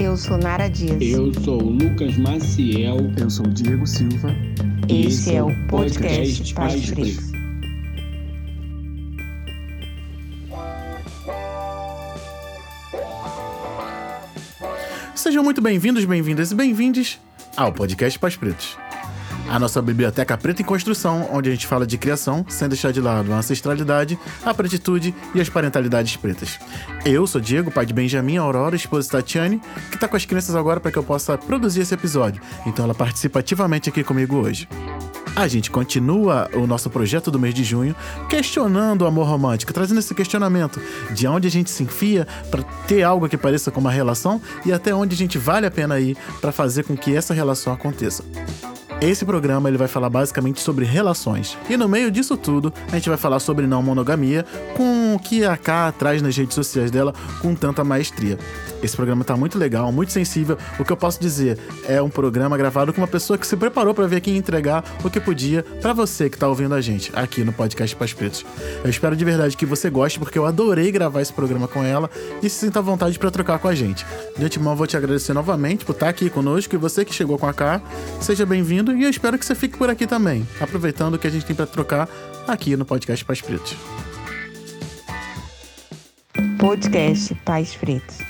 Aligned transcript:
Eu 0.00 0.16
sou 0.16 0.38
Nara 0.38 0.68
Dias. 0.68 1.02
Eu 1.02 1.34
sou 1.42 1.60
o 1.60 1.70
Lucas 1.70 2.16
Maciel. 2.16 2.98
Eu 3.20 3.28
sou 3.28 3.44
o 3.44 3.48
Diego 3.50 3.84
Silva. 3.84 4.28
Esse, 4.88 5.34
é 5.34 5.42
o 5.42 5.52
podcast 5.66 6.54
Pais 6.54 6.90
Pretos. 6.90 7.32
Sejam 15.16 15.42
muito 15.42 15.60
bem-vindos, 15.60 16.04
bem-vindas 16.04 16.52
e 16.52 16.54
bem-vindes 16.54 17.18
ao 17.56 17.72
podcast 17.72 18.16
Pais 18.20 18.36
Pretos. 18.36 18.78
A 19.50 19.58
nossa 19.58 19.80
biblioteca 19.80 20.36
preta 20.36 20.60
em 20.60 20.64
construção, 20.64 21.26
onde 21.32 21.48
a 21.48 21.52
gente 21.52 21.66
fala 21.66 21.86
de 21.86 21.96
criação, 21.96 22.44
sem 22.48 22.68
deixar 22.68 22.92
de 22.92 23.00
lado 23.00 23.32
a 23.32 23.38
ancestralidade, 23.38 24.18
a 24.44 24.52
pretitude 24.52 25.14
e 25.34 25.40
as 25.40 25.48
parentalidades 25.48 26.16
pretas. 26.16 26.58
Eu 27.02 27.26
sou 27.26 27.40
Diego, 27.40 27.70
pai 27.70 27.86
de 27.86 27.94
Benjamin, 27.94 28.36
Aurora, 28.36 28.76
esposa 28.76 29.06
de 29.06 29.12
Tatiane, 29.12 29.60
que 29.88 29.94
está 29.94 30.06
com 30.06 30.16
as 30.16 30.26
crianças 30.26 30.54
agora 30.54 30.80
para 30.80 30.92
que 30.92 30.98
eu 30.98 31.02
possa 31.02 31.38
produzir 31.38 31.80
esse 31.80 31.94
episódio. 31.94 32.42
Então 32.66 32.84
ela 32.84 32.94
participa 32.94 33.38
ativamente 33.38 33.88
aqui 33.88 34.04
comigo 34.04 34.36
hoje. 34.36 34.68
A 35.34 35.48
gente 35.48 35.70
continua 35.70 36.50
o 36.52 36.66
nosso 36.66 36.90
projeto 36.90 37.30
do 37.30 37.38
mês 37.38 37.54
de 37.54 37.64
junho 37.64 37.96
questionando 38.28 39.02
o 39.02 39.06
amor 39.06 39.26
romântico, 39.26 39.72
trazendo 39.72 40.00
esse 40.00 40.14
questionamento 40.14 40.78
de 41.12 41.26
onde 41.26 41.48
a 41.48 41.50
gente 41.50 41.70
se 41.70 41.82
enfia 41.82 42.26
para 42.50 42.62
ter 42.86 43.02
algo 43.02 43.28
que 43.28 43.36
pareça 43.36 43.70
com 43.70 43.80
uma 43.80 43.90
relação 43.90 44.42
e 44.66 44.72
até 44.72 44.94
onde 44.94 45.14
a 45.14 45.18
gente 45.18 45.38
vale 45.38 45.64
a 45.64 45.70
pena 45.70 45.98
ir 45.98 46.18
para 46.40 46.52
fazer 46.52 46.84
com 46.84 46.96
que 46.96 47.14
essa 47.14 47.32
relação 47.32 47.72
aconteça. 47.72 48.24
Esse 49.00 49.24
programa 49.24 49.68
ele 49.68 49.78
vai 49.78 49.86
falar 49.86 50.10
basicamente 50.10 50.60
sobre 50.60 50.84
relações. 50.84 51.56
E 51.70 51.76
no 51.76 51.88
meio 51.88 52.10
disso 52.10 52.36
tudo, 52.36 52.72
a 52.90 52.96
gente 52.96 53.08
vai 53.08 53.16
falar 53.16 53.38
sobre 53.38 53.64
não 53.64 53.80
monogamia, 53.80 54.44
com 54.76 55.14
o 55.14 55.20
que 55.20 55.44
a 55.44 55.56
K 55.56 55.92
traz 55.92 56.20
nas 56.20 56.36
redes 56.36 56.56
sociais 56.56 56.90
dela 56.90 57.14
com 57.40 57.54
tanta 57.54 57.84
maestria. 57.84 58.36
Esse 58.82 58.94
programa 58.94 59.24
tá 59.24 59.36
muito 59.36 59.58
legal, 59.58 59.90
muito 59.90 60.12
sensível. 60.12 60.56
O 60.78 60.84
que 60.84 60.92
eu 60.92 60.96
posso 60.96 61.20
dizer 61.20 61.58
é 61.88 62.00
um 62.00 62.08
programa 62.08 62.56
gravado 62.56 62.92
com 62.92 63.00
uma 63.00 63.08
pessoa 63.08 63.38
que 63.38 63.46
se 63.46 63.56
preparou 63.56 63.94
para 63.94 64.06
ver 64.06 64.16
aqui 64.16 64.30
entregar 64.36 64.84
o 65.04 65.10
que 65.10 65.20
podia 65.20 65.62
para 65.80 65.92
você 65.92 66.30
que 66.30 66.38
tá 66.38 66.48
ouvindo 66.48 66.74
a 66.74 66.80
gente 66.80 67.10
aqui 67.14 67.42
no 67.42 67.52
podcast 67.52 67.94
Paz 67.96 68.12
Pretos. 68.12 68.44
Eu 68.82 68.90
espero 68.90 69.16
de 69.16 69.24
verdade 69.24 69.56
que 69.56 69.66
você 69.66 69.90
goste, 69.90 70.18
porque 70.18 70.38
eu 70.38 70.46
adorei 70.46 70.92
gravar 70.92 71.20
esse 71.20 71.32
programa 71.32 71.66
com 71.66 71.82
ela 71.82 72.10
e 72.42 72.48
se 72.48 72.66
sinta 72.66 72.78
à 72.78 72.82
vontade 72.82 73.18
para 73.18 73.30
trocar 73.30 73.58
com 73.58 73.68
a 73.68 73.74
gente. 73.74 74.06
De 74.36 74.44
antemão, 74.44 74.76
vou 74.76 74.86
te 74.86 74.96
agradecer 74.96 75.32
novamente 75.32 75.84
por 75.84 75.92
estar 75.92 76.08
aqui 76.08 76.30
conosco 76.30 76.74
e 76.74 76.78
você 76.78 77.04
que 77.04 77.14
chegou 77.14 77.38
com 77.38 77.46
a 77.46 77.54
K, 77.54 77.82
seja 78.20 78.46
bem-vindo 78.46 78.96
e 78.96 79.04
eu 79.04 79.10
espero 79.10 79.38
que 79.38 79.44
você 79.44 79.54
fique 79.54 79.76
por 79.76 79.90
aqui 79.90 80.06
também, 80.06 80.46
aproveitando 80.60 81.14
o 81.14 81.18
que 81.18 81.26
a 81.26 81.30
gente 81.30 81.44
tem 81.44 81.56
para 81.56 81.66
trocar 81.66 82.08
aqui 82.46 82.76
no 82.76 82.84
podcast 82.84 83.24
Paz 83.24 83.40
Pretos. 83.40 83.76
Podcast 86.58 87.34
Pais 87.44 87.74
Pretos. 87.74 88.27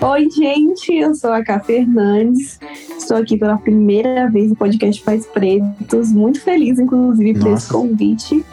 Oi, 0.00 0.30
gente, 0.30 0.94
eu 0.94 1.12
sou 1.12 1.32
a 1.32 1.42
Cá 1.42 1.58
Fernandes. 1.58 2.60
Estou 2.96 3.16
aqui 3.16 3.36
pela 3.36 3.58
primeira 3.58 4.30
vez 4.30 4.50
no 4.50 4.54
podcast 4.54 5.02
Pais 5.02 5.26
Pretos. 5.26 6.12
Muito 6.12 6.40
feliz, 6.40 6.78
inclusive, 6.78 7.36
por 7.40 7.50
esse 7.50 7.68
convite. 7.68 8.44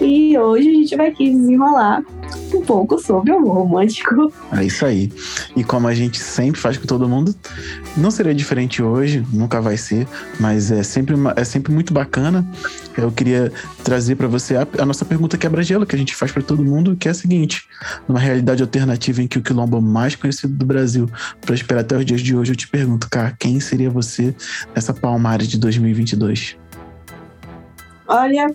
E 0.00 0.38
hoje 0.38 0.68
a 0.68 0.72
gente 0.72 0.96
vai 0.96 1.08
aqui 1.08 1.30
desenrolar 1.30 2.04
um 2.56 2.62
pouco 2.62 2.98
sobre 2.98 3.32
o 3.32 3.36
amor 3.36 3.54
romântico. 3.54 4.32
É 4.52 4.64
isso 4.64 4.84
aí. 4.84 5.12
E 5.56 5.62
como 5.62 5.86
a 5.86 5.94
gente 5.94 6.18
sempre 6.18 6.60
faz 6.60 6.76
com 6.76 6.86
todo 6.86 7.08
mundo, 7.08 7.34
não 7.96 8.10
seria 8.10 8.34
diferente 8.34 8.82
hoje, 8.82 9.24
nunca 9.32 9.60
vai 9.60 9.76
ser, 9.76 10.06
mas 10.40 10.70
é 10.70 10.82
sempre, 10.82 11.14
é 11.36 11.44
sempre 11.44 11.72
muito 11.72 11.92
bacana. 11.92 12.46
Eu 12.96 13.12
queria 13.12 13.52
trazer 13.84 14.16
para 14.16 14.26
você 14.26 14.56
a, 14.56 14.66
a, 14.78 14.86
nossa 14.86 15.04
pergunta 15.04 15.38
quebra-gelo 15.38 15.86
que 15.86 15.94
a 15.94 15.98
gente 15.98 16.14
faz 16.14 16.32
para 16.32 16.42
todo 16.42 16.64
mundo, 16.64 16.96
que 16.96 17.08
é 17.08 17.10
a 17.10 17.14
seguinte: 17.14 17.68
numa 18.08 18.18
realidade 18.18 18.62
alternativa 18.62 19.22
em 19.22 19.28
que 19.28 19.38
o 19.38 19.42
quilombo 19.42 19.80
mais 19.80 20.14
conhecido 20.14 20.54
do 20.54 20.66
Brasil 20.66 21.08
prospera 21.40 21.80
até 21.80 21.96
os 21.96 22.04
dias 22.04 22.20
de 22.20 22.36
hoje, 22.36 22.52
eu 22.52 22.56
te 22.56 22.68
pergunto, 22.68 23.08
cara, 23.10 23.34
quem 23.38 23.60
seria 23.60 23.90
você 23.90 24.34
nessa 24.74 24.92
Palmares 24.92 25.48
de 25.48 25.58
2022? 25.58 26.56
Olha, 28.06 28.46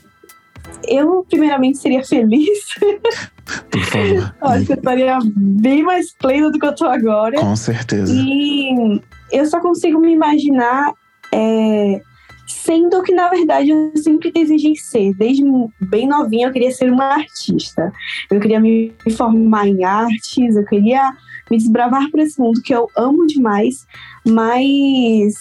eu 0.88 1.26
primeiramente 1.30 1.78
seria 1.78 2.04
feliz. 2.04 2.66
Por 3.70 3.82
favor. 3.82 4.36
Acho 4.42 4.66
que 4.66 4.72
eu 4.74 4.78
estaria 4.78 5.20
bem 5.36 5.84
mais 5.84 6.14
plena 6.14 6.52
do 6.52 6.60
que 6.60 6.66
eu 6.66 6.76
tô 6.76 6.86
agora. 6.86 7.40
Com 7.40 7.56
certeza. 7.56 8.14
E 8.14 9.02
eu 9.32 9.46
só 9.46 9.60
consigo 9.60 10.00
me 10.00 10.14
imaginar 10.14 10.94
é, 11.32 12.02
sendo 12.48 13.02
que, 13.04 13.14
na 13.14 13.30
verdade, 13.30 13.70
eu 13.70 13.92
sempre 13.98 14.32
desejei 14.32 14.76
ser. 14.76 15.14
Desde 15.16 15.44
bem 15.80 16.08
novinha, 16.08 16.48
eu 16.48 16.52
queria 16.52 16.72
ser 16.72 16.92
uma 16.92 17.16
artista. 17.16 17.92
Eu 18.30 18.40
queria 18.40 18.60
me 18.60 18.94
formar 19.18 19.68
em 19.68 19.84
artes, 19.84 20.56
eu 20.56 20.66
queria 20.66 21.12
me 21.50 21.58
desbravar 21.58 22.10
por 22.10 22.20
esse 22.20 22.40
mundo 22.40 22.62
que 22.62 22.74
eu 22.74 22.90
amo 22.96 23.28
demais, 23.28 23.86
mas 24.26 25.34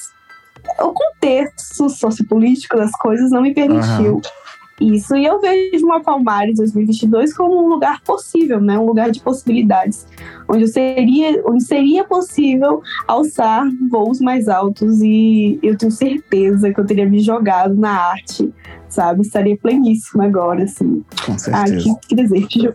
o 0.81 0.92
contexto 0.92 1.88
sociopolítico 1.88 2.76
das 2.76 2.92
coisas 2.92 3.31
não 3.31 3.42
me 3.42 3.54
permitiu. 3.54 4.14
Uhum 4.14 4.41
isso. 4.82 5.15
E 5.16 5.25
eu 5.25 5.41
vejo 5.41 5.84
uma 5.84 6.00
Palmares 6.00 6.56
2022 6.56 7.34
como 7.34 7.65
um 7.65 7.69
lugar 7.69 8.00
possível, 8.03 8.60
né? 8.60 8.78
Um 8.78 8.87
lugar 8.87 9.10
de 9.10 9.20
possibilidades, 9.20 10.06
onde 10.48 10.66
seria, 10.69 11.43
onde 11.47 11.65
seria 11.65 12.04
possível 12.04 12.82
alçar 13.06 13.66
voos 13.91 14.20
mais 14.20 14.48
altos 14.48 15.00
e 15.00 15.59
eu 15.62 15.76
tenho 15.76 15.93
certeza 15.93 16.72
que 16.72 16.81
eu 16.81 16.87
teria 16.87 17.09
me 17.09 17.20
jogado 17.20 17.75
na 17.75 17.91
arte, 17.91 18.53
sabe? 18.88 19.22
Estaria 19.22 19.56
pleníssima 19.56 20.25
agora, 20.25 20.65
assim. 20.65 21.04
Com 21.25 21.38
certeza. 21.38 21.91
Ah, 21.91 21.99
que, 22.00 22.09
que 22.09 22.14
desejo. 22.14 22.75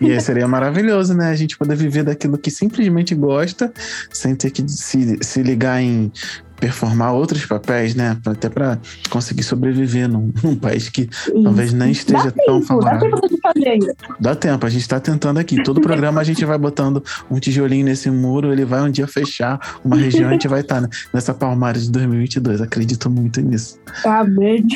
E 0.00 0.20
seria 0.20 0.48
maravilhoso, 0.48 1.14
né? 1.14 1.30
A 1.30 1.36
gente 1.36 1.56
poder 1.56 1.76
viver 1.76 2.02
daquilo 2.02 2.36
que 2.36 2.50
simplesmente 2.50 3.14
gosta, 3.14 3.72
sem 4.10 4.34
ter 4.34 4.50
que 4.50 4.68
se, 4.68 5.18
se 5.22 5.42
ligar 5.42 5.80
em 5.80 6.12
performar 6.58 7.12
outros 7.12 7.44
papéis, 7.44 7.94
né? 7.94 8.16
Até 8.26 8.48
para 8.48 8.78
conseguir 9.10 9.42
sobreviver 9.42 10.08
num, 10.08 10.32
num 10.42 10.56
país 10.56 10.88
que 10.88 11.02
Isso. 11.02 11.42
talvez 11.42 11.72
nem 11.72 11.90
esteja 11.92 12.24
dá 12.24 12.30
tão 12.30 12.60
tempo, 12.60 12.66
favorável. 12.66 13.10
Dá 13.10 13.16
tempo 13.16 13.28
de 13.28 13.40
fazer 13.40 13.68
ainda. 13.68 13.96
Dá 14.18 14.34
tempo, 14.34 14.66
a 14.66 14.70
gente 14.70 14.82
está 14.82 14.98
tentando 15.00 15.38
aqui. 15.38 15.62
Todo 15.62 15.80
programa 15.80 16.20
a 16.20 16.24
gente 16.24 16.44
vai 16.44 16.58
botando 16.58 17.02
um 17.30 17.38
tijolinho 17.38 17.84
nesse 17.84 18.10
muro, 18.10 18.52
ele 18.52 18.64
vai 18.64 18.82
um 18.82 18.90
dia 18.90 19.06
fechar 19.06 19.78
uma 19.84 19.96
região, 19.96 20.28
a 20.28 20.32
gente 20.32 20.48
vai 20.48 20.60
estar 20.60 20.82
tá 20.82 20.88
nessa 21.12 21.34
palmada 21.34 21.78
de 21.78 21.90
2022. 21.90 22.60
Acredito 22.60 23.10
muito 23.10 23.40
nisso. 23.40 23.78
Amém. 24.04 24.66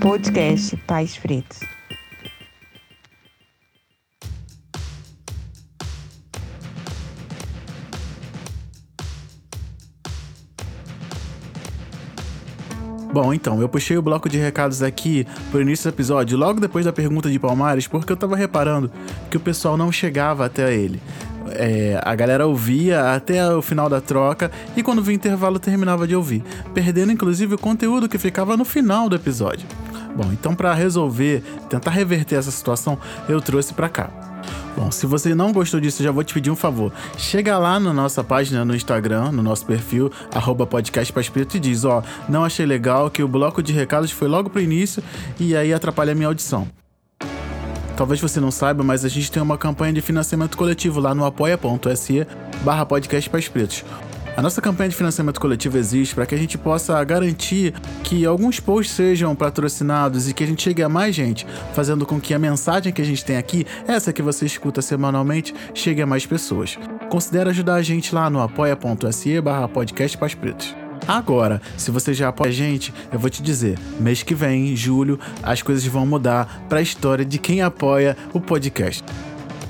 Podcast 0.00 0.76
Pais 0.86 1.16
Pretos. 1.16 1.79
Bom, 13.12 13.34
então, 13.34 13.60
eu 13.60 13.68
puxei 13.68 13.98
o 13.98 14.02
bloco 14.02 14.28
de 14.28 14.38
recados 14.38 14.82
aqui 14.82 15.26
pro 15.50 15.60
início 15.60 15.90
do 15.90 15.94
episódio, 15.94 16.38
logo 16.38 16.60
depois 16.60 16.84
da 16.84 16.92
pergunta 16.92 17.28
de 17.28 17.40
Palmares, 17.40 17.88
porque 17.88 18.12
eu 18.12 18.16
tava 18.16 18.36
reparando 18.36 18.90
que 19.28 19.36
o 19.36 19.40
pessoal 19.40 19.76
não 19.76 19.90
chegava 19.90 20.46
até 20.46 20.72
ele. 20.72 21.02
É, 21.52 22.00
a 22.04 22.14
galera 22.14 22.46
ouvia 22.46 23.12
até 23.12 23.52
o 23.52 23.60
final 23.60 23.88
da 23.88 24.00
troca 24.00 24.52
e 24.76 24.82
quando 24.84 25.02
vinha 25.02 25.16
intervalo 25.16 25.58
terminava 25.58 26.06
de 26.06 26.14
ouvir, 26.14 26.44
perdendo 26.72 27.10
inclusive 27.10 27.56
o 27.56 27.58
conteúdo 27.58 28.08
que 28.08 28.18
ficava 28.18 28.56
no 28.56 28.64
final 28.64 29.08
do 29.08 29.16
episódio. 29.16 29.66
Bom, 30.14 30.30
então 30.32 30.54
para 30.54 30.72
resolver, 30.72 31.42
tentar 31.68 31.90
reverter 31.90 32.36
essa 32.36 32.52
situação, 32.52 32.96
eu 33.28 33.40
trouxe 33.40 33.74
para 33.74 33.88
cá. 33.88 34.29
Bom, 34.80 34.90
se 34.90 35.04
você 35.04 35.34
não 35.34 35.52
gostou 35.52 35.78
disso, 35.78 36.02
já 36.02 36.10
vou 36.10 36.24
te 36.24 36.32
pedir 36.32 36.50
um 36.50 36.56
favor. 36.56 36.90
Chega 37.18 37.58
lá 37.58 37.78
na 37.78 37.92
nossa 37.92 38.24
página 38.24 38.64
no 38.64 38.74
Instagram, 38.74 39.30
no 39.30 39.42
nosso 39.42 39.66
perfil, 39.66 40.10
arroba 40.34 40.66
podcast 40.66 41.12
e 41.54 41.60
diz, 41.60 41.84
ó, 41.84 42.02
não 42.26 42.46
achei 42.46 42.64
legal 42.64 43.10
que 43.10 43.22
o 43.22 43.28
bloco 43.28 43.62
de 43.62 43.74
recados 43.74 44.10
foi 44.10 44.26
logo 44.26 44.48
pro 44.48 44.58
início 44.58 45.02
e 45.38 45.54
aí 45.54 45.74
atrapalha 45.74 46.12
a 46.12 46.14
minha 46.14 46.28
audição. 46.28 46.66
Talvez 47.94 48.22
você 48.22 48.40
não 48.40 48.50
saiba, 48.50 48.82
mas 48.82 49.04
a 49.04 49.08
gente 49.08 49.30
tem 49.30 49.42
uma 49.42 49.58
campanha 49.58 49.92
de 49.92 50.00
financiamento 50.00 50.56
coletivo 50.56 50.98
lá 50.98 51.14
no 51.14 51.26
apoia.se 51.26 52.26
barra 52.64 52.86
podcast 52.86 53.28
Pretos. 53.28 53.84
A 54.36 54.42
nossa 54.42 54.60
campanha 54.60 54.88
de 54.88 54.96
financiamento 54.96 55.40
coletivo 55.40 55.76
existe 55.76 56.14
para 56.14 56.24
que 56.24 56.34
a 56.34 56.38
gente 56.38 56.56
possa 56.56 57.02
garantir 57.04 57.74
que 58.04 58.24
alguns 58.24 58.60
posts 58.60 58.94
sejam 58.94 59.34
patrocinados 59.34 60.28
e 60.28 60.34
que 60.34 60.44
a 60.44 60.46
gente 60.46 60.62
chegue 60.62 60.82
a 60.82 60.88
mais 60.88 61.14
gente, 61.14 61.46
fazendo 61.74 62.06
com 62.06 62.20
que 62.20 62.32
a 62.32 62.38
mensagem 62.38 62.92
que 62.92 63.02
a 63.02 63.04
gente 63.04 63.24
tem 63.24 63.36
aqui, 63.36 63.66
essa 63.86 64.12
que 64.12 64.22
você 64.22 64.46
escuta 64.46 64.80
semanalmente, 64.80 65.54
chegue 65.74 66.00
a 66.00 66.06
mais 66.06 66.24
pessoas. 66.24 66.78
Considere 67.10 67.50
ajudar 67.50 67.74
a 67.74 67.82
gente 67.82 68.14
lá 68.14 68.30
no 68.30 68.40
apoia.se 68.40 69.40
barra 69.40 69.68
podcast. 69.68 70.18
Agora, 71.08 71.60
se 71.76 71.90
você 71.90 72.14
já 72.14 72.28
apoia 72.28 72.50
a 72.50 72.54
gente, 72.54 72.94
eu 73.12 73.18
vou 73.18 73.28
te 73.28 73.42
dizer, 73.42 73.78
mês 73.98 74.22
que 74.22 74.34
vem, 74.34 74.72
em 74.72 74.76
julho, 74.76 75.18
as 75.42 75.60
coisas 75.60 75.84
vão 75.86 76.06
mudar 76.06 76.64
para 76.68 76.78
a 76.78 76.82
história 76.82 77.24
de 77.24 77.38
quem 77.38 77.62
apoia 77.62 78.16
o 78.32 78.40
podcast. 78.40 79.02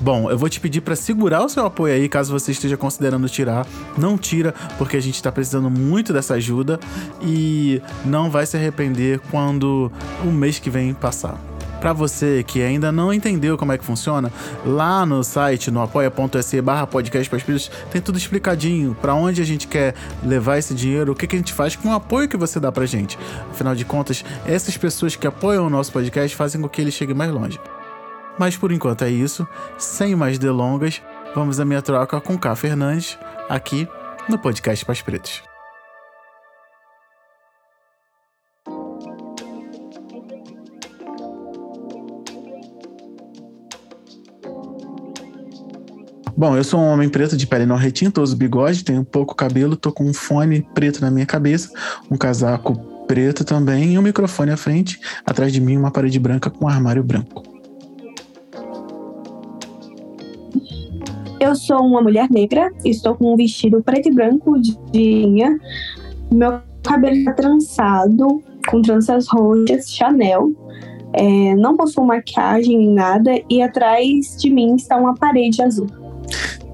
Bom, 0.01 0.31
eu 0.31 0.37
vou 0.37 0.49
te 0.49 0.59
pedir 0.59 0.81
para 0.81 0.95
segurar 0.95 1.45
o 1.45 1.49
seu 1.49 1.63
apoio 1.63 1.93
aí, 1.93 2.09
caso 2.09 2.33
você 2.33 2.51
esteja 2.51 2.75
considerando 2.75 3.29
tirar. 3.29 3.67
Não 3.95 4.17
tira, 4.17 4.51
porque 4.79 4.97
a 4.97 4.99
gente 4.99 5.13
está 5.13 5.31
precisando 5.31 5.69
muito 5.69 6.11
dessa 6.11 6.33
ajuda 6.33 6.79
e 7.21 7.79
não 8.03 8.31
vai 8.31 8.47
se 8.47 8.57
arrepender 8.57 9.19
quando 9.29 9.91
o 10.25 10.31
mês 10.31 10.57
que 10.57 10.71
vem 10.71 10.91
passar. 10.95 11.39
Para 11.79 11.93
você 11.93 12.43
que 12.43 12.63
ainda 12.63 12.91
não 12.91 13.13
entendeu 13.13 13.55
como 13.59 13.73
é 13.73 13.77
que 13.77 13.85
funciona, 13.85 14.33
lá 14.65 15.05
no 15.05 15.23
site, 15.23 15.69
no 15.69 15.83
apoia.se 15.83 16.61
barra 16.61 16.87
podcast 16.87 17.71
tem 17.91 18.01
tudo 18.01 18.17
explicadinho 18.17 18.97
para 18.99 19.13
onde 19.13 19.39
a 19.39 19.45
gente 19.45 19.67
quer 19.67 19.93
levar 20.23 20.57
esse 20.57 20.73
dinheiro, 20.73 21.11
o 21.11 21.15
que, 21.15 21.27
que 21.27 21.35
a 21.35 21.39
gente 21.39 21.53
faz 21.53 21.75
com 21.75 21.89
o 21.89 21.93
apoio 21.93 22.27
que 22.27 22.37
você 22.37 22.59
dá 22.59 22.71
pra 22.71 22.87
gente. 22.87 23.19
Afinal 23.51 23.75
de 23.75 23.85
contas, 23.85 24.25
essas 24.47 24.75
pessoas 24.75 25.15
que 25.15 25.27
apoiam 25.27 25.67
o 25.67 25.69
nosso 25.69 25.91
podcast 25.91 26.35
fazem 26.35 26.59
com 26.59 26.67
que 26.67 26.81
ele 26.81 26.91
chegue 26.91 27.13
mais 27.13 27.31
longe. 27.31 27.59
Mas 28.37 28.57
por 28.57 28.71
enquanto 28.71 29.03
é 29.03 29.09
isso, 29.09 29.47
sem 29.77 30.15
mais 30.15 30.39
delongas, 30.39 31.01
vamos 31.35 31.59
à 31.59 31.65
minha 31.65 31.81
troca 31.81 32.19
com 32.19 32.37
Cá 32.37 32.55
Fernandes, 32.55 33.17
aqui 33.49 33.87
no 34.27 34.37
podcast 34.37 34.85
Paz 34.85 35.01
Pretos. 35.01 35.43
Bom, 46.41 46.57
eu 46.57 46.63
sou 46.63 46.79
um 46.79 46.87
homem 46.87 47.07
preto 47.07 47.37
de 47.37 47.45
pele 47.45 47.67
não 47.67 47.75
retinta, 47.75 48.19
uso 48.19 48.35
bigode, 48.35 48.83
tenho 48.83 49.05
pouco 49.05 49.35
cabelo, 49.35 49.75
tô 49.75 49.91
com 49.91 50.05
um 50.05 50.13
fone 50.13 50.67
preto 50.73 50.99
na 50.99 51.11
minha 51.11 51.25
cabeça, 51.25 51.69
um 52.09 52.17
casaco 52.17 52.75
preto 53.05 53.45
também 53.45 53.93
e 53.93 53.99
um 53.99 54.01
microfone 54.01 54.49
à 54.49 54.57
frente, 54.57 54.99
atrás 55.23 55.53
de 55.53 55.61
mim 55.61 55.77
uma 55.77 55.91
parede 55.91 56.17
branca 56.17 56.49
com 56.49 56.65
um 56.65 56.67
armário 56.67 57.03
branco. 57.03 57.50
Eu 61.41 61.55
sou 61.55 61.79
uma 61.79 62.03
mulher 62.03 62.29
negra, 62.29 62.71
estou 62.85 63.15
com 63.15 63.33
um 63.33 63.35
vestido 63.35 63.81
preto 63.81 64.09
e 64.09 64.13
branco 64.13 64.61
de 64.61 64.77
linha, 64.93 65.59
meu 66.31 66.59
cabelo 66.83 67.15
está 67.15 67.33
trançado, 67.33 68.43
com 68.69 68.79
tranças 68.83 69.27
roxas, 69.27 69.89
Chanel, 69.89 70.53
é, 71.13 71.55
não 71.55 71.75
possuo 71.75 72.05
maquiagem 72.05 72.77
nem 72.77 72.93
nada, 72.93 73.31
e 73.49 73.59
atrás 73.59 74.37
de 74.39 74.51
mim 74.51 74.75
está 74.75 74.95
uma 74.97 75.15
parede 75.15 75.63
azul. 75.63 75.87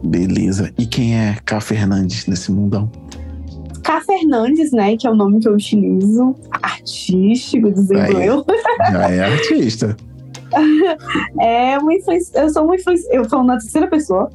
Beleza. 0.04 0.70
E 0.78 0.86
quem 0.86 1.16
é 1.16 1.38
Cá 1.46 1.62
Fernandes 1.62 2.28
nesse 2.28 2.52
mundão? 2.52 2.92
Cá 3.82 4.02
Fernandes, 4.02 4.74
né, 4.74 4.98
que 4.98 5.08
é 5.08 5.10
o 5.10 5.16
nome 5.16 5.40
que 5.40 5.48
eu 5.48 5.54
utilizo, 5.54 6.36
artístico, 6.62 7.72
dizendo 7.72 8.20
eu. 8.20 8.46
Já 8.92 9.12
é 9.12 9.20
artista. 9.22 9.96
É 11.40 11.78
uma 11.80 11.94
influência, 11.94 12.40
eu 12.42 12.50
sou 12.50 12.64
uma 12.66 12.76
influência, 12.76 13.08
eu 13.14 13.26
falo 13.26 13.44
na 13.44 13.58
terceira 13.58 13.88
pessoa. 13.88 14.30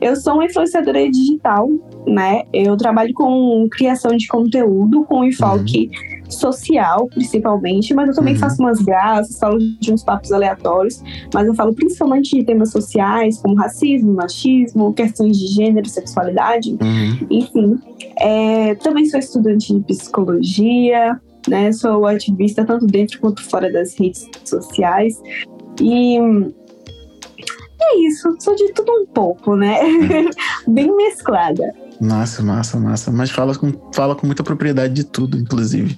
Eu 0.00 0.16
sou 0.16 0.34
uma 0.34 0.44
influenciadora 0.44 1.08
digital, 1.10 1.68
né? 2.06 2.42
Eu 2.52 2.76
trabalho 2.76 3.12
com 3.14 3.66
criação 3.70 4.16
de 4.16 4.26
conteúdo, 4.28 5.04
com 5.04 5.24
enfoque 5.24 5.90
social, 6.28 7.06
principalmente, 7.08 7.94
mas 7.94 8.08
eu 8.08 8.14
também 8.14 8.34
Uhum. 8.34 8.40
faço 8.40 8.60
umas 8.60 8.80
graças, 8.80 9.38
falo 9.38 9.58
de 9.80 9.92
uns 9.92 10.02
papos 10.02 10.32
aleatórios, 10.32 11.00
mas 11.32 11.46
eu 11.46 11.54
falo 11.54 11.72
principalmente 11.74 12.36
de 12.36 12.44
temas 12.44 12.72
sociais, 12.72 13.38
como 13.38 13.54
racismo, 13.54 14.12
machismo, 14.14 14.92
questões 14.94 15.38
de 15.38 15.46
gênero, 15.46 15.88
sexualidade, 15.88 16.70
Uhum. 16.72 17.26
enfim. 17.30 17.78
É, 18.18 18.74
também 18.76 19.06
sou 19.06 19.20
estudante 19.20 19.72
de 19.74 19.80
psicologia, 19.84 21.20
né? 21.48 21.72
Sou 21.72 22.06
ativista 22.06 22.64
tanto 22.64 22.86
dentro 22.86 23.20
quanto 23.20 23.42
fora 23.42 23.72
das 23.72 23.98
redes 23.98 24.28
sociais. 24.44 25.20
E 25.80 26.18
é 27.80 27.98
isso, 28.06 28.34
sou 28.40 28.54
de 28.54 28.72
tudo 28.72 28.92
um 28.92 29.06
pouco, 29.06 29.56
né? 29.56 29.78
Bem 30.66 30.94
mesclada. 30.96 31.74
Massa, 32.00 32.42
massa, 32.42 32.78
massa. 32.78 33.10
Mas 33.10 33.30
fala 33.30 33.54
com, 33.54 33.72
fala 33.92 34.14
com 34.14 34.26
muita 34.26 34.42
propriedade 34.42 34.94
de 34.94 35.04
tudo, 35.04 35.38
inclusive. 35.38 35.96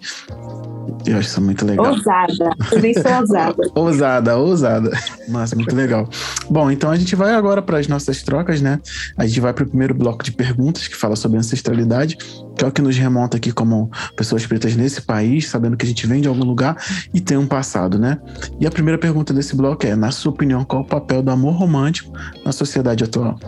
Eu 1.04 1.18
acho 1.18 1.28
isso 1.28 1.40
muito 1.40 1.64
legal. 1.64 1.92
Ousada. 1.92 2.50
Também 2.70 2.94
sou 2.94 3.12
ousada. 3.20 3.62
Ousada, 3.74 4.36
ousada. 4.36 4.90
Massa, 5.28 5.54
muito 5.54 5.74
legal. 5.74 6.08
Bom, 6.50 6.70
então 6.70 6.90
a 6.90 6.96
gente 6.96 7.14
vai 7.14 7.34
agora 7.34 7.62
para 7.62 7.78
as 7.78 7.88
nossas 7.88 8.22
trocas, 8.22 8.60
né? 8.60 8.80
A 9.16 9.26
gente 9.26 9.40
vai 9.40 9.52
para 9.52 9.64
o 9.64 9.66
primeiro 9.66 9.94
bloco 9.94 10.22
de 10.22 10.32
perguntas 10.32 10.88
que 10.88 10.96
fala 10.96 11.16
sobre 11.16 11.38
ancestralidade, 11.38 12.16
que 12.56 12.64
é 12.64 12.66
o 12.66 12.72
que 12.72 12.82
nos 12.82 12.96
remonta 12.96 13.36
aqui 13.36 13.52
como 13.52 13.90
pessoas 14.16 14.46
pretas 14.46 14.74
nesse 14.74 15.02
país, 15.02 15.48
sabendo 15.48 15.76
que 15.76 15.84
a 15.84 15.88
gente 15.88 16.06
vem 16.06 16.20
de 16.20 16.28
algum 16.28 16.44
lugar 16.44 16.76
e 17.12 17.20
tem 17.20 17.36
um 17.36 17.46
passado, 17.46 17.98
né? 17.98 18.18
E 18.60 18.66
a 18.66 18.70
primeira 18.70 18.98
pergunta 18.98 19.32
desse 19.32 19.54
bloco 19.54 19.86
é: 19.86 19.94
na 19.94 20.10
sua 20.10 20.32
opinião, 20.32 20.64
qual 20.64 20.82
o 20.82 20.86
papel 20.86 21.22
do 21.22 21.30
amor 21.30 21.54
romântico 21.54 22.12
na 22.44 22.52
sociedade 22.52 23.04
atual? 23.04 23.38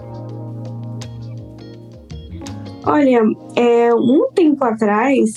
Olha, 2.90 3.23
é, 3.56 3.94
um 3.94 4.29
tempo 4.35 4.64
atrás, 4.64 5.35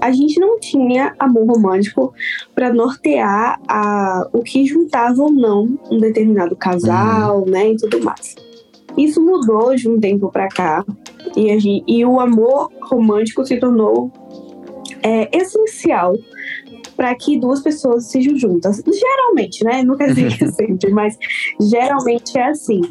a 0.00 0.12
gente 0.12 0.38
não 0.38 0.58
tinha 0.60 1.14
amor 1.18 1.46
romântico 1.46 2.12
para 2.54 2.72
nortear 2.72 3.60
a, 3.68 4.28
o 4.32 4.40
que 4.42 4.64
juntava 4.64 5.22
ou 5.22 5.32
não 5.32 5.78
um 5.90 5.98
determinado 5.98 6.54
casal, 6.56 7.44
né, 7.46 7.70
e 7.72 7.76
tudo 7.76 8.02
mais. 8.02 8.34
Isso 8.96 9.20
mudou 9.22 9.74
de 9.74 9.88
um 9.88 9.98
tempo 9.98 10.30
para 10.30 10.48
cá 10.48 10.84
e, 11.36 11.50
a 11.50 11.58
gen- 11.58 11.82
e 11.86 12.04
o 12.04 12.20
amor 12.20 12.70
romântico 12.82 13.44
se 13.44 13.58
tornou 13.58 14.12
é, 15.02 15.28
essencial 15.36 16.14
para 16.94 17.14
que 17.14 17.38
duas 17.38 17.60
pessoas 17.60 18.04
sejam 18.10 18.36
juntas. 18.36 18.82
Geralmente, 18.86 19.64
né? 19.64 19.82
Não 19.82 19.96
quer 19.96 20.08
dizer 20.12 20.36
que 20.36 20.46
sempre, 20.52 20.90
mas 20.92 21.16
geralmente 21.58 22.38
é 22.38 22.50
assim. 22.50 22.82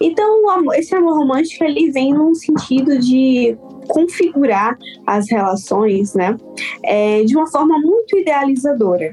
Então, 0.00 0.72
esse 0.74 0.94
amor 0.94 1.18
romântico 1.18 1.64
ele 1.64 1.90
vem 1.90 2.12
num 2.12 2.34
sentido 2.34 2.98
de 2.98 3.56
configurar 3.88 4.76
as 5.06 5.30
relações, 5.30 6.14
né, 6.14 6.36
é, 6.82 7.24
de 7.24 7.36
uma 7.36 7.46
forma 7.50 7.78
muito 7.78 8.18
idealizadora. 8.18 9.12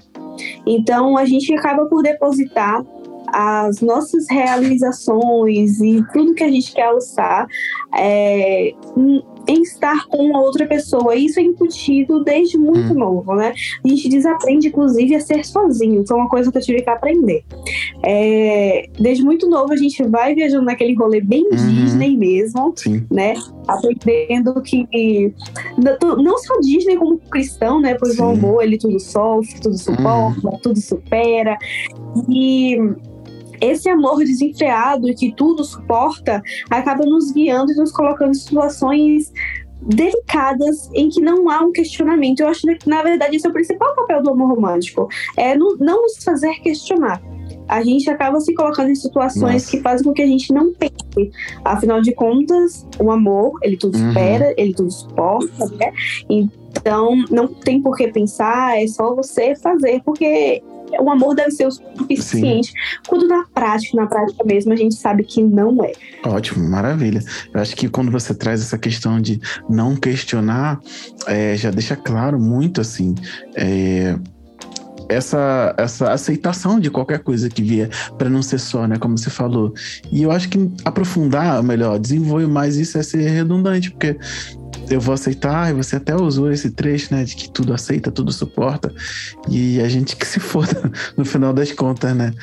Então, 0.66 1.18
a 1.18 1.26
gente 1.26 1.54
acaba 1.54 1.86
por 1.86 2.04
depositar 2.04 2.84
as 3.28 3.82
nossas 3.82 4.28
realizações 4.30 5.82
e 5.82 6.04
tudo 6.14 6.34
que 6.34 6.44
a 6.44 6.50
gente 6.50 6.74
quer 6.74 6.88
alçar 6.88 7.48
é, 7.98 8.74
em, 8.98 9.62
estar 9.62 10.08
com 10.08 10.36
a 10.36 10.42
outra 10.42 10.66
pessoa. 10.66 11.16
Isso 11.16 11.40
é 11.40 11.44
incutido 11.44 12.24
desde 12.24 12.58
muito 12.58 12.94
Hum. 12.94 12.98
novo, 12.98 13.36
né? 13.36 13.54
A 13.84 13.88
gente 13.88 14.10
desaprende, 14.10 14.68
inclusive, 14.68 15.16
a 15.16 15.20
ser 15.20 15.46
sozinho. 15.46 16.04
Foi 16.08 16.18
uma 16.18 16.28
coisa 16.30 16.52
que 16.52 16.58
eu 16.58 16.62
tive 16.62 16.82
que 16.82 16.90
aprender. 16.90 17.44
É, 18.04 18.90
desde 19.00 19.24
muito 19.24 19.48
novo, 19.50 19.72
a 19.74 19.76
gente 19.76 20.04
vai 20.04 20.34
viajando 20.36 20.66
naquele 20.66 20.94
rolê 20.96 21.22
bem 21.22 21.44
Uhum. 21.46 21.56
Disney 21.56 22.18
mesmo, 22.18 22.74
Sim. 22.76 23.06
né? 23.12 23.34
Aprendendo 23.68 24.62
que 24.62 24.88
não- 26.02 26.38
só 26.38 26.60
Disney 26.60 26.98
como 26.98 27.18
cristão, 27.18 27.80
né? 27.80 27.96
Pois 28.00 28.16
Sim. 28.16 28.22
o 28.22 28.26
amor, 28.30 28.64
ele 28.64 28.78
tudo 28.78 29.00
sofre, 29.00 29.60
tudo 29.62 29.78
suporta, 29.78 30.60
tudo 30.62 30.80
supera. 30.80 31.58
E 32.30 32.78
esse 33.62 33.90
amor 33.90 34.18
desenfreado 34.18 35.14
que 35.16 35.34
tudo 35.36 35.64
suporta 35.64 36.42
acaba 36.70 37.06
nos 37.06 37.32
guiando 37.32 37.72
e 37.72 37.76
nos 37.76 37.92
colocando 37.92 38.32
em 38.32 38.36
situações 38.36 39.32
delicadas 39.82 40.90
em 40.94 41.10
que 41.10 41.22
não 41.22 41.50
há 41.50 41.60
um 41.62 41.72
questionamento. 41.72 42.40
Eu 42.40 42.48
acho 42.48 42.62
que, 42.62 42.90
na 42.90 43.04
verdade, 43.04 43.36
esse 43.36 43.46
é 43.46 43.50
o 43.50 43.54
principal 43.54 43.96
papel 43.96 44.24
do 44.24 44.32
amor 44.32 44.56
romântico. 44.56 45.08
É 45.38 45.56
não, 45.56 45.76
não 45.78 46.02
nos 46.02 46.24
fazer 46.24 46.54
questionar. 46.62 47.22
A 47.68 47.84
gente 47.84 48.10
acaba 48.10 48.40
se 48.40 48.54
colocando 48.54 48.90
em 48.90 48.96
situações 48.96 49.64
Nossa. 49.64 49.72
que 49.72 49.82
fazem 49.82 50.06
com 50.06 50.14
que 50.14 50.22
a 50.22 50.28
gente 50.28 50.54
não 50.54 50.74
pense. 50.74 51.32
Afinal 51.64 52.02
de 52.02 52.14
contas, 52.14 52.86
o 53.00 53.12
amor, 53.12 53.60
ele 53.62 53.78
tudo 53.78 53.98
Uhum. 53.98 54.10
supera, 54.10 54.54
ele 54.58 54.74
tudo 54.74 54.92
suporta, 54.92 55.66
né? 55.76 55.92
Então, 56.30 57.16
não 57.30 57.48
tem 57.48 57.82
por 57.82 57.96
que 57.96 58.08
pensar, 58.10 58.82
é 58.82 58.88
só 58.88 59.16
você 59.16 59.56
fazer, 59.56 60.02
porque 60.04 60.62
o 61.00 61.10
amor 61.10 61.36
deve 61.36 61.52
ser 61.52 61.68
o 61.68 61.72
suficiente. 61.72 62.74
Quando 63.08 63.28
na 63.28 63.46
prática, 63.54 63.98
na 63.98 64.08
prática 64.08 64.44
mesmo, 64.44 64.74
a 64.74 64.76
gente 64.76 64.96
sabe 64.96 65.24
que 65.24 65.42
não 65.42 65.84
é. 65.84 65.92
Ótimo, 66.26 66.68
maravilha. 66.70 67.24
Eu 67.54 67.62
acho 67.62 67.76
que 67.76 67.88
quando 67.90 68.12
você 68.12 68.34
traz 68.34 68.62
essa 68.62 68.78
questão 68.78 69.20
de 69.20 69.40
não 69.70 69.96
questionar, 69.96 70.80
é, 71.28 71.56
já 71.56 71.72
deixa 71.72 71.96
claro 71.96 72.40
muito 72.40 72.82
assim. 72.82 73.16
é, 73.56 74.18
essa, 75.10 75.74
essa 75.78 76.12
aceitação 76.12 76.80
de 76.80 76.90
qualquer 76.90 77.20
coisa 77.20 77.50
que 77.50 77.62
vier, 77.62 77.90
para 78.18 78.30
não 78.30 78.42
ser 78.42 78.60
só, 78.60 78.88
né? 78.88 78.98
Como 78.98 79.18
você 79.18 79.30
falou. 79.30 79.74
E 80.12 80.24
eu 80.24 80.32
acho 80.32 80.50
que 80.50 80.72
aprofundar, 80.84 81.58
ou 81.58 81.64
melhor, 81.64 82.00
desenvolver 82.00 82.48
mais 82.48 82.76
isso 82.78 82.98
é 82.98 83.04
ser 83.04 83.30
redundante, 83.30 83.92
porque 83.92 84.18
eu 84.90 85.00
vou 85.00 85.14
aceitar, 85.14 85.70
e 85.70 85.74
você 85.74 85.96
até 85.96 86.16
usou 86.16 86.52
esse 86.52 86.72
trecho, 86.72 87.14
né? 87.14 87.24
De 87.24 87.36
que 87.36 87.50
tudo 87.50 87.74
aceita, 87.74 88.12
tudo 88.12 88.32
suporta. 88.32 88.94
E 89.50 89.82
a 89.82 89.90
gente 89.90 90.16
que 90.16 90.26
se 90.26 90.40
foda 90.40 90.92
no 91.18 91.26
final 91.26 91.54
das 91.54 91.72
contas, 91.72 92.16
né? 92.16 92.34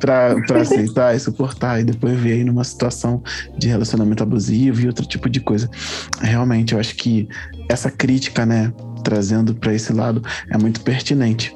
Pra 0.00 0.34
aceitar 0.60 1.14
e 1.14 1.20
suportar, 1.20 1.80
e 1.80 1.84
depois 1.84 2.18
ver 2.18 2.32
aí 2.32 2.44
numa 2.44 2.64
situação 2.64 3.22
de 3.58 3.68
relacionamento 3.68 4.22
abusivo 4.22 4.80
e 4.80 4.86
outro 4.86 5.06
tipo 5.06 5.28
de 5.28 5.40
coisa. 5.40 5.70
Realmente, 6.20 6.74
eu 6.74 6.80
acho 6.80 6.94
que 6.96 7.28
essa 7.68 7.90
crítica, 7.90 8.46
né? 8.46 8.72
Trazendo 9.04 9.54
para 9.54 9.74
esse 9.74 9.92
lado 9.92 10.22
é 10.48 10.56
muito 10.56 10.80
pertinente. 10.80 11.52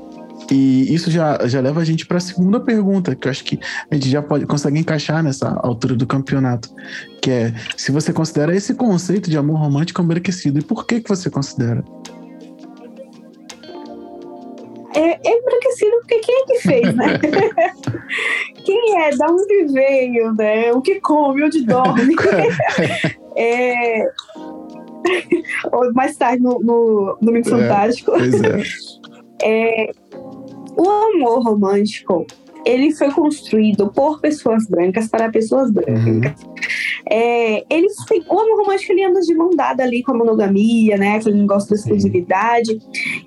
E 0.50 0.94
isso 0.94 1.10
já, 1.10 1.46
já 1.46 1.60
leva 1.60 1.80
a 1.80 1.84
gente 1.84 2.06
para 2.06 2.18
a 2.18 2.20
segunda 2.20 2.60
pergunta, 2.60 3.16
que 3.16 3.26
eu 3.26 3.30
acho 3.30 3.42
que 3.42 3.58
a 3.90 3.94
gente 3.94 4.08
já 4.08 4.22
pode 4.22 4.46
consegue 4.46 4.78
encaixar 4.78 5.22
nessa 5.22 5.48
altura 5.60 5.96
do 5.96 6.06
campeonato, 6.06 6.72
que 7.20 7.30
é 7.30 7.54
se 7.76 7.90
você 7.90 8.12
considera 8.12 8.54
esse 8.54 8.74
conceito 8.74 9.28
de 9.28 9.36
amor 9.36 9.58
romântico 9.58 10.00
embranquecido 10.00 10.60
e 10.60 10.62
por 10.62 10.86
que 10.86 11.00
que 11.00 11.08
você 11.08 11.28
considera? 11.28 11.82
é, 14.96 15.20
é 15.22 15.38
embranquecido 15.38 15.98
porque 16.00 16.18
quem 16.20 16.34
é 16.34 16.46
que 16.46 16.58
fez, 16.60 16.94
né? 16.94 17.18
quem 18.64 18.98
é? 18.98 19.16
Da 19.16 19.26
onde 19.26 19.72
veio, 19.72 20.34
né? 20.34 20.72
O 20.72 20.80
que 20.80 21.00
come, 21.00 21.44
onde 21.44 21.64
dorme. 21.64 22.14
é... 23.36 24.06
Mais 25.94 26.16
tarde, 26.16 26.42
no, 26.42 26.58
no 26.60 27.18
Domingo 27.20 27.46
é, 27.46 27.50
Fantástico. 27.50 28.12
Pois 28.12 28.42
é. 28.42 28.62
é. 29.42 29.90
O 30.76 30.88
amor 30.88 31.42
romântico 31.42 32.26
ele 32.66 32.92
foi 32.92 33.08
construído 33.12 33.88
por 33.92 34.20
pessoas 34.20 34.66
brancas 34.66 35.06
para 35.06 35.30
pessoas 35.30 35.70
brancas. 35.70 36.04
Uhum. 36.04 36.20
É, 37.08 37.64
eles 37.70 37.94
têm, 38.08 38.24
o 38.28 38.40
amor 38.40 38.62
romântico 38.62 38.92
ele 38.92 39.04
anda 39.04 39.20
de 39.20 39.32
mão 39.36 39.50
dada 39.50 39.84
ali 39.84 40.02
com 40.02 40.10
a 40.10 40.16
monogamia, 40.16 40.96
né? 40.96 41.14
Aquele 41.14 41.38
negócio 41.38 41.70
da 41.70 41.76
exclusividade. 41.76 42.76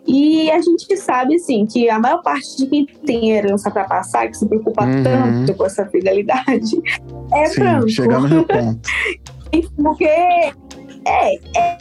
E 0.05 0.51
a 0.51 0.61
gente 0.61 0.97
sabe, 0.97 1.35
assim, 1.35 1.65
que 1.65 1.89
a 1.89 1.97
maior 1.97 2.21
parte 2.21 2.57
de 2.57 2.67
quem 2.67 2.85
tem 3.05 3.31
herança 3.31 3.71
para 3.71 3.85
passar, 3.85 4.27
que 4.27 4.35
se 4.35 4.45
preocupa 4.45 4.83
uhum. 4.83 5.03
tanto 5.03 5.53
com 5.53 5.65
essa 5.65 5.85
fidelidade, 5.85 6.75
é 7.33 7.45
Sim, 7.45 7.59
branco. 7.61 8.27
No 8.27 8.45
ponto. 8.45 8.89
Porque 9.81 10.03
é, 10.03 10.53
é 11.05 11.77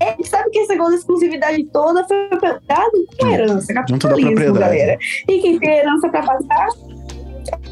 ele 0.00 0.24
sabe 0.26 0.50
que 0.50 0.58
essa 0.60 0.72
segunda 0.72 0.94
exclusividade 0.94 1.64
toda 1.72 2.06
foi 2.06 2.28
dado 2.66 3.06
com 3.18 3.26
herança, 3.26 3.72
capitalismo, 3.74 4.54
galera. 4.54 4.98
E 5.28 5.40
quem 5.40 5.58
tem 5.58 5.78
herança 5.78 6.08
para 6.08 6.22
passar 6.22 6.68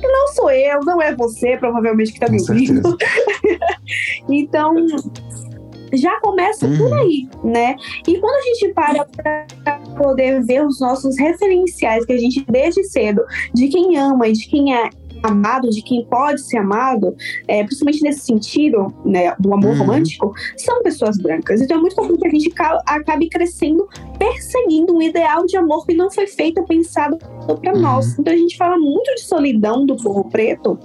não 0.02 0.28
sou 0.28 0.50
eu, 0.50 0.80
não 0.80 1.00
é 1.00 1.14
você, 1.14 1.56
provavelmente, 1.56 2.12
que 2.12 2.20
tá 2.20 2.28
me 2.28 2.40
ouvindo. 2.40 2.96
então, 4.28 4.74
já 5.92 6.18
começa 6.20 6.66
uhum. 6.66 6.78
por 6.78 6.92
aí, 6.98 7.28
né? 7.44 7.76
E 8.06 8.18
quando 8.18 8.34
a 8.34 8.42
gente 8.42 8.74
para 8.74 9.04
para 9.04 9.46
poder 9.96 10.42
ver 10.44 10.64
os 10.64 10.80
nossos 10.80 11.18
referenciais 11.18 12.04
que 12.04 12.12
a 12.12 12.18
gente 12.18 12.44
desde 12.48 12.84
cedo 12.84 13.24
de 13.54 13.68
quem 13.68 13.96
ama 13.96 14.28
e 14.28 14.32
de 14.32 14.46
quem 14.46 14.74
é 14.74 14.90
amado, 15.22 15.68
de 15.70 15.82
quem 15.82 16.04
pode 16.06 16.40
ser 16.42 16.58
amado, 16.58 17.14
é, 17.46 17.62
principalmente 17.64 18.02
nesse 18.02 18.20
sentido 18.20 18.92
né, 19.04 19.34
do 19.38 19.52
amor 19.52 19.72
uhum. 19.72 19.78
romântico, 19.78 20.32
são 20.56 20.82
pessoas 20.82 21.18
brancas. 21.18 21.60
Então 21.60 21.78
é 21.78 21.80
muito 21.80 21.96
comum 21.96 22.16
que 22.16 22.26
a 22.26 22.30
gente 22.30 22.52
acabe 22.86 23.28
crescendo 23.28 23.88
perseguindo 24.18 24.94
um 24.94 25.02
ideal 25.02 25.46
de 25.46 25.56
amor 25.56 25.86
que 25.86 25.94
não 25.94 26.10
foi 26.10 26.26
feito 26.26 26.62
pensado 26.64 27.16
para 27.18 27.74
uhum. 27.74 27.80
nós. 27.80 28.18
Então 28.18 28.32
a 28.32 28.36
gente 28.36 28.56
fala 28.56 28.78
muito 28.78 29.14
de 29.14 29.22
solidão 29.22 29.86
do 29.86 29.96
povo 29.96 30.28
preto. 30.28 30.78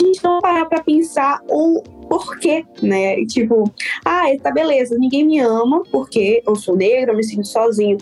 A 0.00 0.04
gente 0.04 0.24
não 0.24 0.40
para 0.40 0.64
para 0.64 0.82
pensar 0.82 1.40
o 1.48 1.82
porquê, 2.08 2.64
né? 2.82 3.24
Tipo, 3.26 3.64
ah, 4.04 4.24
tá 4.42 4.50
beleza, 4.50 4.98
ninguém 4.98 5.24
me 5.24 5.38
ama 5.38 5.82
porque 5.90 6.42
eu 6.46 6.54
sou 6.56 6.76
negra, 6.76 7.12
eu 7.12 7.16
me 7.16 7.24
sinto 7.24 7.46
sozinho. 7.46 7.96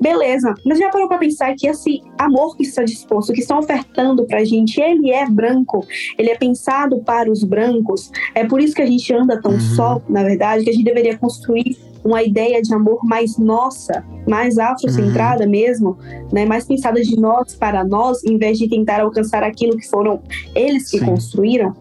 Beleza, 0.00 0.54
mas 0.64 0.78
já 0.78 0.88
parou 0.88 1.08
para 1.08 1.18
pensar 1.18 1.54
que 1.54 1.66
esse 1.66 2.02
amor 2.18 2.56
que 2.56 2.62
está 2.62 2.82
disposto, 2.82 3.34
que 3.34 3.40
estão 3.40 3.58
ofertando 3.58 4.24
para 4.24 4.38
a 4.38 4.44
gente, 4.44 4.80
ele 4.80 5.10
é 5.10 5.26
branco, 5.28 5.86
ele 6.16 6.30
é 6.30 6.36
pensado 6.36 7.00
para 7.00 7.30
os 7.30 7.44
brancos. 7.44 8.10
É 8.34 8.46
por 8.46 8.60
isso 8.60 8.74
que 8.74 8.82
a 8.82 8.86
gente 8.86 9.12
anda 9.12 9.40
tão 9.40 9.52
uhum. 9.52 9.60
só, 9.60 10.00
na 10.08 10.22
verdade, 10.22 10.64
que 10.64 10.70
a 10.70 10.72
gente 10.72 10.84
deveria 10.84 11.18
construir 11.18 11.76
uma 12.04 12.22
ideia 12.22 12.62
de 12.62 12.72
amor 12.74 13.00
mais 13.04 13.36
nossa, 13.36 14.04
mais 14.26 14.58
afrocentrada 14.58 15.44
uhum. 15.44 15.50
mesmo, 15.50 15.98
né? 16.32 16.44
mais 16.44 16.64
pensada 16.64 17.00
de 17.00 17.18
nós 17.18 17.54
para 17.54 17.84
nós, 17.84 18.24
em 18.24 18.38
vez 18.38 18.58
de 18.58 18.68
tentar 18.68 19.00
alcançar 19.00 19.42
aquilo 19.42 19.76
que 19.76 19.88
foram 19.88 20.22
eles 20.54 20.90
que 20.90 20.98
Sim. 20.98 21.06
construíram, 21.06 21.74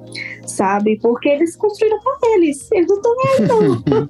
sabe? 0.46 1.00
Porque 1.02 1.30
eles 1.30 1.56
construíram 1.56 2.00
para 2.00 2.36
eles, 2.36 2.68
eles 2.72 2.88
não 2.88 2.98
estão 2.98 3.16
aí, 3.20 3.48
não. 3.48 4.10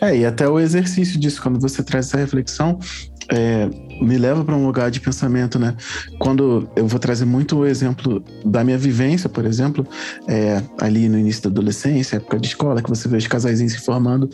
é, 0.08 0.16
e 0.18 0.24
até 0.24 0.48
o 0.48 0.58
exercício 0.58 1.18
disso, 1.18 1.42
quando 1.42 1.60
você 1.60 1.82
traz 1.82 2.06
essa 2.06 2.18
reflexão, 2.18 2.78
é, 3.28 3.68
me 4.00 4.18
leva 4.18 4.44
para 4.44 4.54
um 4.54 4.66
lugar 4.66 4.90
de 4.90 5.00
pensamento, 5.00 5.58
né? 5.58 5.76
Quando 6.18 6.68
eu 6.74 6.86
vou 6.86 6.98
trazer 6.98 7.24
muito 7.24 7.58
o 7.58 7.66
exemplo 7.66 8.22
da 8.44 8.64
minha 8.64 8.78
vivência, 8.78 9.28
por 9.28 9.44
exemplo, 9.44 9.86
é, 10.26 10.62
ali 10.80 11.08
no 11.08 11.18
início 11.18 11.42
da 11.42 11.48
adolescência, 11.48 12.16
época 12.16 12.38
de 12.38 12.48
escola, 12.48 12.82
que 12.82 12.88
você 12.88 13.08
vê 13.08 13.16
os 13.16 13.26
casais 13.26 13.58
se 13.58 13.78
formando. 13.78 14.28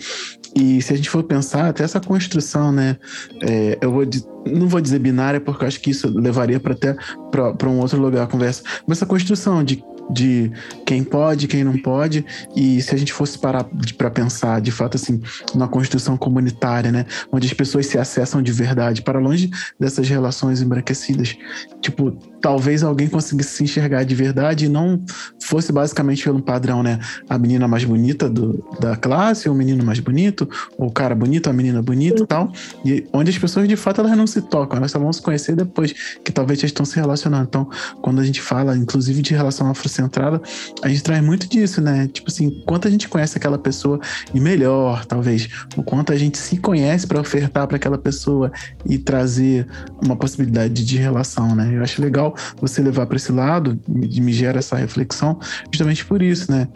E 0.54 0.80
se 0.82 0.92
a 0.92 0.96
gente 0.96 1.10
for 1.10 1.22
pensar, 1.22 1.68
até 1.68 1.84
essa 1.84 2.00
construção, 2.00 2.72
né? 2.72 2.96
É, 3.42 3.78
eu 3.80 3.92
vou 3.92 4.04
não 4.46 4.68
vou 4.68 4.80
dizer 4.80 4.98
binária, 4.98 5.40
porque 5.40 5.64
acho 5.64 5.80
que 5.80 5.90
isso 5.90 6.08
levaria 6.08 6.58
para 6.58 6.72
até 6.72 6.96
para 7.30 7.68
um 7.68 7.78
outro 7.78 8.00
lugar 8.00 8.24
a 8.24 8.26
conversa, 8.26 8.62
mas 8.86 8.98
essa 8.98 9.06
construção 9.06 9.62
de 9.62 9.82
de 10.10 10.50
quem 10.86 11.04
pode, 11.04 11.46
quem 11.46 11.62
não 11.62 11.76
pode, 11.76 12.24
e 12.56 12.80
se 12.80 12.94
a 12.94 12.98
gente 12.98 13.12
fosse 13.12 13.38
parar 13.38 13.64
para 13.96 14.10
pensar, 14.10 14.60
de 14.60 14.70
fato, 14.70 14.96
assim, 14.96 15.20
uma 15.54 15.68
construção 15.68 16.16
comunitária, 16.16 16.90
né, 16.90 17.06
onde 17.30 17.46
as 17.46 17.52
pessoas 17.52 17.86
se 17.86 17.98
acessam 17.98 18.42
de 18.42 18.52
verdade, 18.52 19.02
para 19.02 19.18
longe 19.18 19.50
dessas 19.78 20.08
relações 20.08 20.62
embranquecidas, 20.62 21.36
tipo, 21.80 22.16
talvez 22.40 22.82
alguém 22.82 23.08
conseguisse 23.08 23.50
se 23.50 23.64
enxergar 23.64 24.04
de 24.04 24.14
verdade 24.14 24.66
e 24.66 24.68
não 24.68 25.02
fosse 25.42 25.72
basicamente 25.72 26.22
pelo 26.24 26.40
padrão, 26.42 26.82
né, 26.82 26.98
a 27.28 27.38
menina 27.38 27.66
mais 27.66 27.84
bonita 27.84 28.28
do, 28.28 28.64
da 28.80 28.96
classe, 28.96 29.48
o 29.48 29.54
menino 29.54 29.84
mais 29.84 30.00
bonito, 30.00 30.48
o 30.76 30.90
cara 30.90 31.14
bonito, 31.14 31.48
a 31.48 31.52
menina 31.52 31.82
bonita 31.82 32.22
e 32.22 32.26
tal, 32.26 32.52
e 32.84 33.06
onde 33.12 33.30
as 33.30 33.38
pessoas, 33.38 33.68
de 33.68 33.76
fato, 33.76 34.00
elas 34.00 34.16
não 34.16 34.26
se 34.26 34.42
tocam, 34.42 34.78
elas 34.78 34.90
só 34.90 34.98
vão 34.98 35.12
se 35.12 35.22
conhecer 35.22 35.56
depois, 35.56 35.94
que 36.24 36.32
talvez 36.32 36.60
já 36.60 36.66
estão 36.66 36.84
se 36.84 36.96
relacionando. 36.96 37.44
Então, 37.48 37.68
quando 38.02 38.20
a 38.20 38.24
gente 38.24 38.40
fala, 38.40 38.76
inclusive, 38.76 39.22
de 39.22 39.34
relação 39.34 39.70
afro 39.70 39.88
centrada, 39.88 40.40
a 40.82 40.88
gente 40.88 41.02
traz 41.02 41.24
muito 41.24 41.48
disso, 41.48 41.80
né? 41.80 42.08
Tipo 42.08 42.30
assim, 42.30 42.62
quanto 42.66 42.88
a 42.88 42.90
gente 42.90 43.08
conhece 43.08 43.36
aquela 43.36 43.58
pessoa 43.58 44.00
e 44.34 44.40
melhor, 44.40 45.04
talvez, 45.04 45.48
o 45.76 45.82
quanto 45.82 46.12
a 46.12 46.16
gente 46.16 46.38
se 46.38 46.58
conhece 46.58 47.06
para 47.06 47.20
ofertar 47.20 47.66
para 47.66 47.76
aquela 47.76 47.98
pessoa 47.98 48.50
e 48.86 48.98
trazer 48.98 49.66
uma 50.02 50.16
possibilidade 50.16 50.84
de 50.84 50.96
relação, 50.96 51.54
né? 51.54 51.70
Eu 51.74 51.82
acho 51.82 52.00
legal 52.00 52.27
você 52.60 52.82
levar 52.82 53.06
para 53.06 53.16
esse 53.16 53.32
lado, 53.32 53.78
me, 53.88 54.20
me 54.20 54.32
gera 54.32 54.58
essa 54.58 54.76
reflexão, 54.76 55.38
justamente 55.70 56.04
por 56.04 56.22
isso, 56.22 56.50
né? 56.50 56.68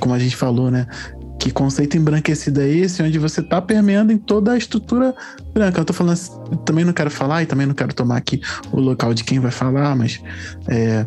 Como 0.00 0.14
a 0.14 0.18
gente 0.18 0.36
falou, 0.36 0.70
né? 0.70 0.86
Que 1.38 1.50
conceito 1.50 1.96
embranquecido 1.96 2.60
é 2.60 2.68
esse, 2.68 3.02
onde 3.02 3.18
você 3.18 3.40
está 3.40 3.60
permeando 3.60 4.12
em 4.12 4.18
toda 4.18 4.52
a 4.52 4.56
estrutura 4.56 5.14
branca? 5.52 5.80
Eu 5.80 5.84
tô 5.84 5.92
falando, 5.92 6.18
também 6.64 6.84
não 6.84 6.92
quero 6.92 7.10
falar 7.10 7.42
e 7.42 7.46
também 7.46 7.66
não 7.66 7.74
quero 7.74 7.92
tomar 7.92 8.16
aqui 8.16 8.40
o 8.72 8.80
local 8.80 9.12
de 9.12 9.22
quem 9.22 9.38
vai 9.38 9.50
falar, 9.50 9.94
mas 9.94 10.20
é, 10.66 11.06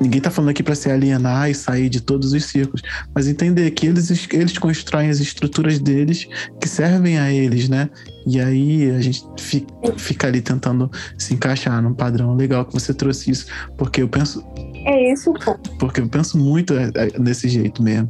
ninguém 0.00 0.18
está 0.18 0.30
falando 0.30 0.50
aqui 0.50 0.62
para 0.62 0.74
se 0.74 0.90
alienar 0.90 1.50
e 1.50 1.54
sair 1.54 1.88
de 1.88 2.00
todos 2.00 2.32
os 2.32 2.44
círculos, 2.44 2.82
mas 3.14 3.26
entender 3.26 3.70
que 3.72 3.86
eles, 3.86 4.28
eles 4.32 4.56
constroem 4.58 5.10
as 5.10 5.20
estruturas 5.20 5.78
deles 5.78 6.26
que 6.60 6.68
servem 6.68 7.18
a 7.18 7.30
eles, 7.30 7.68
né? 7.68 7.90
E 8.26 8.40
aí 8.40 8.90
a 8.90 9.00
gente 9.00 9.24
fica, 9.38 9.66
fica 9.96 10.26
ali 10.26 10.40
tentando 10.40 10.90
se 11.16 11.34
encaixar 11.34 11.80
num 11.82 11.94
padrão 11.94 12.34
legal 12.34 12.64
que 12.64 12.72
você 12.72 12.92
trouxe 12.92 13.30
isso, 13.30 13.46
porque 13.76 14.02
eu 14.02 14.08
penso. 14.08 14.44
É 14.84 15.12
isso, 15.12 15.34
Porque 15.78 16.00
eu 16.00 16.08
penso 16.08 16.38
muito 16.38 16.72
é, 16.74 16.90
é, 16.94 17.18
desse 17.18 17.48
jeito 17.48 17.82
mesmo. 17.82 18.08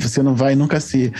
Você 0.00 0.22
não 0.22 0.34
vai 0.34 0.54
nunca 0.54 0.80
se. 0.80 1.12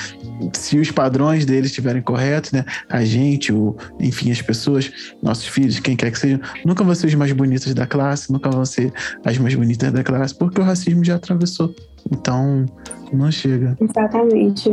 Se 0.53 0.79
os 0.79 0.91
padrões 0.91 1.45
deles 1.45 1.71
estiverem 1.71 2.03
corretos, 2.03 2.51
né? 2.51 2.65
A 2.89 3.05
gente, 3.05 3.53
o, 3.53 3.77
enfim, 4.01 4.31
as 4.33 4.43
pessoas, 4.43 4.91
nossos 5.23 5.47
filhos, 5.47 5.79
quem 5.79 5.95
quer 5.95 6.11
que 6.11 6.19
sejam, 6.19 6.41
nunca 6.65 6.83
vão 6.83 6.95
ser 6.95 7.07
os 7.07 7.15
mais 7.15 7.33
bonitos 7.33 7.73
da 7.73 7.87
classe, 7.87 8.33
nunca 8.33 8.51
vão 8.51 8.65
ser 8.65 8.93
as 9.25 9.39
mais 9.39 9.55
bonitas 9.55 9.93
da 9.93 10.03
classe, 10.03 10.35
porque 10.35 10.61
o 10.61 10.65
racismo 10.65 11.05
já 11.05 11.17
atravessou. 11.17 11.75
Então, 12.11 12.67
não 13.13 13.31
chega. 13.31 13.77
Exatamente. 13.81 14.71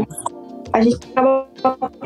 A 0.73 0.81
gente 0.81 0.97
acaba 1.15 1.47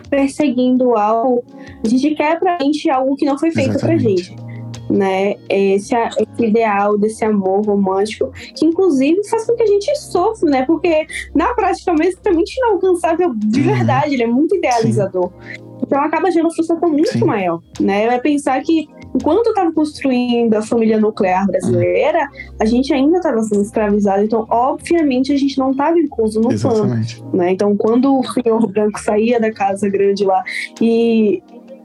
perseguindo 0.10 0.96
algo, 0.96 1.44
a 1.84 1.88
gente 1.88 2.16
quer 2.16 2.40
pra 2.40 2.58
gente 2.60 2.90
algo 2.90 3.16
que 3.16 3.26
não 3.26 3.38
foi 3.38 3.52
feito 3.52 3.72
Exatamente. 3.72 4.04
pra 4.04 4.10
gente. 4.10 4.46
Né? 4.90 5.36
Esse, 5.50 5.96
esse, 5.96 6.46
ideal 6.46 6.98
desse 6.98 7.26
amor 7.26 7.66
romântico, 7.66 8.32
que 8.56 8.66
inclusive 8.66 9.28
faz 9.28 9.46
com 9.46 9.56
que 9.56 9.64
a 9.64 9.68
gente 9.68 9.96
sofra, 9.98 10.50
né? 10.50 10.66
Porque 10.66 11.08
na 11.34 11.54
prática 11.56 11.92
mesmo 11.92 12.04
é 12.04 12.10
extremamente 12.10 12.56
inalcançável 12.58 13.34
de 13.36 13.62
uhum. 13.62 13.66
verdade, 13.66 14.14
ele 14.14 14.24
é 14.24 14.28
muito 14.28 14.56
idealizador. 14.56 15.30
Sim. 15.30 15.66
Então 15.82 16.02
acaba 16.02 16.32
gerando 16.32 16.48
uma 16.48 16.54
frustração 16.54 16.90
muito 16.90 17.10
Sim. 17.10 17.26
maior, 17.26 17.62
né? 17.80 18.06
É 18.06 18.20
pensar 18.20 18.62
que 18.62 18.88
enquanto 19.16 19.48
estava 19.48 19.72
construindo 19.72 20.54
a 20.54 20.62
família 20.62 21.00
nuclear 21.00 21.48
brasileira, 21.48 22.28
a 22.60 22.66
gente 22.66 22.94
ainda 22.94 23.18
estava 23.18 23.42
sendo 23.44 23.62
escravizado. 23.62 24.24
Então, 24.24 24.46
obviamente, 24.50 25.32
a 25.32 25.38
gente 25.38 25.58
não 25.58 25.72
estava 25.72 25.98
incluso 25.98 26.42
no 26.42 26.52
Exatamente. 26.52 27.20
plano. 27.20 27.38
Né? 27.38 27.52
Então, 27.52 27.76
quando 27.78 28.20
o 28.20 28.24
senhor 28.24 28.68
branco 28.68 29.00
saía 29.00 29.40
da 29.40 29.52
casa 29.52 29.90
grande 29.90 30.26
lá 30.26 30.44
e 30.82 31.42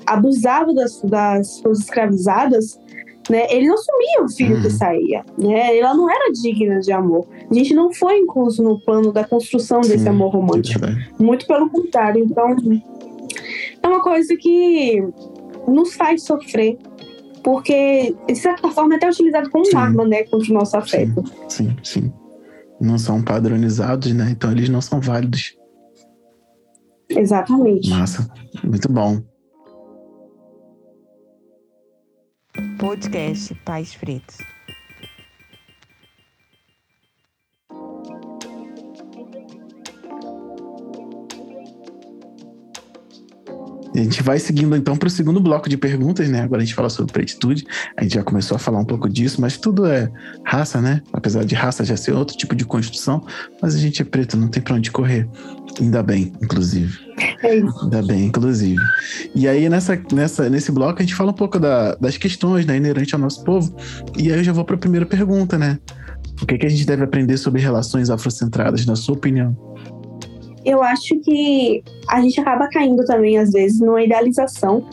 abusava 0.06 0.74
das, 0.74 1.00
das 1.02 1.48
suas 1.58 1.80
escravizadas, 1.80 2.78
né? 3.28 3.46
Ele 3.48 3.68
não 3.68 3.74
assumia 3.74 4.24
o 4.24 4.28
filho 4.28 4.56
uhum. 4.56 4.62
que 4.62 4.70
saía, 4.70 5.24
né? 5.38 5.78
Ela 5.78 5.94
não 5.94 6.10
era 6.10 6.32
digna 6.32 6.80
de 6.80 6.90
amor. 6.90 7.28
A 7.48 7.54
gente 7.54 7.72
não 7.74 7.92
foi 7.92 8.18
incluso 8.18 8.60
no 8.60 8.80
plano 8.80 9.12
da 9.12 9.22
construção 9.22 9.84
Sim, 9.84 9.90
desse 9.90 10.08
amor 10.08 10.32
romântico. 10.32 10.84
Muito 11.16 11.46
pelo 11.46 11.70
contrário. 11.70 12.24
Então, 12.24 12.56
é 13.82 13.86
uma 13.86 14.02
coisa 14.02 14.36
que 14.36 15.04
nos 15.68 15.94
faz 15.94 16.24
sofrer, 16.24 16.76
porque, 17.42 18.14
de 18.26 18.34
certa 18.34 18.68
forma, 18.70 18.94
é 18.94 18.96
até 18.96 19.08
utilizado 19.08 19.50
como 19.50 19.64
sim. 19.64 19.76
arma, 19.76 20.06
né, 20.06 20.24
contra 20.24 20.50
o 20.50 20.54
nosso 20.54 20.76
afeto. 20.76 21.24
Sim, 21.48 21.70
sim, 21.70 21.76
sim. 21.82 22.12
Não 22.80 22.98
são 22.98 23.22
padronizados, 23.22 24.12
né? 24.14 24.30
Então 24.30 24.50
eles 24.50 24.68
não 24.68 24.80
são 24.80 25.00
válidos. 25.00 25.56
Exatamente. 27.08 27.90
Massa, 27.90 28.30
muito 28.64 28.90
bom. 28.90 29.20
Podcast 32.78 33.54
Pais 33.64 33.94
Pretos. 33.94 34.38
A 43.94 43.98
gente 43.98 44.22
vai 44.22 44.38
seguindo 44.38 44.76
então 44.76 44.96
para 44.96 45.08
o 45.08 45.10
segundo 45.10 45.40
bloco 45.40 45.68
de 45.68 45.76
perguntas, 45.76 46.28
né? 46.28 46.42
Agora 46.42 46.62
a 46.62 46.64
gente 46.64 46.74
fala 46.74 46.88
sobre 46.88 47.12
pretitude. 47.12 47.66
A 47.96 48.02
gente 48.02 48.14
já 48.14 48.22
começou 48.22 48.54
a 48.54 48.58
falar 48.58 48.78
um 48.78 48.84
pouco 48.84 49.08
disso, 49.08 49.40
mas 49.40 49.56
tudo 49.56 49.84
é 49.84 50.08
raça, 50.44 50.80
né? 50.80 51.02
Apesar 51.12 51.44
de 51.44 51.54
raça 51.56 51.84
já 51.84 51.96
ser 51.96 52.12
outro 52.12 52.36
tipo 52.36 52.54
de 52.54 52.64
construção, 52.64 53.24
mas 53.60 53.74
a 53.74 53.78
gente 53.78 54.00
é 54.00 54.04
preto, 54.04 54.36
não 54.36 54.46
tem 54.48 54.62
para 54.62 54.76
onde 54.76 54.90
correr. 54.92 55.28
Ainda 55.80 56.02
bem, 56.02 56.32
inclusive. 56.40 56.98
É 57.42 57.56
isso. 57.56 57.84
Ainda 57.84 58.02
bem, 58.02 58.26
inclusive. 58.26 58.80
E 59.34 59.48
aí, 59.48 59.68
nessa, 59.68 60.00
nessa, 60.12 60.48
nesse 60.48 60.70
bloco, 60.70 60.98
a 60.98 61.02
gente 61.02 61.14
fala 61.14 61.30
um 61.30 61.34
pouco 61.34 61.58
da- 61.58 61.94
das 61.96 62.16
questões 62.16 62.64
né, 62.66 62.76
inerentes 62.76 63.12
ao 63.14 63.20
nosso 63.20 63.42
povo. 63.44 63.74
E 64.16 64.30
aí 64.30 64.38
eu 64.38 64.44
já 64.44 64.52
vou 64.52 64.64
para 64.64 64.76
a 64.76 64.78
primeira 64.78 65.06
pergunta, 65.06 65.58
né? 65.58 65.78
O 66.40 66.46
que, 66.46 66.56
que 66.58 66.66
a 66.66 66.70
gente 66.70 66.86
deve 66.86 67.02
aprender 67.02 67.36
sobre 67.36 67.60
relações 67.60 68.08
afrocentradas, 68.08 68.86
na 68.86 68.96
sua 68.96 69.14
opinião? 69.14 69.56
Eu 70.64 70.82
acho 70.82 71.18
que 71.20 71.82
a 72.08 72.20
gente 72.20 72.40
acaba 72.40 72.68
caindo 72.68 73.04
também, 73.04 73.38
às 73.38 73.50
vezes, 73.50 73.80
numa 73.80 74.02
idealização 74.02 74.84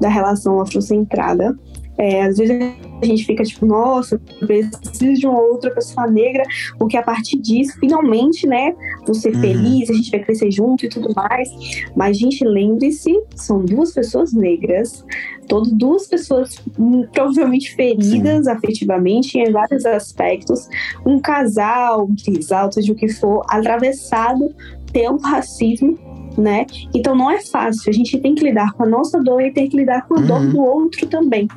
da 0.00 0.08
relação 0.08 0.60
afrocentrada. 0.60 1.56
É, 1.98 2.24
às 2.24 2.36
vezes 2.36 2.54
a 3.02 3.06
gente 3.06 3.24
fica 3.24 3.42
tipo, 3.42 3.64
nossa, 3.64 4.20
eu 4.40 4.46
preciso 4.46 5.14
de 5.14 5.26
uma 5.26 5.40
outra 5.40 5.70
pessoa 5.70 6.06
negra, 6.06 6.42
porque 6.78 6.94
a 6.96 7.02
partir 7.02 7.38
disso, 7.38 7.74
finalmente, 7.80 8.46
né, 8.46 8.74
vou 9.06 9.14
ser 9.14 9.34
Uhum. 9.34 9.40
feliz, 9.40 9.88
a 9.88 9.94
gente 9.94 10.10
vai 10.10 10.20
crescer 10.20 10.50
junto 10.50 10.84
e 10.84 10.88
tudo 10.90 11.12
mais. 11.14 11.48
Mas, 11.96 12.18
gente, 12.18 12.44
lembre-se, 12.44 13.18
são 13.34 13.64
duas 13.64 13.92
pessoas 13.94 14.34
negras, 14.34 15.06
todo, 15.48 15.70
duas 15.74 16.06
pessoas 16.06 16.62
hum, 16.78 17.06
provavelmente 17.12 17.74
feridas 17.74 18.46
afetivamente 18.46 19.38
em 19.38 19.50
vários 19.50 19.86
aspectos, 19.86 20.68
um 21.06 21.18
casal, 21.18 22.04
um 22.04 22.14
trisal, 22.14 22.70
seja 22.70 22.92
o 22.92 22.96
que 22.96 23.08
for, 23.08 23.42
atravessado 23.48 24.54
pelo 24.92 25.18
racismo, 25.18 25.98
né? 26.38 26.66
Então 26.94 27.14
não 27.14 27.30
é 27.30 27.40
fácil. 27.42 27.90
A 27.90 27.92
gente 27.92 28.18
tem 28.18 28.34
que 28.34 28.44
lidar 28.44 28.72
com 28.74 28.82
a 28.84 28.86
nossa 28.86 29.20
dor 29.22 29.40
e 29.42 29.52
tem 29.52 29.68
que 29.68 29.76
lidar 29.76 30.06
com 30.06 30.14
a 30.18 30.20
dor 30.22 30.40
Uhum. 30.40 30.50
do 30.50 30.60
outro 30.60 31.06
também. 31.06 31.48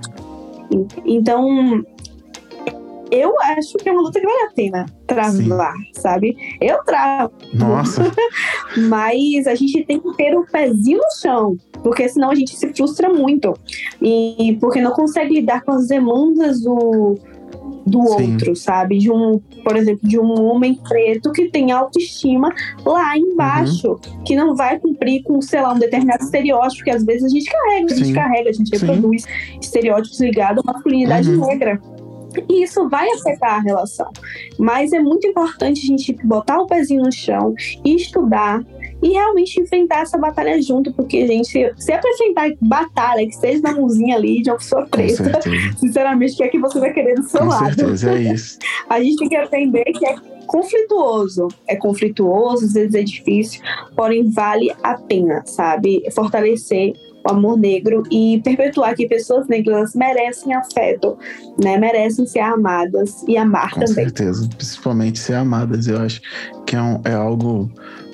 En- 0.71 0.87
Então, 1.05 1.83
eu 3.11 3.33
acho 3.41 3.73
que 3.77 3.89
é 3.89 3.91
uma 3.91 4.01
luta 4.03 4.19
que 4.19 4.25
vale 4.25 4.43
a 4.43 4.51
pena 4.53 4.85
travar, 5.07 5.73
sabe? 5.93 6.37
Eu 6.61 6.83
travo, 6.83 7.33
Nossa, 7.53 8.03
mas 8.87 9.47
a 9.47 9.55
gente 9.55 9.83
tem 9.83 9.99
que 9.99 10.13
ter 10.15 10.37
o 10.37 10.45
pezinho 10.45 10.99
no 10.99 11.19
chão, 11.19 11.57
porque 11.83 12.07
senão 12.07 12.29
a 12.29 12.35
gente 12.35 12.55
se 12.55 12.71
frustra 12.73 13.11
muito. 13.11 13.53
E 14.01 14.55
porque 14.61 14.79
não 14.79 14.91
consegue 14.91 15.33
lidar 15.33 15.61
com 15.63 15.71
as 15.71 15.87
demandas 15.87 16.61
do, 16.61 17.17
do 17.89 18.01
Sim. 18.07 18.33
outro, 18.33 18.55
sabe? 18.55 18.97
De 18.97 19.11
um, 19.11 19.39
por 19.63 19.75
exemplo, 19.75 20.07
de 20.07 20.19
um 20.19 20.41
homem 20.45 20.75
preto 20.87 21.31
que 21.31 21.49
tem 21.49 21.71
autoestima 21.71 22.53
lá 22.85 23.17
embaixo, 23.17 23.89
Uhum. 23.91 24.23
que 24.23 24.35
não 24.35 24.55
vai 24.55 24.79
cumprir 24.79 25.23
com, 25.23 25.41
sei 25.41 25.61
lá, 25.61 25.73
um 25.73 25.79
determinado 25.79 26.23
estereótipo 26.23 26.83
que 26.83 26.91
às 26.91 27.03
vezes 27.03 27.23
a 27.25 27.29
gente 27.29 27.49
carrega, 27.51 27.85
a 27.93 27.95
gente 27.95 28.05
Sim. 28.07 28.13
carrega, 28.13 28.49
a 28.49 28.53
gente 28.53 28.77
Sim. 28.77 28.85
reproduz 28.85 29.23
estereótipos 29.61 30.19
ligados 30.21 30.63
à 30.67 30.73
masculinidade 30.73 31.29
Uhum. 31.29 31.45
negra. 31.47 31.81
E 32.47 32.63
isso 32.63 32.87
vai 32.87 33.09
afetar 33.11 33.55
a 33.55 33.59
relação. 33.59 34.07
Mas 34.57 34.93
é 34.93 34.99
muito 34.99 35.25
importante 35.27 35.81
a 35.83 35.87
gente 35.87 36.13
botar 36.23 36.59
o 36.59 36.67
pezinho 36.67 37.01
no 37.03 37.11
chão 37.11 37.55
e 37.83 37.95
estudar 37.95 38.63
e 39.01 39.09
realmente 39.09 39.59
enfrentar 39.61 40.01
essa 40.01 40.17
batalha 40.17 40.61
junto, 40.61 40.91
porque, 40.93 41.25
gente, 41.27 41.49
se 41.77 41.91
é 41.91 41.97
pra 41.97 42.09
enfrentar 42.11 42.49
batalha, 42.61 43.25
que 43.25 43.35
seja 43.35 43.61
na 43.61 43.73
mãozinha 43.73 44.15
ali 44.15 44.41
de 44.41 44.49
uma 44.49 44.57
pessoa 44.57 44.83
com 44.83 44.89
preta, 44.89 45.39
sinceramente, 45.79 46.33
o 46.33 46.37
que 46.37 46.43
é 46.43 46.47
que 46.49 46.59
você 46.59 46.79
vai 46.79 46.93
querer 46.93 47.15
do 47.15 47.23
seu 47.23 47.41
Com 47.41 47.47
lado? 47.47 47.75
certeza, 47.75 48.11
é 48.11 48.21
isso. 48.21 48.57
A 48.89 49.01
gente 49.01 49.17
tem 49.17 49.29
que 49.29 49.35
aprender 49.35 49.83
que 49.85 50.05
é 50.05 50.15
conflituoso. 50.47 51.47
É 51.67 51.75
conflituoso, 51.75 52.65
às 52.65 52.73
vezes 52.73 52.95
é 52.95 53.03
difícil, 53.03 53.61
porém 53.95 54.29
vale 54.29 54.71
a 54.83 54.95
pena, 54.95 55.43
sabe? 55.45 56.03
Fortalecer 56.13 56.93
o 57.27 57.31
amor 57.31 57.57
negro 57.57 58.03
e 58.11 58.41
perpetuar 58.43 58.95
que 58.95 59.07
pessoas 59.07 59.47
negras 59.47 59.93
merecem 59.93 60.53
afeto, 60.53 61.17
né? 61.61 61.77
Merecem 61.77 62.25
ser 62.25 62.39
amadas 62.39 63.23
e 63.27 63.37
amar 63.37 63.71
Com 63.71 63.81
também. 63.81 63.93
certeza. 63.93 64.47
Principalmente 64.55 65.19
ser 65.19 65.33
amadas, 65.35 65.87
eu 65.87 65.99
acho 65.99 66.21
que 66.65 66.75
é, 66.75 66.81
um- 66.81 67.01
é 67.05 67.13
algo 67.13 67.69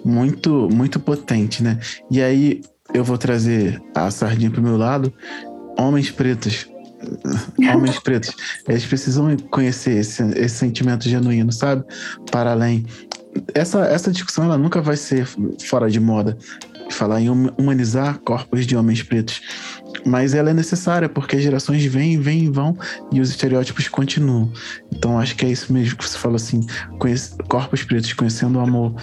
muito, 0.06 0.70
muito 0.72 1.00
potente, 1.00 1.63
né? 1.63 1.80
E 2.12 2.22
aí 2.22 2.62
eu 2.94 3.04
vou 3.04 3.18
trazer 3.18 3.82
a 3.96 4.12
sardinha 4.12 4.52
pro 4.52 4.62
meu 4.62 4.78
lado. 4.78 5.12
Homens 5.78 6.12
pretos. 6.12 6.70
Homens 7.74 8.00
pretos, 8.00 8.34
eles 8.68 8.86
precisam 8.86 9.36
conhecer 9.52 9.98
esse, 9.98 10.24
esse 10.38 10.56
sentimento 10.56 11.10
genuíno, 11.10 11.52
sabe? 11.52 11.84
Para 12.32 12.52
além. 12.52 12.86
Essa, 13.54 13.86
essa 13.86 14.12
discussão 14.12 14.46
ela 14.46 14.58
nunca 14.58 14.82
vai 14.82 14.96
ser 14.96 15.28
fora 15.68 15.89
de 15.89 16.00
moda. 16.00 16.38
Falar 16.91 17.20
em 17.20 17.30
hum- 17.30 17.50
humanizar 17.58 18.20
corpos 18.20 18.65
de 18.65 18.78
homens 18.78 19.02
pretos. 19.04 19.41
Mas 20.06 20.34
ela 20.34 20.52
é 20.52 20.54
necessária, 20.54 21.10
porque 21.10 21.36
as 21.36 21.41
gerações 21.41 21.84
vêm, 21.86 22.20
vêm 22.20 22.46
e 22.46 22.50
vão, 22.50 22.78
e 23.12 23.20
os 23.20 23.30
estereótipos 23.30 23.88
continuam. 23.88 24.52
Então 24.94 25.20
acho 25.20 25.36
que 25.36 25.46
é 25.46 25.50
isso 25.50 25.74
mesmo 25.74 25.98
que 25.98 26.08
você 26.08 26.18
falou 26.18 26.36
assim: 26.36 26.62
corpos 27.50 27.84
pretos, 27.84 28.13
conhecendo 28.13 28.60
o 28.60 28.62
amor. 28.62 28.96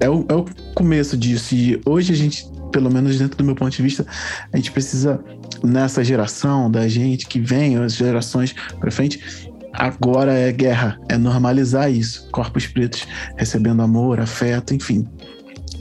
É 0.00 0.08
o, 0.08 0.24
é 0.28 0.34
o 0.34 0.44
começo 0.74 1.16
disso. 1.16 1.54
E 1.54 1.80
hoje 1.84 2.12
a 2.12 2.16
gente, 2.16 2.46
pelo 2.72 2.90
menos 2.90 3.18
dentro 3.18 3.36
do 3.36 3.44
meu 3.44 3.54
ponto 3.54 3.70
de 3.74 3.82
vista, 3.82 4.06
a 4.52 4.56
gente 4.56 4.70
precisa, 4.72 5.22
nessa 5.62 6.02
geração 6.02 6.70
da 6.70 6.86
gente 6.88 7.26
que 7.26 7.40
vem, 7.40 7.76
as 7.76 7.94
gerações 7.94 8.54
para 8.78 8.90
frente, 8.90 9.50
agora 9.72 10.32
é 10.32 10.52
guerra, 10.52 10.98
é 11.08 11.16
normalizar 11.16 11.90
isso. 11.90 12.28
Corpos 12.30 12.66
pretos 12.66 13.06
recebendo 13.36 13.82
amor, 13.82 14.20
afeto, 14.20 14.74
enfim. 14.74 15.06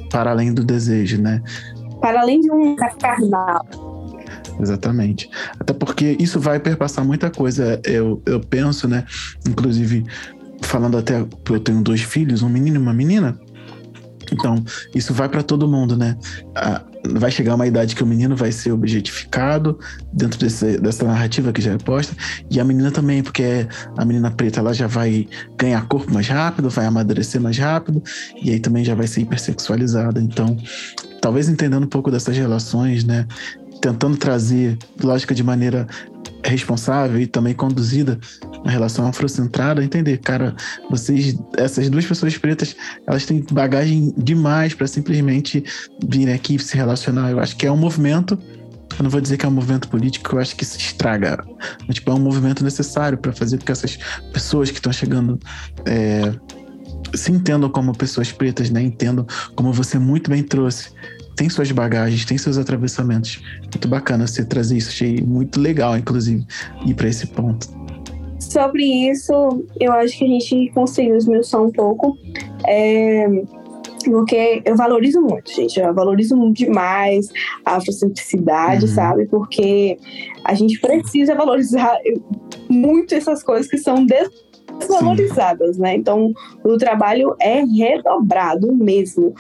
Para 0.10 0.32
além 0.32 0.54
do 0.54 0.64
desejo, 0.64 1.22
né? 1.22 1.42
Para 2.00 2.22
além 2.22 2.42
de 2.42 2.52
um 2.52 2.76
carnal. 2.76 3.66
Exatamente. 4.60 5.30
Até 5.60 5.74
porque 5.74 6.16
isso 6.20 6.40
vai 6.40 6.60
perpassar 6.60 7.04
muita 7.04 7.30
coisa. 7.30 7.82
Eu, 7.84 8.22
eu 8.26 8.40
penso, 8.40 8.88
né? 8.88 9.06
Inclusive, 9.48 10.06
falando 10.62 10.98
até 10.98 11.26
que 11.44 11.52
eu 11.52 11.60
tenho 11.60 11.82
dois 11.82 12.02
filhos, 12.02 12.42
um 12.42 12.50
menino 12.50 12.78
e 12.78 12.80
uma 12.80 12.94
menina. 12.94 13.40
Então, 14.34 14.64
isso 14.94 15.14
vai 15.14 15.30
para 15.30 15.44
todo 15.44 15.68
mundo, 15.68 15.96
né? 15.96 16.18
Ah, 16.56 16.82
vai 17.12 17.30
chegar 17.30 17.56
uma 17.56 17.68
idade 17.68 17.96
que 17.96 18.04
o 18.04 18.08
menino 18.08 18.36
vai 18.36 18.52
ser 18.52 18.72
objetificado 18.72 19.78
dentro 20.12 20.40
desse, 20.40 20.78
dessa 20.78 21.06
narrativa 21.06 21.52
que 21.52 21.62
já 21.62 21.74
é 21.74 21.78
posta, 21.78 22.16
e 22.50 22.60
a 22.60 22.64
menina 22.64 22.92
também, 22.92 23.22
porque 23.22 23.68
a 23.98 24.06
menina 24.06 24.32
preta 24.32 24.60
ela 24.60 24.74
já 24.74 24.88
vai 24.88 25.28
ganhar 25.58 25.86
corpo 25.88 26.12
mais 26.14 26.28
rápido, 26.28 26.70
vai 26.70 26.86
amadurecer 26.86 27.40
mais 27.40 27.58
rápido, 27.58 28.02
e 28.42 28.52
aí 28.52 28.60
também 28.60 28.84
já 28.84 28.96
vai 28.96 29.08
ser 29.08 29.22
hipersexualizada. 29.22 30.20
Então, 30.20 30.58
talvez 31.22 31.48
entendendo 31.48 31.84
um 31.84 31.90
pouco 31.90 32.10
dessas 32.10 32.36
relações, 32.36 33.04
né? 33.04 33.28
Tentando 33.82 34.16
trazer 34.18 34.78
lógica 35.02 35.36
de 35.36 35.44
maneira 35.44 35.88
responsável 36.44 37.20
e 37.20 37.28
também 37.28 37.54
conduzida 37.54 38.20
na 38.64 38.72
relação 38.72 39.08
afrocentrada, 39.08 39.84
entender, 39.84 40.18
cara, 40.20 40.56
vocês, 40.90 41.38
essas 41.58 41.90
duas 41.90 42.06
pessoas 42.06 42.38
pretas, 42.38 42.76
elas 43.06 43.26
têm 43.26 43.44
bagagem 43.52 44.14
demais 44.18 44.74
para 44.74 44.88
simplesmente 44.88 45.64
virem 46.08 46.34
aqui 46.34 46.58
se 46.60 46.76
relacionar. 46.76 47.32
Eu 47.32 47.40
acho 47.40 47.56
que 47.56 47.66
é 47.66 47.72
um 47.72 47.78
movimento. 47.78 48.38
Eu 48.98 49.04
não 49.04 49.10
vou 49.10 49.20
dizer 49.20 49.38
que 49.38 49.46
é 49.46 49.50
um 49.50 49.52
movimento 49.52 49.88
político, 49.90 50.36
eu 50.36 50.40
acho 50.40 50.56
que 50.56 50.64
se 50.64 50.78
estraga. 50.78 51.44
Mas, 51.88 51.96
tipo, 51.96 52.12
é 52.12 52.14
um 52.14 52.20
movimento 52.20 52.64
necessário 52.64 53.18
para 53.18 53.34
fazer 53.34 53.58
com 53.58 53.66
que 53.66 53.72
essas 53.72 53.98
pessoas 54.32 54.70
que 54.70 54.78
estão 54.78 54.94
chegando 54.94 55.40
é, 55.86 56.32
se 57.16 57.32
entendam 57.32 57.70
como 57.70 57.96
pessoas 57.98 58.32
pretas, 58.32 58.70
né? 58.70 58.82
Entendam 58.82 59.26
como 59.56 59.74
você 59.74 59.98
muito 59.98 60.30
bem 60.30 60.44
trouxe. 60.44 60.90
Tem 61.36 61.50
suas 61.50 61.72
bagagens, 61.72 62.24
tem 62.26 62.38
seus 62.38 62.58
atravessamentos. 62.58 63.42
Muito 63.62 63.88
bacana 63.88 64.28
você 64.28 64.46
trazer 64.46 64.78
isso. 64.78 64.90
Achei 64.90 65.22
muito 65.22 65.60
legal, 65.60 65.98
inclusive, 65.98 66.46
ir 66.86 66.94
para 66.94 67.10
esse 67.10 67.26
ponto. 67.28 67.68
Sobre 68.50 68.84
isso, 68.84 69.34
eu 69.80 69.92
acho 69.94 70.18
que 70.18 70.26
a 70.26 70.28
gente 70.28 70.72
conseguiu 70.74 71.16
esmiuçar 71.16 71.62
um 71.62 71.72
pouco. 71.72 72.18
É, 72.68 73.28
porque 74.06 74.62
eu 74.66 74.76
valorizo 74.76 75.22
muito, 75.22 75.52
gente. 75.54 75.80
Eu 75.80 75.94
valorizo 75.94 76.36
muito 76.36 76.58
demais 76.58 77.30
a 77.66 77.78
afrocentricidade, 77.78 78.86
Uhum. 78.86 78.92
sabe? 78.92 79.26
Porque 79.28 79.98
a 80.44 80.54
gente 80.54 80.80
precisa 80.80 81.36
valorizar 81.36 81.98
muito 82.70 83.16
essas 83.16 83.44
coisas 83.44 83.68
que 83.68 83.78
são 83.78 84.06
desvalorizadas, 84.80 85.78
né? 85.78 85.96
Então, 85.96 86.34
o 86.64 86.78
trabalho 86.78 87.36
é 87.40 87.64
redobrado 87.64 88.74
mesmo. 88.76 89.34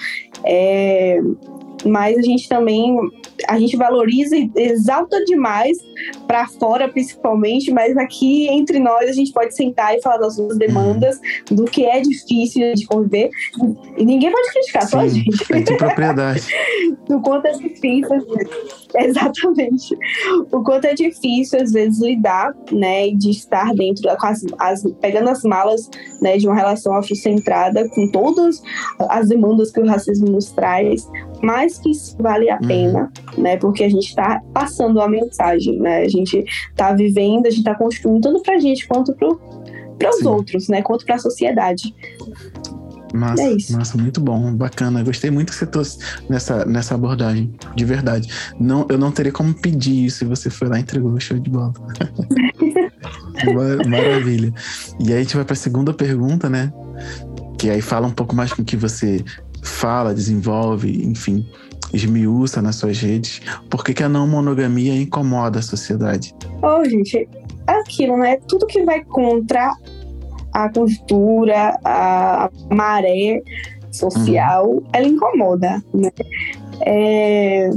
É, 0.43 1.19
mas 1.85 2.17
a 2.17 2.21
gente 2.21 2.47
também 2.47 2.95
a 3.47 3.59
gente 3.59 3.75
valoriza 3.75 4.35
e 4.35 4.51
exalta 4.55 5.23
demais 5.25 5.77
para 6.27 6.47
fora, 6.47 6.87
principalmente, 6.87 7.71
mas 7.71 7.95
aqui 7.97 8.47
entre 8.47 8.79
nós 8.79 9.09
a 9.09 9.13
gente 9.13 9.31
pode 9.31 9.55
sentar 9.55 9.95
e 9.95 10.01
falar 10.01 10.17
das 10.17 10.37
nossas 10.37 10.57
demandas, 10.57 11.19
do 11.49 11.65
que 11.65 11.85
é 11.85 12.01
difícil 12.01 12.73
de 12.73 12.85
conviver. 12.85 13.29
E 13.97 14.05
ninguém 14.05 14.31
pode 14.31 14.51
criticar, 14.51 14.83
Sim, 14.83 14.89
só 14.89 14.99
a 14.99 15.07
gente. 15.07 15.47
Tem 15.47 15.77
propriedade. 15.77 16.43
do 17.07 17.21
quanto 17.21 17.45
é 17.45 17.51
difícil, 17.51 18.17
exatamente. 18.95 19.97
O 20.51 20.63
quanto 20.63 20.85
é 20.85 20.93
difícil, 20.93 21.61
às 21.61 21.71
vezes, 21.71 22.01
lidar, 22.01 22.53
né, 22.71 23.09
de 23.11 23.31
estar 23.31 23.73
dentro, 23.73 24.03
com 24.17 24.27
as, 24.27 24.43
as, 24.59 24.83
pegando 25.01 25.29
as 25.29 25.43
malas, 25.43 25.89
né, 26.21 26.37
de 26.37 26.47
uma 26.47 26.55
relação 26.55 26.95
afrocentrada, 26.95 27.87
com 27.89 28.07
todas 28.11 28.61
as 29.09 29.27
demandas 29.27 29.71
que 29.71 29.79
o 29.79 29.85
racismo 29.85 30.27
nos 30.27 30.51
traz, 30.51 31.07
mas 31.43 31.77
que 31.77 31.91
vale 32.19 32.49
a 32.49 32.55
uhum. 32.55 32.67
pena, 32.67 33.11
né, 33.37 33.57
porque 33.57 33.83
a 33.83 33.89
gente 33.89 34.07
está 34.07 34.41
passando 34.53 35.01
a 35.01 35.09
mensagem, 35.09 35.77
né, 35.77 36.03
a 36.03 36.07
gente 36.07 36.43
está 36.69 36.93
vivendo, 36.93 37.45
a 37.45 37.49
gente 37.49 37.59
está 37.59 37.75
construindo 37.75 38.21
tanto 38.21 38.41
para 38.41 38.55
a 38.55 38.59
gente 38.59 38.87
quanto 38.87 39.13
para 39.13 40.09
os 40.09 40.25
outros, 40.25 40.69
né, 40.69 40.81
quanto 40.81 41.05
para 41.05 41.15
a 41.15 41.19
sociedade. 41.19 41.93
Massa, 43.13 43.43
é 43.43 43.77
massa, 43.77 43.95
muito 43.95 44.19
bom, 44.19 44.55
bacana. 44.55 45.03
Gostei 45.03 45.29
muito 45.29 45.51
que 45.51 45.55
você 45.55 45.67
trouxe 45.67 45.99
nessa, 46.27 46.65
nessa 46.65 46.95
abordagem, 46.95 47.53
de 47.75 47.85
verdade. 47.85 48.27
Não, 48.59 48.87
eu 48.89 48.97
não 48.97 49.11
teria 49.11 49.31
como 49.31 49.53
pedir 49.53 50.05
isso 50.05 50.19
se 50.19 50.25
você 50.25 50.49
foi 50.49 50.67
lá 50.67 50.79
e 50.79 50.81
entregou 50.81 51.19
show 51.19 51.37
de 51.37 51.47
bola. 51.47 51.73
Maravilha. 53.87 54.51
E 54.99 55.11
aí 55.11 55.19
a 55.19 55.21
gente 55.21 55.35
vai 55.35 55.45
para 55.45 55.53
a 55.53 55.57
segunda 55.57 55.93
pergunta, 55.93 56.49
né? 56.49 56.73
Que 57.59 57.69
aí 57.69 57.83
fala 57.83 58.07
um 58.07 58.11
pouco 58.11 58.35
mais 58.35 58.51
com 58.51 58.63
o 58.63 58.65
que 58.65 58.75
você 58.75 59.23
fala, 59.63 60.13
desenvolve, 60.13 61.05
enfim, 61.05 61.45
esmiuça 61.93 62.61
nas 62.61 62.75
suas 62.75 62.99
redes. 62.99 63.41
Por 63.69 63.83
que, 63.83 63.93
que 63.93 64.03
a 64.03 64.09
não 64.09 64.27
monogamia 64.27 64.95
incomoda 64.95 65.59
a 65.59 65.61
sociedade? 65.61 66.35
Oh, 66.61 66.83
gente, 66.83 67.27
é 67.67 67.73
aquilo, 67.73 68.17
né? 68.17 68.37
Tudo 68.47 68.67
que 68.67 68.83
vai 68.83 69.03
contra 69.03 69.73
a 70.53 70.69
conjuntura, 70.69 71.79
a 71.83 72.49
maré 72.71 73.41
social, 73.91 74.69
uhum. 74.69 74.83
ela 74.91 75.07
incomoda, 75.07 75.83
né? 75.93 76.11
É... 76.81 77.69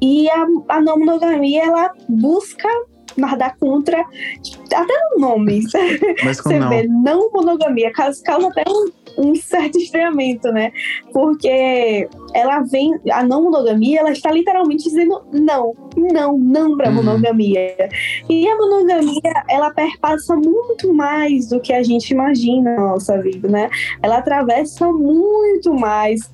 E 0.00 0.30
a, 0.30 0.46
a 0.68 0.80
não 0.80 0.98
monogamia, 0.98 1.64
ela 1.64 1.92
busca 2.08 2.68
nadar 3.16 3.56
contra, 3.58 4.00
até 4.00 4.94
no 5.12 5.20
nome, 5.20 5.62
Mas 6.24 6.38
você 6.38 6.58
não? 6.58 6.68
vê, 6.68 6.86
não 6.86 7.30
monogamia, 7.32 7.92
causa, 7.92 8.22
causa 8.22 8.48
até 8.48 8.64
um, 8.68 8.88
um 9.20 9.34
certo 9.34 9.78
estranhamento, 9.78 10.50
né? 10.50 10.72
Porque 11.12 12.08
ela 12.34 12.60
vem, 12.60 12.98
a 13.10 13.22
não 13.22 13.44
monogamia, 13.44 14.00
ela 14.00 14.10
está 14.10 14.30
literalmente 14.30 14.84
dizendo 14.84 15.22
não, 15.32 15.74
não, 15.96 16.38
não 16.38 16.76
para 16.76 16.88
uhum. 16.88 16.96
monogamia. 16.96 17.88
E 18.28 18.48
a 18.48 18.56
monogamia, 18.56 19.44
ela 19.48 19.70
perpassa 19.70 20.34
muito 20.34 20.92
mais 20.92 21.48
do 21.48 21.60
que 21.60 21.72
a 21.72 21.82
gente 21.82 22.10
imagina 22.10 22.74
na 22.74 22.88
nossa 22.88 23.20
vida, 23.20 23.48
né? 23.48 23.68
Ela 24.02 24.18
atravessa 24.18 24.90
muito 24.92 25.74
mais 25.74 26.30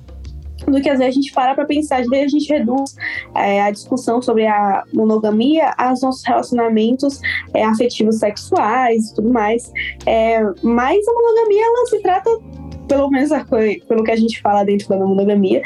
do 0.65 0.81
que 0.81 0.89
às 0.89 0.99
vezes 0.99 1.15
a 1.15 1.21
gente 1.21 1.33
para 1.33 1.55
para 1.55 1.65
pensar, 1.65 2.01
às 2.01 2.07
vezes 2.07 2.33
a 2.33 2.37
gente 2.37 2.49
reduz 2.51 2.95
é, 3.35 3.61
a 3.61 3.71
discussão 3.71 4.21
sobre 4.21 4.45
a 4.45 4.83
monogamia 4.93 5.73
aos 5.77 6.01
nossos 6.01 6.23
relacionamentos 6.25 7.19
é, 7.53 7.63
afetivos 7.63 8.17
sexuais 8.17 9.09
e 9.09 9.15
tudo 9.15 9.29
mais. 9.29 9.71
É, 10.05 10.41
mas 10.63 11.07
a 11.07 11.13
monogamia, 11.13 11.63
ela 11.63 11.85
se 11.85 12.01
trata 12.01 12.29
pelo 12.87 13.09
menos 13.09 13.29
pelo 13.87 14.03
que 14.03 14.11
a 14.11 14.15
gente 14.15 14.41
fala 14.41 14.63
dentro 14.63 14.89
da 14.89 14.97
monogamia, 14.97 15.61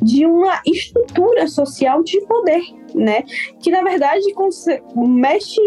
de 0.00 0.26
uma 0.26 0.60
estrutura 0.66 1.46
social 1.46 2.02
de 2.02 2.20
poder, 2.22 2.62
né? 2.94 3.24
Que 3.60 3.70
na 3.70 3.82
verdade 3.82 4.22
mexe 4.96 5.60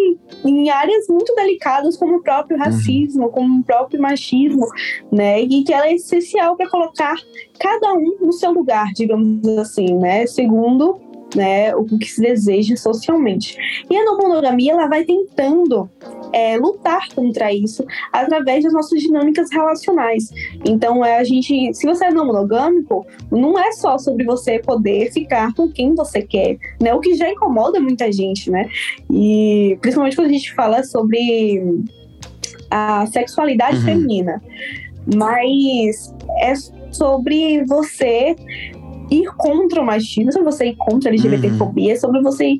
em 0.43 0.69
áreas 0.69 1.07
muito 1.07 1.33
delicadas, 1.35 1.97
como 1.97 2.17
o 2.17 2.23
próprio 2.23 2.57
uhum. 2.57 2.63
racismo, 2.63 3.29
como 3.29 3.59
o 3.59 3.63
próprio 3.63 4.01
machismo, 4.01 4.67
né? 5.11 5.41
E 5.41 5.63
que 5.63 5.73
ela 5.73 5.87
é 5.87 5.95
essencial 5.95 6.55
para 6.55 6.69
colocar 6.69 7.15
cada 7.59 7.93
um 7.93 8.17
no 8.21 8.33
seu 8.33 8.51
lugar, 8.51 8.91
digamos 8.93 9.47
assim, 9.57 9.95
né? 9.95 10.25
Segundo 10.27 10.99
né, 11.35 11.75
o 11.75 11.83
que 11.85 12.05
se 12.05 12.21
deseja 12.21 12.75
socialmente. 12.75 13.57
E 13.89 13.95
a 13.95 14.03
não 14.03 14.17
monogamia 14.17 14.71
ela 14.71 14.87
vai 14.87 15.03
tentando 15.03 15.89
é, 16.31 16.57
lutar 16.57 17.09
contra 17.13 17.53
isso 17.53 17.85
através 18.11 18.63
das 18.63 18.73
nossas 18.73 18.99
dinâmicas 19.01 19.49
relacionais. 19.51 20.29
Então, 20.65 21.03
é 21.03 21.17
a 21.17 21.23
gente, 21.23 21.73
se 21.73 21.85
você 21.85 22.05
é 22.05 22.11
não 22.11 22.25
monogâmico, 22.25 23.05
não 23.31 23.57
é 23.59 23.71
só 23.73 23.97
sobre 23.97 24.25
você 24.25 24.59
poder 24.59 25.11
ficar 25.11 25.53
com 25.53 25.71
quem 25.71 25.93
você 25.93 26.21
quer, 26.21 26.57
né? 26.81 26.93
O 26.93 26.99
que 26.99 27.15
já 27.15 27.29
incomoda 27.29 27.79
muita 27.79 28.11
gente, 28.11 28.49
né? 28.49 28.67
E 29.11 29.77
principalmente 29.81 30.15
quando 30.15 30.29
a 30.29 30.33
gente 30.33 30.53
fala 30.53 30.83
sobre 30.83 31.83
a 32.69 33.05
sexualidade 33.07 33.77
uhum. 33.77 33.83
feminina. 33.83 34.41
Mas 35.15 36.13
é 36.39 36.53
sobre 36.91 37.63
você 37.65 38.35
ir 39.09 39.27
contra 39.37 39.81
o 39.81 39.85
machismo, 39.85 40.31
sobre 40.31 40.51
você 40.51 40.65
ir 40.67 40.75
contra 40.75 41.09
a 41.09 41.13
LGBTfobia, 41.13 41.93
uhum. 41.93 41.99
sobre 41.99 42.21
você 42.21 42.55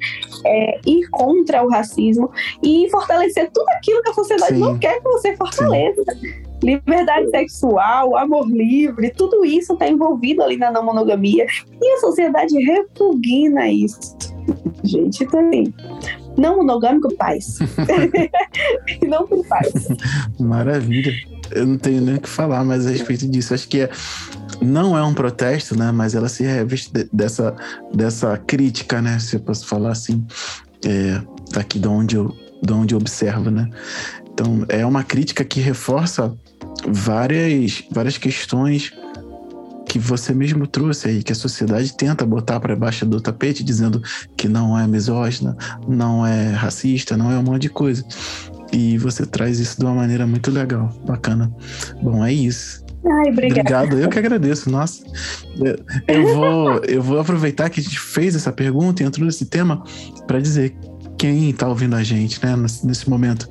é, 0.46 0.80
ir 0.86 1.08
contra 1.10 1.64
o 1.64 1.70
racismo 1.70 2.32
e 2.64 2.88
fortalecer 2.90 3.50
tudo 3.52 3.68
aquilo 3.70 4.02
que 4.02 4.10
a 4.10 4.14
sociedade 4.14 4.56
Sim. 4.56 4.60
não 4.60 4.78
quer 4.78 5.02
que 5.02 5.04
você 5.04 5.36
fortaleça. 5.36 6.04
Sim. 6.20 6.46
Liberdade 6.64 7.30
sexual, 7.30 8.18
amor 8.18 8.48
livre, 8.48 9.12
tudo 9.12 9.46
isso 9.46 9.74
está 9.74 9.88
envolvido 9.88 10.42
ali 10.42 10.58
na 10.58 10.72
não 10.72 10.84
monogamia. 10.84 11.46
E 11.82 11.94
a 11.94 11.98
sociedade 12.00 12.58
repugna 12.64 13.70
isso. 13.70 14.16
Gente, 14.84 15.26
também. 15.28 15.74
Então, 15.74 16.26
não 16.38 16.58
monogâmico, 16.58 17.14
paz. 17.16 17.60
não 19.08 19.28
tem 19.28 19.44
paz. 19.44 19.74
Maravilha. 20.40 21.14
Eu 21.52 21.66
não 21.66 21.78
tenho 21.78 22.02
nem 22.02 22.16
o 22.16 22.22
que 22.22 22.30
falar 22.30 22.64
mais 22.64 22.86
a 22.86 22.90
respeito 22.90 23.28
disso. 23.28 23.54
Acho 23.54 23.68
que 23.68 23.82
é 23.82 23.90
não 24.62 24.98
é 24.98 25.04
um 25.04 25.14
protesto, 25.14 25.78
né? 25.78 25.92
Mas 25.92 26.16
ela 26.16 26.30
se 26.30 26.44
reveste 26.44 26.92
de, 26.92 27.08
dessa, 27.12 27.56
dessa 27.94 28.38
crítica, 28.38 29.02
né? 29.02 29.20
Se 29.20 29.36
eu 29.36 29.40
posso 29.40 29.66
falar 29.66 29.92
assim, 29.92 30.26
é, 30.86 31.22
daqui 31.52 31.80
de 31.80 31.88
onde 31.88 32.16
eu, 32.16 32.36
de 32.62 32.74
onde 32.74 32.94
eu 32.94 33.00
observo, 33.00 33.50
né? 33.50 33.70
Então, 34.34 34.66
é 34.68 34.86
uma 34.86 35.04
crítica 35.04 35.46
que 35.46 35.60
reforça 35.60 36.34
várias, 36.88 37.84
várias 37.92 38.18
questões 38.18 38.92
que 39.88 40.00
você 40.00 40.34
mesmo 40.34 40.68
trouxe 40.68 41.08
aí, 41.08 41.24
que 41.24 41.32
a 41.32 41.36
sociedade 41.36 41.96
tenta 41.96 42.26
botar 42.26 42.60
para 42.60 42.76
baixo 42.76 43.06
do 43.06 43.22
tapete, 43.22 43.64
dizendo 43.64 44.02
que 44.36 44.48
não 44.48 44.78
é 44.78 44.86
misógina, 44.86 45.56
não 45.88 46.26
é 46.26 46.50
racista, 46.50 47.16
não 47.16 47.32
é 47.32 47.38
um 47.38 47.44
monte 47.44 47.64
de 47.64 47.70
coisa. 47.70 48.04
E 48.76 48.98
você 48.98 49.26
traz 49.26 49.58
isso 49.58 49.80
de 49.80 49.86
uma 49.86 49.96
maneira 49.96 50.28
muito 50.28 50.52
legal, 50.52 50.94
bacana. 51.06 51.50
Bom, 52.04 52.26
é 52.26 52.34
isso. 52.34 52.84
Ai, 53.10 53.32
obrigado. 53.32 53.98
Eu 53.98 54.10
que 54.10 54.20
agradeço. 54.20 54.70
Nossa, 54.70 55.02
eu 56.06 56.36
vou, 56.36 56.84
eu 56.84 57.02
vou 57.02 57.20
aproveitar 57.20 57.70
que 57.70 57.80
a 57.80 57.84
gente 57.84 57.98
fez 57.98 58.36
essa 58.36 58.52
pergunta 58.52 59.02
e 59.02 59.06
entrou 59.06 59.26
nesse 59.26 59.46
tema 59.46 59.82
para 60.28 60.42
dizer 60.42 60.76
quem 61.18 61.52
está 61.52 61.70
ouvindo 61.70 61.96
a 61.96 62.04
gente, 62.04 62.44
né, 62.46 62.54
nesse 62.84 63.10
momento, 63.10 63.48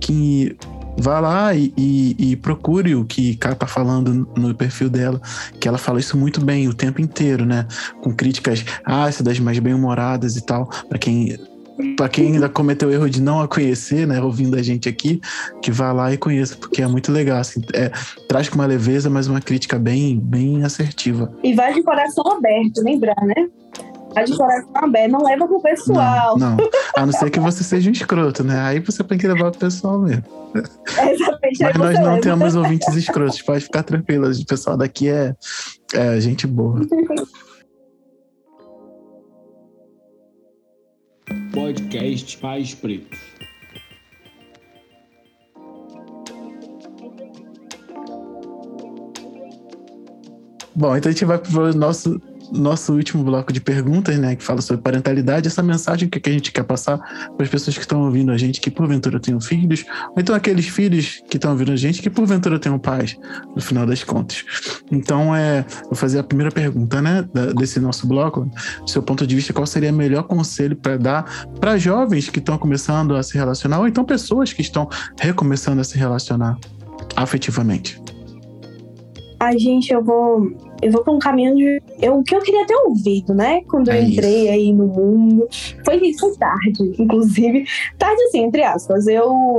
que 0.00 0.56
vá 0.96 1.20
lá 1.20 1.54
e, 1.54 1.74
e, 1.76 2.16
e, 2.18 2.36
procure 2.36 2.94
o 2.94 3.04
que 3.04 3.36
Ká 3.36 3.54
tá 3.54 3.66
falando 3.66 4.26
no 4.34 4.54
perfil 4.54 4.88
dela, 4.88 5.20
que 5.60 5.68
ela 5.68 5.76
fala 5.76 6.00
isso 6.00 6.16
muito 6.16 6.42
bem 6.42 6.66
o 6.66 6.72
tempo 6.72 7.02
inteiro, 7.02 7.44
né? 7.44 7.66
Com 8.02 8.14
críticas 8.14 8.64
ácidas, 8.82 9.38
mas 9.38 9.58
bem-humoradas 9.58 10.36
e 10.36 10.46
tal, 10.46 10.70
para 10.88 10.98
quem 10.98 11.36
para 11.96 12.08
quem 12.08 12.34
ainda 12.34 12.48
cometeu 12.48 12.88
o 12.88 12.92
erro 12.92 13.08
de 13.08 13.20
não 13.20 13.40
a 13.40 13.48
conhecer, 13.48 14.06
né, 14.06 14.20
ouvindo 14.20 14.56
a 14.56 14.62
gente 14.62 14.88
aqui, 14.88 15.20
que 15.62 15.70
vá 15.70 15.92
lá 15.92 16.12
e 16.12 16.16
conheça, 16.16 16.56
porque 16.56 16.82
é 16.82 16.86
muito 16.86 17.12
legal, 17.12 17.38
assim, 17.38 17.60
é, 17.74 17.90
traz 18.28 18.48
com 18.48 18.56
uma 18.56 18.66
leveza, 18.66 19.10
mas 19.10 19.26
uma 19.26 19.40
crítica 19.40 19.78
bem, 19.78 20.18
bem 20.18 20.64
assertiva. 20.64 21.32
E 21.42 21.54
vai 21.54 21.74
de 21.74 21.82
coração 21.82 22.24
aberto, 22.32 22.82
lembrar, 22.82 23.16
né? 23.22 23.48
Vai 24.14 24.24
de 24.24 24.36
coração 24.36 24.70
aberto, 24.74 25.12
não 25.12 25.22
leva 25.22 25.46
pro 25.46 25.60
pessoal. 25.60 26.38
Não, 26.38 26.56
não. 26.56 26.70
a 26.96 27.04
não 27.04 27.12
ser 27.12 27.30
que 27.30 27.38
você 27.38 27.62
seja 27.62 27.90
um 27.90 27.92
escroto, 27.92 28.42
né? 28.42 28.58
Aí 28.60 28.80
você 28.80 29.04
tem 29.04 29.18
que 29.18 29.28
levar 29.28 29.50
pro 29.50 29.60
pessoal 29.60 29.98
mesmo. 29.98 30.24
Exatamente. 30.54 31.62
Mas 31.62 31.76
nós 31.76 31.94
não 31.98 32.10
leva. 32.10 32.20
temos 32.22 32.54
ouvintes 32.54 32.94
escrotos, 32.94 33.42
pode 33.42 33.64
ficar 33.64 33.82
tranquilo, 33.82 34.30
o 34.30 34.46
pessoal 34.46 34.76
daqui 34.76 35.10
é, 35.10 35.34
é 35.92 36.20
gente 36.20 36.46
boa. 36.46 36.80
podcast 41.56 42.36
Pais 42.36 42.74
Pretos. 42.74 43.18
Bom, 50.74 50.94
então 50.94 51.08
a 51.08 51.12
gente 51.12 51.24
vai 51.24 51.38
para 51.38 51.58
o 51.58 51.72
nosso 51.72 52.20
nosso 52.52 52.92
último 52.92 53.22
bloco 53.24 53.52
de 53.52 53.60
perguntas, 53.60 54.18
né, 54.18 54.36
que 54.36 54.42
fala 54.42 54.60
sobre 54.60 54.82
parentalidade, 54.82 55.48
essa 55.48 55.62
mensagem 55.62 56.08
que 56.08 56.28
a 56.28 56.32
gente 56.32 56.52
quer 56.52 56.64
passar 56.64 56.98
para 56.98 57.44
as 57.44 57.48
pessoas 57.48 57.76
que 57.76 57.82
estão 57.82 58.02
ouvindo 58.02 58.30
a 58.32 58.36
gente 58.36 58.60
que 58.60 58.70
porventura 58.70 59.20
tenham 59.20 59.40
filhos, 59.40 59.84
ou 60.10 60.14
então 60.18 60.34
aqueles 60.34 60.66
filhos 60.66 61.22
que 61.28 61.36
estão 61.36 61.52
ouvindo 61.52 61.72
a 61.72 61.76
gente 61.76 62.02
que 62.02 62.10
porventura 62.10 62.58
tenham 62.58 62.78
pais, 62.78 63.16
no 63.54 63.60
final 63.60 63.86
das 63.86 64.02
contas. 64.04 64.44
Então, 64.90 65.34
é, 65.34 65.64
vou 65.84 65.94
fazer 65.94 66.18
a 66.18 66.22
primeira 66.22 66.50
pergunta, 66.50 67.00
né, 67.02 67.24
desse 67.56 67.80
nosso 67.80 68.06
bloco. 68.06 68.50
Do 68.80 68.90
seu 68.90 69.02
ponto 69.02 69.26
de 69.26 69.34
vista, 69.34 69.52
qual 69.52 69.66
seria 69.66 69.90
o 69.90 69.94
melhor 69.94 70.24
conselho 70.24 70.76
para 70.76 70.96
dar 70.96 71.46
para 71.60 71.76
jovens 71.76 72.28
que 72.28 72.38
estão 72.38 72.58
começando 72.58 73.14
a 73.14 73.22
se 73.22 73.36
relacionar, 73.36 73.78
ou 73.80 73.88
então 73.88 74.04
pessoas 74.04 74.52
que 74.52 74.62
estão 74.62 74.88
recomeçando 75.18 75.80
a 75.80 75.84
se 75.84 75.98
relacionar 75.98 76.56
afetivamente? 77.16 78.05
A 79.38 79.56
gente, 79.56 79.92
eu 79.92 80.02
vou 80.02 80.50
eu 80.82 80.92
vou 80.92 81.02
para 81.02 81.12
um 81.12 81.18
caminho 81.18 81.56
de. 81.56 81.82
Eu, 82.00 82.18
o 82.18 82.22
que 82.22 82.34
eu 82.34 82.40
queria 82.40 82.66
ter 82.66 82.74
ouvido, 82.74 83.34
né? 83.34 83.62
Quando 83.68 83.90
é 83.90 83.98
eu 83.98 84.04
entrei 84.04 84.42
isso. 84.42 84.52
aí 84.52 84.72
no 84.72 84.86
mundo. 84.86 85.48
Foi, 85.84 86.12
foi 86.14 86.36
tarde, 86.36 86.92
inclusive. 86.98 87.64
Tarde, 87.98 88.22
assim, 88.24 88.42
entre 88.42 88.62
aspas. 88.62 89.06
Eu 89.06 89.56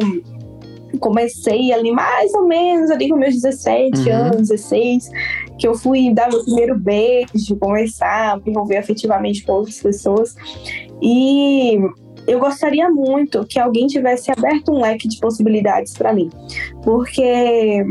comecei 0.99 1.71
ali 1.73 1.91
mais 1.91 2.33
ou 2.33 2.47
menos 2.47 2.89
ali 2.89 3.09
com 3.09 3.17
meus 3.17 3.35
17 3.35 3.99
uhum. 3.99 4.15
anos, 4.15 4.49
16, 4.49 5.09
que 5.59 5.67
eu 5.67 5.75
fui 5.75 6.11
dar 6.13 6.29
meu 6.29 6.43
primeiro 6.43 6.79
beijo, 6.79 7.55
começar, 7.59 8.37
me 8.37 8.51
envolver 8.51 8.77
afetivamente 8.77 9.45
com 9.45 9.53
outras 9.53 9.79
pessoas. 9.79 10.35
E 11.01 11.77
eu 12.25 12.39
gostaria 12.39 12.89
muito 12.89 13.45
que 13.45 13.59
alguém 13.59 13.85
tivesse 13.87 14.31
aberto 14.31 14.71
um 14.71 14.81
leque 14.81 15.07
de 15.07 15.19
possibilidades 15.19 15.93
para 15.93 16.13
mim, 16.13 16.29
porque 16.83 17.85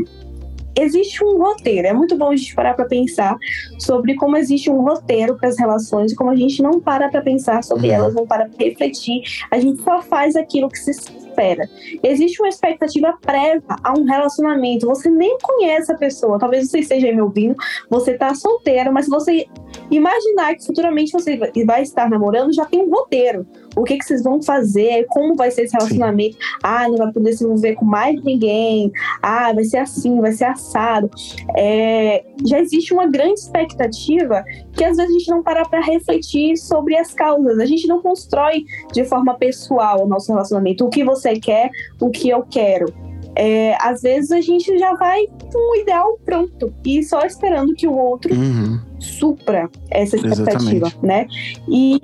existe 0.77 1.23
um 1.23 1.37
roteiro. 1.37 1.87
É 1.87 1.93
muito 1.93 2.17
bom 2.17 2.31
a 2.31 2.35
gente 2.35 2.55
parar 2.55 2.73
para 2.75 2.85
pensar 2.85 3.37
sobre 3.77 4.15
como 4.15 4.37
existe 4.37 4.69
um 4.69 4.81
roteiro 4.81 5.35
para 5.35 5.49
as 5.49 5.59
relações 5.59 6.11
e 6.11 6.15
como 6.15 6.29
a 6.29 6.35
gente 6.35 6.61
não 6.61 6.79
para 6.79 7.09
para 7.09 7.21
pensar 7.21 7.63
sobre 7.63 7.87
uhum. 7.87 7.93
elas, 7.93 8.13
não 8.13 8.25
para 8.25 8.37
para 8.37 8.49
refletir. 8.59 9.21
A 9.49 9.59
gente 9.59 9.81
só 9.81 10.01
faz 10.01 10.35
aquilo 10.35 10.69
que 10.69 10.77
se 10.77 10.91
espera. 10.91 11.67
Existe 12.03 12.41
uma 12.41 12.49
expectativa 12.49 13.17
prévia 13.21 13.63
a 13.83 13.93
um 13.97 14.03
relacionamento. 14.03 14.87
Você 14.87 15.09
nem 15.09 15.37
conhece 15.39 15.91
a 15.91 15.95
pessoa. 15.95 16.37
Talvez 16.39 16.69
você 16.69 16.79
esteja 16.79 17.11
me 17.11 17.21
ouvindo, 17.21 17.55
você 17.89 18.13
tá 18.13 18.33
solteiro, 18.35 18.93
mas 18.93 19.07
você 19.07 19.45
imaginar 19.89 20.55
que 20.55 20.65
futuramente 20.65 21.11
você 21.11 21.37
vai 21.65 21.81
estar 21.81 22.09
namorando 22.09 22.53
já 22.53 22.65
tem 22.65 22.81
um 22.81 22.89
roteiro 22.89 23.45
o 23.77 23.83
que, 23.83 23.97
que 23.97 24.05
vocês 24.05 24.23
vão 24.23 24.41
fazer, 24.41 25.05
como 25.09 25.35
vai 25.35 25.51
ser 25.51 25.63
esse 25.63 25.73
relacionamento. 25.73 26.35
Sim. 26.35 26.43
Ah, 26.63 26.87
não 26.89 26.97
vai 26.97 27.11
poder 27.11 27.33
se 27.33 27.43
envolver 27.43 27.75
com 27.75 27.85
mais 27.85 28.21
ninguém. 28.23 28.91
Ah, 29.21 29.53
vai 29.53 29.63
ser 29.63 29.77
assim, 29.77 30.19
vai 30.19 30.31
ser 30.31 30.45
assado. 30.45 31.09
É, 31.55 32.23
já 32.45 32.59
existe 32.59 32.93
uma 32.93 33.05
grande 33.05 33.39
expectativa 33.39 34.43
que 34.73 34.83
às 34.83 34.97
vezes 34.97 35.11
a 35.11 35.19
gente 35.19 35.29
não 35.29 35.43
para 35.43 35.63
para 35.63 35.81
refletir 35.81 36.57
sobre 36.57 36.97
as 36.97 37.13
causas. 37.13 37.59
A 37.59 37.65
gente 37.65 37.87
não 37.87 38.01
constrói 38.01 38.65
de 38.91 39.05
forma 39.05 39.35
pessoal 39.35 40.03
o 40.03 40.07
nosso 40.07 40.31
relacionamento. 40.31 40.85
O 40.85 40.89
que 40.89 41.03
você 41.03 41.39
quer, 41.39 41.69
o 42.01 42.09
que 42.09 42.29
eu 42.29 42.43
quero. 42.43 42.91
É, 43.35 43.77
às 43.79 44.01
vezes 44.01 44.31
a 44.31 44.41
gente 44.41 44.79
já 44.79 44.95
vai 44.95 45.27
com 45.51 45.71
o 45.71 45.75
ideal 45.75 46.19
pronto 46.25 46.73
e 46.83 47.03
só 47.03 47.19
esperando 47.21 47.75
que 47.75 47.87
o 47.87 47.95
outro 47.95 48.33
uhum. 48.33 48.79
supra 48.99 49.69
essa 49.91 50.15
expectativa, 50.15 50.87
Exatamente. 50.87 51.05
né? 51.05 51.27
E 51.69 51.99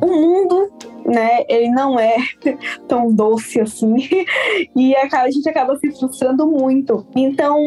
o 0.00 0.06
mundo 0.06 0.70
né, 1.04 1.44
ele 1.48 1.68
não 1.70 1.98
é 1.98 2.16
tão 2.88 3.12
doce 3.12 3.60
assim, 3.60 3.96
e 4.74 4.96
a 4.96 5.30
gente 5.30 5.48
acaba 5.48 5.76
se 5.76 5.90
frustrando 5.92 6.46
muito. 6.46 7.06
Então, 7.14 7.58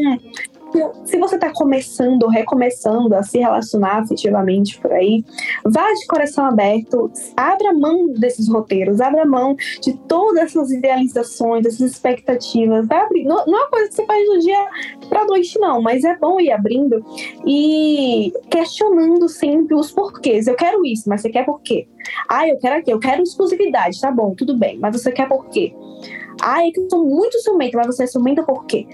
se 1.06 1.18
você 1.18 1.36
está 1.36 1.52
começando 1.52 2.24
ou 2.24 2.30
recomeçando 2.30 3.14
a 3.16 3.24
se 3.24 3.40
relacionar 3.40 4.00
afetivamente 4.00 4.80
por 4.80 4.92
aí, 4.92 5.24
vá 5.64 5.92
de 5.94 6.08
coração 6.08 6.46
aberto, 6.46 7.12
abra 7.36 7.74
mão 7.74 8.08
desses 8.14 8.50
roteiros, 8.50 9.02
abra 9.02 9.26
mão 9.26 9.56
de 9.82 9.94
todas 10.08 10.44
essas 10.44 10.72
idealizações, 10.72 11.66
essas 11.66 11.92
expectativas. 11.92 12.88
Vai 12.88 13.00
abrir. 13.00 13.24
Não, 13.26 13.46
não 13.46 13.58
é 13.58 13.62
uma 13.62 13.70
coisa 13.70 13.90
que 13.90 13.96
você 13.96 14.06
faz 14.06 14.28
do 14.28 14.40
dia 14.40 14.68
para 15.10 15.26
noite, 15.26 15.60
não, 15.60 15.82
mas 15.82 16.04
é 16.04 16.16
bom 16.18 16.40
ir 16.40 16.52
abrindo 16.52 17.04
e 17.46 18.32
questionando 18.50 19.28
sempre 19.30 19.76
os 19.76 19.92
porquês. 19.92 20.48
Eu 20.48 20.56
quero 20.56 20.86
isso, 20.86 21.08
mas 21.08 21.22
você 21.22 21.30
quer 21.30 21.46
por 21.46 21.62
quê? 21.62 21.88
Ah, 22.30 22.48
eu 22.48 22.58
quero 22.58 22.76
aqui, 22.80 22.92
eu 22.92 23.00
quero 23.00 23.22
exclusividade, 23.22 24.00
tá 24.00 24.12
bom, 24.12 24.34
tudo 24.34 24.58
bem, 24.58 24.78
mas 24.80 25.02
você 25.02 25.12
quer 25.12 25.28
por 25.28 25.48
quê? 25.50 25.74
Ah, 26.42 26.66
é 26.66 26.72
que 26.72 26.80
eu 26.80 26.90
sou 26.90 27.06
muito 27.06 27.38
ciumenta, 27.40 27.78
mas 27.78 27.88
você 27.88 28.04
é 28.04 28.08
ciumenta 28.08 28.44
por 28.44 28.66
quê? 28.66 28.88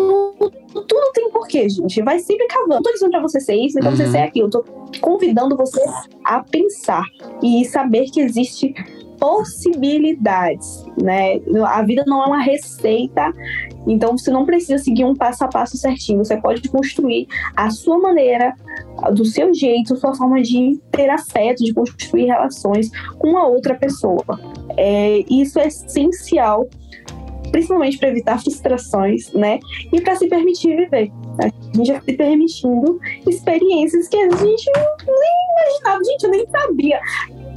Tudo, 0.00 0.86
tudo 0.86 1.12
tem 1.12 1.30
porquê, 1.30 1.68
gente. 1.68 2.02
Vai 2.02 2.18
sempre 2.18 2.46
cavando. 2.46 2.74
Não 2.74 2.82
tô 2.82 2.92
dizendo 2.92 3.10
pra 3.10 3.20
você 3.20 3.40
ser 3.40 3.54
isso, 3.54 3.74
nem 3.74 3.82
pra 3.82 3.90
uhum. 3.90 3.96
você 3.96 4.10
ser 4.10 4.18
aquilo. 4.18 4.46
Eu 4.46 4.50
tô 4.50 4.64
convidando 5.00 5.56
você 5.56 5.80
a 6.24 6.42
pensar 6.42 7.04
e 7.42 7.64
saber 7.64 8.06
que 8.06 8.20
existe 8.20 8.74
possibilidades, 9.20 10.82
né? 11.00 11.40
A 11.66 11.82
vida 11.82 12.02
não 12.06 12.24
é 12.24 12.26
uma 12.26 12.42
receita, 12.42 13.30
então 13.86 14.16
você 14.16 14.30
não 14.30 14.46
precisa 14.46 14.82
seguir 14.82 15.04
um 15.04 15.14
passo 15.14 15.44
a 15.44 15.48
passo 15.48 15.76
certinho. 15.76 16.24
Você 16.24 16.38
pode 16.38 16.66
construir 16.70 17.28
a 17.54 17.70
sua 17.70 17.98
maneira, 17.98 18.54
do 19.12 19.24
seu 19.26 19.52
jeito, 19.52 19.96
sua 19.96 20.14
forma 20.14 20.40
de 20.40 20.80
ter 20.90 21.10
afeto, 21.10 21.62
de 21.62 21.74
construir 21.74 22.26
relações 22.26 22.90
com 23.18 23.36
a 23.36 23.46
outra 23.46 23.74
pessoa. 23.74 24.40
É, 24.76 25.22
isso 25.28 25.58
é 25.58 25.66
essencial 25.66 26.66
principalmente 27.50 27.98
para 27.98 28.08
evitar 28.08 28.40
frustrações, 28.40 29.32
né? 29.32 29.58
E 29.92 30.00
para 30.00 30.16
se 30.16 30.28
permitir 30.28 30.76
viver. 30.76 31.10
A 31.42 31.76
gente 31.76 31.86
já 31.86 32.00
se 32.00 32.12
permitindo 32.12 33.00
experiências 33.26 34.08
que 34.08 34.16
a 34.16 34.30
gente 34.30 34.70
nem 35.06 35.30
imaginava, 35.50 36.04
gente, 36.04 36.24
eu 36.24 36.30
nem 36.30 36.46
sabia. 36.48 37.00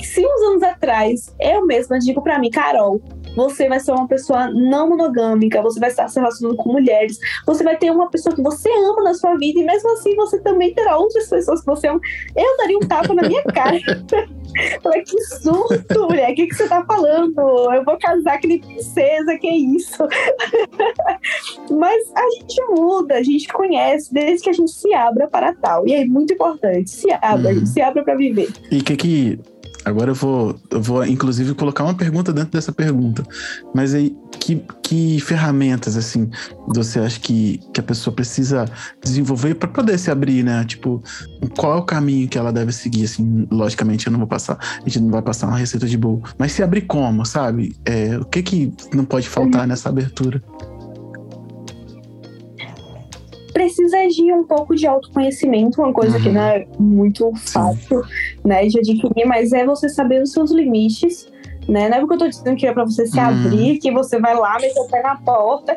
Se 0.01 0.25
uns 0.25 0.41
anos 0.49 0.63
atrás 0.63 1.33
eu 1.39 1.65
mesma 1.65 1.99
digo 1.99 2.21
para 2.21 2.39
mim, 2.39 2.49
Carol, 2.49 3.01
você 3.35 3.67
vai 3.67 3.79
ser 3.79 3.91
uma 3.91 4.07
pessoa 4.07 4.49
não 4.49 4.89
monogâmica, 4.89 5.61
você 5.61 5.79
vai 5.79 5.89
estar 5.89 6.07
se 6.07 6.19
relacionando 6.19 6.57
com 6.57 6.71
mulheres, 6.71 7.19
você 7.45 7.63
vai 7.63 7.77
ter 7.77 7.91
uma 7.91 8.09
pessoa 8.09 8.35
que 8.35 8.41
você 8.41 8.69
ama 8.69 9.03
na 9.03 9.13
sua 9.13 9.35
vida 9.37 9.59
e 9.59 9.63
mesmo 9.63 9.91
assim 9.93 10.15
você 10.15 10.39
também 10.39 10.73
terá 10.73 10.97
outras 10.97 11.29
pessoas 11.29 11.61
que 11.61 11.65
você 11.65 11.87
ama. 11.87 11.99
Eu 12.35 12.57
daria 12.57 12.77
um 12.77 12.87
tapa 12.87 13.13
na 13.13 13.27
minha 13.27 13.43
cara. 13.43 13.77
Falei, 14.83 15.01
que 15.03 15.19
surto, 15.41 16.07
mulher, 16.07 16.31
o 16.31 16.35
que, 16.35 16.47
que 16.47 16.55
você 16.55 16.67
tá 16.67 16.85
falando? 16.85 17.39
Eu 17.73 17.83
vou 17.83 17.97
casar 17.97 18.39
com 18.39 18.59
princesa, 18.59 19.37
que 19.39 19.47
é 19.47 19.55
isso? 19.55 19.97
Mas 21.71 22.11
a 22.15 22.29
gente 22.37 22.63
muda, 22.69 23.15
a 23.15 23.23
gente 23.23 23.47
conhece, 23.47 24.13
desde 24.13 24.43
que 24.43 24.49
a 24.51 24.53
gente 24.53 24.71
se 24.71 24.93
abra 24.93 25.27
para 25.27 25.53
tal. 25.53 25.87
E 25.87 25.93
é 25.93 26.05
muito 26.05 26.33
importante, 26.33 26.89
se 26.89 27.11
abra, 27.11 27.53
uhum. 27.53 27.65
se 27.65 27.81
abra 27.81 28.03
para 28.03 28.15
viver. 28.15 28.49
E 28.71 28.77
o 28.79 28.83
que 28.83 28.95
que 28.95 29.39
Agora 29.85 30.11
eu 30.11 30.15
vou, 30.15 30.59
eu 30.69 30.81
vou, 30.81 31.05
inclusive, 31.05 31.53
colocar 31.53 31.83
uma 31.83 31.93
pergunta 31.93 32.31
dentro 32.31 32.51
dessa 32.51 32.71
pergunta. 32.71 33.23
Mas 33.73 33.93
aí, 33.93 34.15
que, 34.39 34.63
que 34.81 35.19
ferramentas, 35.19 35.97
assim, 35.97 36.29
você 36.67 36.99
acha 36.99 37.19
que, 37.19 37.59
que 37.73 37.79
a 37.79 37.83
pessoa 37.83 38.15
precisa 38.15 38.65
desenvolver 39.03 39.55
para 39.55 39.67
poder 39.67 39.97
se 39.97 40.09
abrir, 40.09 40.43
né? 40.43 40.63
Tipo, 40.65 41.03
qual 41.57 41.73
é 41.73 41.75
o 41.77 41.83
caminho 41.83 42.27
que 42.27 42.37
ela 42.37 42.51
deve 42.51 42.71
seguir, 42.71 43.05
assim? 43.05 43.47
Logicamente, 43.51 44.07
eu 44.07 44.11
não 44.11 44.19
vou 44.19 44.27
passar, 44.27 44.57
a 44.59 44.89
gente 44.89 44.99
não 44.99 45.09
vai 45.09 45.21
passar 45.21 45.47
uma 45.47 45.57
receita 45.57 45.87
de 45.87 45.97
bolo. 45.97 46.23
Mas 46.37 46.51
se 46.51 46.63
abrir 46.63 46.81
como, 46.81 47.25
sabe? 47.25 47.75
É, 47.85 48.17
o 48.17 48.25
que 48.25 48.41
que 48.41 48.73
não 48.93 49.05
pode 49.05 49.27
faltar 49.27 49.67
nessa 49.67 49.89
abertura? 49.89 50.41
Agir 53.95 54.33
um 54.33 54.43
pouco 54.43 54.75
de 54.75 54.85
autoconhecimento, 54.85 55.81
uma 55.81 55.93
coisa 55.93 56.17
uhum. 56.17 56.23
que 56.23 56.29
não 56.29 56.41
é 56.41 56.67
muito 56.79 57.31
fácil, 57.35 58.01
né, 58.43 58.65
de 58.67 58.79
adquirir, 58.79 59.25
mas 59.25 59.51
é 59.53 59.65
você 59.65 59.89
saber 59.89 60.21
os 60.21 60.31
seus 60.31 60.51
limites, 60.51 61.27
né? 61.67 61.89
Não 61.89 61.97
é 61.97 61.99
porque 61.99 62.15
eu 62.15 62.17
tô 62.19 62.27
dizendo 62.27 62.55
que 62.55 62.67
é 62.67 62.73
para 62.73 62.85
você 62.85 63.07
se 63.07 63.17
uhum. 63.17 63.25
abrir, 63.25 63.79
que 63.79 63.91
você 63.91 64.19
vai 64.19 64.35
lá, 64.35 64.57
meter 64.59 64.79
o 64.79 64.87
pé 64.87 65.01
na 65.01 65.15
porta, 65.17 65.75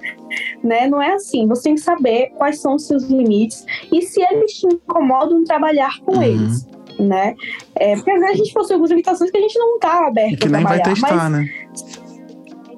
né? 0.63 0.89
Não 0.89 1.01
é 1.01 1.15
assim. 1.15 1.47
Você 1.47 1.65
tem 1.65 1.75
que 1.75 1.81
saber 1.81 2.33
quais 2.37 2.61
são 2.61 2.75
os 2.75 2.87
seus 2.87 3.05
limites 3.05 3.65
e 3.93 4.03
se 4.03 4.21
eles 4.21 4.53
te 4.55 4.67
incomodam, 4.67 5.45
trabalhar 5.45 6.01
com 6.01 6.17
uhum. 6.17 6.23
eles, 6.23 6.67
né? 6.99 7.35
É, 7.75 7.95
porque 7.95 8.11
às 8.11 8.21
vezes 8.21 8.35
a 8.35 8.39
gente 8.39 8.53
possui 8.53 8.75
algumas 8.75 8.91
limitações 8.91 9.31
que 9.31 9.39
a 9.39 9.41
gente 9.41 9.59
não 9.59 9.79
tá 9.79 10.07
aberto 10.09 10.33
e 10.33 10.37
que 10.37 10.49
nem 10.49 10.63
vai 10.63 10.83
testar, 10.83 11.31
mas, 11.31 11.33
né? 11.33 11.51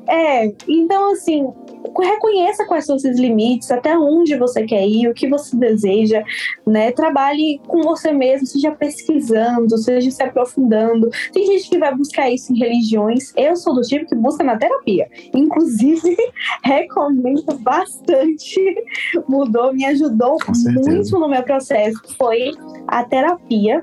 É, 0.09 0.53
então 0.67 1.13
assim, 1.13 1.47
reconheça 2.01 2.65
quais 2.67 2.87
são 2.87 2.97
os 2.97 3.03
seus 3.03 3.19
limites, 3.19 3.71
até 3.71 3.97
onde 3.97 4.37
você 4.37 4.65
quer 4.65 4.87
ir, 4.87 5.09
o 5.09 5.15
que 5.15 5.29
você 5.29 5.57
deseja, 5.57 6.23
né? 6.67 6.93
Trabalhe 6.93 7.61
com 7.67 7.83
você 7.83 8.13
mesmo, 8.13 8.47
seja 8.47 8.71
pesquisando, 8.73 9.77
seja 9.79 10.11
se 10.11 10.23
aprofundando. 10.23 11.11
Tem 11.33 11.47
gente 11.47 11.69
que 11.69 11.79
vai 11.79 11.95
buscar 11.95 12.31
isso 12.31 12.53
em 12.53 12.59
religiões. 12.59 13.33
Eu 13.37 13.57
sou 13.57 13.75
do 13.75 13.83
tipo 13.83 14.07
que 14.07 14.15
busca 14.15 14.45
na 14.45 14.57
terapia. 14.57 15.09
Inclusive, 15.35 16.17
recomendo 16.65 17.59
bastante. 17.61 18.85
Mudou, 19.29 19.73
me 19.73 19.85
ajudou 19.87 20.39
muito 20.85 21.19
no 21.19 21.29
meu 21.29 21.43
processo. 21.43 22.01
Foi 22.17 22.53
a 22.87 23.05
terapia 23.05 23.83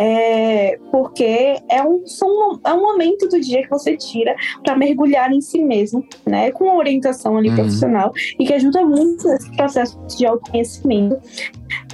é, 0.00 0.78
porque 0.92 1.56
é 1.68 1.82
um, 1.82 2.06
são, 2.06 2.60
é 2.64 2.72
um 2.72 2.80
momento 2.80 3.28
do 3.28 3.40
dia 3.40 3.62
que 3.62 3.68
você 3.68 3.96
tira 3.96 4.36
para 4.62 4.76
mergulhar 4.76 5.32
em 5.32 5.40
si 5.40 5.58
mesmo, 5.58 6.06
né? 6.24 6.52
Com 6.52 6.64
uma 6.66 6.76
orientação 6.76 7.36
ali 7.36 7.48
uhum. 7.48 7.56
profissional 7.56 8.12
e 8.38 8.46
que 8.46 8.54
ajuda 8.54 8.86
muito 8.86 9.26
nesse 9.26 9.50
processo 9.56 9.98
de 10.16 10.24
autoconhecimento. 10.24 11.18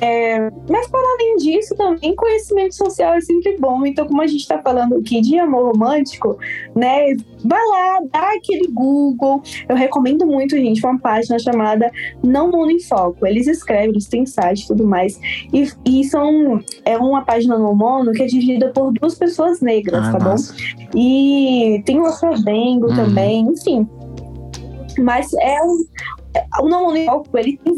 É, 0.01 0.51
mas 0.69 0.89
para 0.89 1.01
além 1.15 1.37
disso, 1.37 1.75
também 1.77 2.15
conhecimento 2.17 2.75
social 2.75 3.15
é 3.15 3.21
sempre 3.21 3.57
bom. 3.59 3.87
Então, 3.87 4.07
como 4.07 4.21
a 4.23 4.27
gente 4.27 4.41
está 4.41 4.59
falando 4.59 4.97
aqui 4.97 5.21
de 5.21 5.39
amor 5.39 5.73
romântico, 5.73 6.37
né? 6.75 7.15
Vai 7.45 7.65
lá, 7.67 8.01
dá 8.13 8.33
aquele 8.33 8.69
Google. 8.69 9.43
Eu 9.69 9.77
recomendo 9.77 10.27
muito, 10.27 10.57
gente, 10.57 10.85
uma 10.85 10.99
página 10.99 11.39
chamada 11.39 11.91
Não 12.23 12.51
Mundo 12.51 12.71
em 12.71 12.81
Foco. 12.81 13.27
Eles 13.27 13.47
escrevem, 13.47 13.91
eles 13.91 14.07
têm 14.07 14.27
site 14.27 14.65
e 14.65 14.67
tudo 14.67 14.87
mais. 14.87 15.19
E, 15.53 15.71
e 15.85 16.05
são 16.05 16.61
é 16.85 16.99
uma 16.99 17.23
página 17.23 17.57
no 17.57 17.75
Mono 17.75 18.13
que 18.13 18.23
é 18.23 18.27
dividida 18.27 18.71
por 18.71 18.93
duas 18.93 19.15
pessoas 19.15 19.61
negras, 19.61 20.09
ah, 20.09 20.13
tá 20.13 20.25
nossa. 20.25 20.53
bom? 20.53 20.99
E 20.99 21.83
tem 21.87 22.01
o 22.01 22.07
Afrodengo 22.07 22.89
uhum. 22.89 22.97
também, 22.97 23.47
enfim. 23.49 23.89
Mas 24.99 25.33
é 25.35 25.59
um, 25.63 25.85
o 26.63 26.69
Não 26.69 26.87
Mundo 26.87 26.97
em 26.97 27.07
Foco, 27.07 27.39
ele 27.39 27.59
tem 27.63 27.75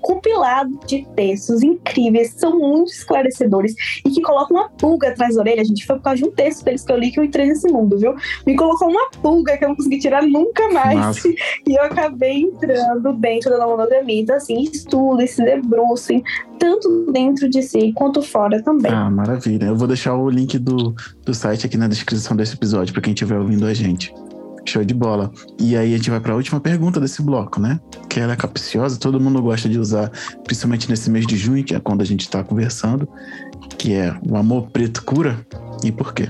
compilado 0.00 0.78
de 0.86 1.06
textos 1.14 1.62
incríveis, 1.62 2.34
são 2.36 2.58
muito 2.58 2.92
esclarecedores 2.92 3.74
e 4.04 4.10
que 4.10 4.20
colocam 4.20 4.56
uma 4.56 4.68
pulga 4.70 5.08
atrás 5.08 5.34
da 5.34 5.40
orelha. 5.40 5.62
A 5.62 5.64
gente 5.64 5.86
foi 5.86 5.96
por 5.96 6.02
causa 6.02 6.22
de 6.22 6.28
um 6.28 6.32
texto 6.32 6.64
deles 6.64 6.84
que 6.84 6.92
eu 6.92 6.96
li 6.96 7.10
que 7.10 7.20
eu 7.20 7.24
entrei 7.24 7.46
nesse 7.46 7.68
mundo, 7.68 7.98
viu? 7.98 8.14
Me 8.46 8.56
colocou 8.56 8.88
uma 8.88 9.10
pulga 9.10 9.56
que 9.56 9.64
eu 9.64 9.68
não 9.68 9.76
consegui 9.76 9.98
tirar 9.98 10.22
nunca 10.22 10.68
mais. 10.70 10.98
Nossa. 10.98 11.28
E 11.66 11.74
eu 11.76 11.82
acabei 11.84 12.42
entrando 12.42 13.12
dentro 13.14 13.50
da 13.50 13.66
monogamia. 13.66 14.20
Então, 14.20 14.36
assim, 14.36 14.62
estudem, 14.62 15.26
se 15.26 15.42
debrucem, 15.42 16.22
tanto 16.58 17.10
dentro 17.12 17.48
de 17.48 17.62
si 17.62 17.92
quanto 17.92 18.20
fora 18.22 18.62
também. 18.62 18.92
Ah, 18.92 19.10
maravilha. 19.10 19.66
Eu 19.66 19.76
vou 19.76 19.86
deixar 19.86 20.14
o 20.14 20.28
link 20.28 20.58
do, 20.58 20.94
do 21.24 21.34
site 21.34 21.66
aqui 21.66 21.76
na 21.76 21.88
descrição 21.88 22.36
desse 22.36 22.54
episódio 22.54 22.92
para 22.92 23.02
quem 23.02 23.12
estiver 23.12 23.38
ouvindo 23.38 23.66
a 23.66 23.74
gente. 23.74 24.12
Show 24.64 24.84
de 24.84 24.94
bola. 24.94 25.30
E 25.58 25.76
aí 25.76 25.94
a 25.94 25.96
gente 25.96 26.10
vai 26.10 26.20
para 26.20 26.32
a 26.32 26.36
última 26.36 26.60
pergunta 26.60 27.00
desse 27.00 27.22
bloco, 27.22 27.60
né? 27.60 27.80
Que 28.08 28.20
ela 28.20 28.32
é 28.32 28.36
capciosa, 28.36 28.98
todo 28.98 29.20
mundo 29.20 29.42
gosta 29.42 29.68
de 29.68 29.78
usar, 29.78 30.10
principalmente 30.44 30.88
nesse 30.88 31.10
mês 31.10 31.26
de 31.26 31.36
junho, 31.36 31.64
que 31.64 31.74
é 31.74 31.80
quando 31.80 32.00
a 32.00 32.04
gente 32.04 32.20
está 32.20 32.42
conversando, 32.44 33.08
que 33.78 33.94
é 33.94 34.14
o 34.28 34.36
amor 34.36 34.70
preto 34.70 35.04
cura 35.04 35.44
e 35.84 35.90
por 35.90 36.14
quê? 36.14 36.28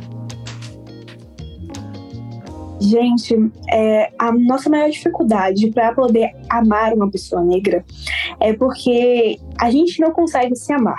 Gente, 2.83 3.37
é, 3.71 4.11
a 4.19 4.33
nossa 4.33 4.69
maior 4.69 4.91
dificuldade 4.91 5.71
para 5.71 5.95
poder 5.95 6.33
amar 6.51 6.93
uma 6.93 7.09
pessoa 7.09 7.41
negra 7.41 7.85
é 8.41 8.53
porque 8.55 9.39
a 9.57 9.71
gente 9.71 10.01
não 10.01 10.11
consegue 10.11 10.57
se 10.57 10.73
amar. 10.73 10.99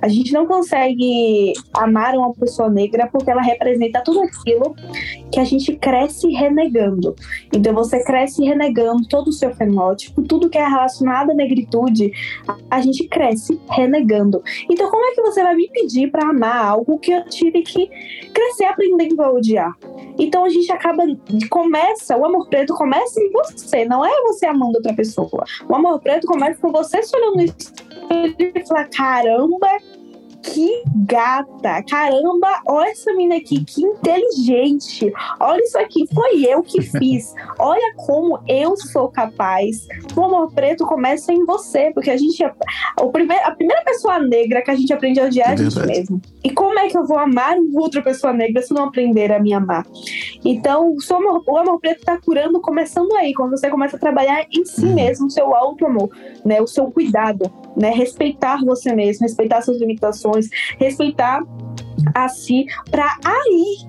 A 0.00 0.06
gente 0.06 0.32
não 0.32 0.46
consegue 0.46 1.52
amar 1.74 2.14
uma 2.14 2.32
pessoa 2.32 2.70
negra 2.70 3.08
porque 3.10 3.28
ela 3.28 3.42
representa 3.42 4.02
tudo 4.04 4.20
aquilo 4.20 4.76
que 5.30 5.40
a 5.40 5.44
gente 5.44 5.74
cresce 5.76 6.28
renegando. 6.28 7.14
Então 7.52 7.74
você 7.74 8.02
cresce 8.02 8.44
renegando 8.44 9.06
todo 9.08 9.28
o 9.28 9.32
seu 9.32 9.54
fenótipo, 9.54 10.22
tudo 10.22 10.48
que 10.48 10.58
é 10.58 10.66
relacionado 10.66 11.30
à 11.30 11.34
negritude, 11.34 12.12
a 12.70 12.80
gente 12.80 13.06
cresce 13.08 13.60
renegando. 13.70 14.42
Então 14.70 14.90
como 14.90 15.04
é 15.04 15.14
que 15.14 15.22
você 15.22 15.42
vai 15.42 15.54
me 15.54 15.68
pedir 15.68 16.10
para 16.10 16.28
amar 16.28 16.66
algo 16.66 16.98
que 16.98 17.12
eu 17.12 17.24
tive 17.26 17.62
que 17.62 17.88
crescer 18.32 18.64
aprendendo 18.64 19.20
a 19.22 19.30
odiar? 19.30 19.74
Então 20.18 20.44
a 20.44 20.48
gente 20.48 20.70
acaba 20.72 21.04
começa, 21.50 22.16
o 22.16 22.24
amor 22.24 22.48
preto 22.48 22.74
começa 22.74 23.20
em 23.20 23.30
você, 23.30 23.84
não 23.84 24.04
é 24.04 24.10
você 24.22 24.46
amando 24.46 24.76
outra 24.76 24.94
pessoa. 24.94 25.44
O 25.68 25.74
amor 25.74 26.00
preto 26.00 26.26
começa 26.26 26.60
com 26.60 26.70
você 26.70 27.02
se 27.02 27.16
olhando 27.16 27.36
no 27.36 27.44
espelho 27.44 28.52
e 28.54 28.66
falar: 28.66 28.88
caramba, 28.88 29.68
que 30.46 30.82
gata! 31.06 31.82
Caramba, 31.88 32.62
olha 32.66 32.90
essa 32.90 33.12
menina 33.12 33.36
aqui, 33.36 33.64
que 33.64 33.82
inteligente! 33.82 35.12
Olha 35.40 35.62
isso 35.62 35.78
aqui, 35.78 36.06
foi 36.14 36.44
eu 36.44 36.62
que 36.62 36.80
fiz. 36.98 37.34
Olha 37.58 37.94
como 37.96 38.40
eu 38.48 38.76
sou 38.76 39.08
capaz. 39.08 39.86
O 40.16 40.24
amor 40.24 40.52
preto 40.52 40.86
começa 40.86 41.32
em 41.32 41.44
você, 41.44 41.90
porque 41.92 42.10
a 42.10 42.16
gente. 42.16 42.44
O 43.00 43.10
primeiro, 43.10 43.42
a 43.44 43.50
primeira 43.52 43.82
pessoa 43.82 44.18
negra 44.18 44.62
que 44.62 44.70
a 44.70 44.74
gente 44.74 44.92
aprende 44.92 45.20
a 45.20 45.24
odiar 45.24 45.50
é 45.50 45.52
a 45.54 45.56
gente 45.56 45.78
mesmo. 45.80 46.20
E 46.44 46.50
como 46.50 46.78
é 46.78 46.88
que 46.88 46.96
eu 46.96 47.04
vou 47.04 47.18
amar 47.18 47.56
outra 47.74 48.02
pessoa 48.02 48.32
negra 48.32 48.62
se 48.62 48.72
não 48.72 48.84
aprender 48.84 49.32
a 49.32 49.40
me 49.40 49.52
amar? 49.52 49.84
Então, 50.44 50.94
o, 50.94 51.14
amor, 51.14 51.42
o 51.46 51.56
amor 51.56 51.80
preto 51.80 51.98
está 51.98 52.16
curando 52.20 52.60
começando 52.60 53.12
aí, 53.16 53.34
quando 53.34 53.50
você 53.50 53.68
começa 53.68 53.96
a 53.96 54.00
trabalhar 54.00 54.46
em 54.52 54.64
si 54.64 54.84
uhum. 54.84 54.94
mesmo, 54.94 55.26
o 55.26 55.30
seu 55.30 55.54
auto-amor, 55.54 56.08
né? 56.44 56.60
O 56.60 56.66
seu 56.66 56.90
cuidado, 56.90 57.50
né? 57.76 57.90
Respeitar 57.90 58.64
você 58.64 58.94
mesmo, 58.94 59.22
respeitar 59.24 59.62
suas 59.62 59.78
limitações, 59.78 60.35
respeitar 60.78 61.42
a 62.14 62.28
si, 62.28 62.66
para 62.90 63.06
aí 63.24 63.86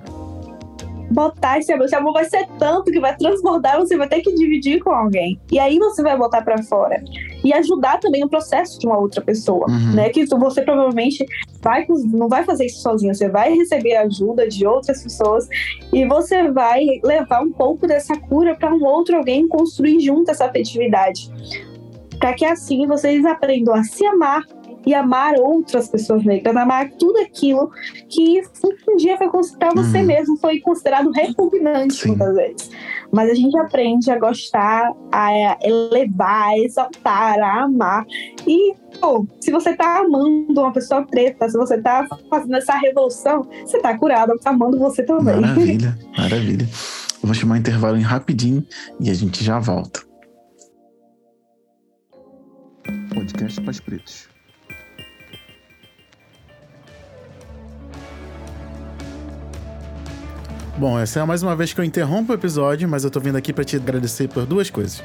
botar 1.10 1.58
esse 1.58 1.72
amor. 1.72 1.86
Esse 1.86 1.94
amor 1.94 2.12
vai 2.12 2.24
ser 2.24 2.46
tanto 2.58 2.90
que 2.90 3.00
vai 3.00 3.16
transbordar, 3.16 3.78
você 3.78 3.96
vai 3.96 4.08
ter 4.08 4.20
que 4.20 4.34
dividir 4.34 4.80
com 4.80 4.90
alguém. 4.90 5.40
E 5.50 5.58
aí 5.58 5.78
você 5.78 6.02
vai 6.02 6.16
botar 6.16 6.42
para 6.42 6.62
fora. 6.62 7.02
E 7.44 7.52
ajudar 7.52 7.98
também 7.98 8.20
no 8.20 8.28
processo 8.28 8.78
de 8.78 8.86
uma 8.86 8.98
outra 8.98 9.20
pessoa, 9.20 9.66
uhum. 9.68 9.94
né? 9.94 10.08
Que 10.10 10.26
você 10.26 10.62
provavelmente 10.62 11.24
vai, 11.62 11.86
não 12.12 12.28
vai 12.28 12.44
fazer 12.44 12.66
isso 12.66 12.82
sozinho, 12.82 13.14
você 13.14 13.28
vai 13.28 13.52
receber 13.54 13.96
ajuda 13.96 14.48
de 14.48 14.66
outras 14.66 15.02
pessoas 15.02 15.48
e 15.92 16.04
você 16.06 16.50
vai 16.50 16.84
levar 17.02 17.42
um 17.42 17.52
pouco 17.52 17.86
dessa 17.86 18.16
cura 18.16 18.54
para 18.54 18.74
um 18.74 18.84
outro 18.84 19.16
alguém 19.16 19.46
construir 19.48 20.00
junto 20.00 20.30
essa 20.30 20.46
afetividade. 20.46 21.30
Para 22.18 22.34
que 22.34 22.44
assim 22.44 22.86
vocês 22.86 23.24
aprendam 23.24 23.74
a 23.74 23.84
se 23.84 24.04
amar 24.04 24.42
e 24.88 24.94
amar 24.94 25.34
outras 25.34 25.86
pessoas 25.86 26.24
negras, 26.24 26.56
amar 26.56 26.90
tudo 26.92 27.18
aquilo 27.18 27.70
que 28.08 28.40
um 28.88 28.96
dia 28.96 29.18
foi 29.18 29.28
você 29.28 29.98
uhum. 29.98 30.06
mesmo 30.06 30.36
foi 30.38 30.60
considerado 30.60 31.10
repugnante 31.10 31.94
Sim. 31.94 32.08
muitas 32.08 32.34
vezes. 32.34 32.70
Mas 33.12 33.30
a 33.30 33.34
gente 33.34 33.56
aprende 33.58 34.10
a 34.10 34.18
gostar, 34.18 34.90
a 35.12 35.58
elevar, 35.62 36.48
a 36.48 36.58
exaltar, 36.58 37.38
a 37.38 37.64
amar. 37.64 38.06
E 38.46 38.74
pô, 38.98 39.26
se 39.42 39.50
você 39.50 39.76
tá 39.76 39.98
amando 39.98 40.58
uma 40.58 40.72
pessoa 40.72 41.06
preta, 41.06 41.50
se 41.50 41.58
você 41.58 41.80
tá 41.82 42.06
fazendo 42.30 42.56
essa 42.56 42.72
revolução, 42.78 43.46
você 43.66 43.78
tá 43.80 43.96
curado, 43.98 44.38
tá 44.38 44.50
amando 44.50 44.78
você 44.78 45.02
também. 45.02 45.38
Maravilha, 45.38 45.98
maravilha. 46.16 46.66
Eu 46.66 47.26
vou 47.26 47.34
chamar 47.34 47.56
um 47.56 47.58
intervalo 47.58 47.98
em 47.98 48.02
rapidinho 48.02 48.64
e 48.98 49.10
a 49.10 49.14
gente 49.14 49.44
já 49.44 49.58
volta. 49.58 50.00
Podcast 53.12 53.60
Paz 53.60 53.80
Pretos. 53.80 54.37
Bom, 60.78 60.96
essa 60.96 61.18
é 61.18 61.24
mais 61.24 61.42
uma 61.42 61.56
vez 61.56 61.72
que 61.72 61.80
eu 61.80 61.84
interrompo 61.84 62.30
o 62.30 62.34
episódio, 62.36 62.88
mas 62.88 63.02
eu 63.02 63.10
tô 63.10 63.18
vindo 63.18 63.34
aqui 63.34 63.52
para 63.52 63.64
te 63.64 63.74
agradecer 63.74 64.28
por 64.28 64.46
duas 64.46 64.70
coisas. 64.70 65.02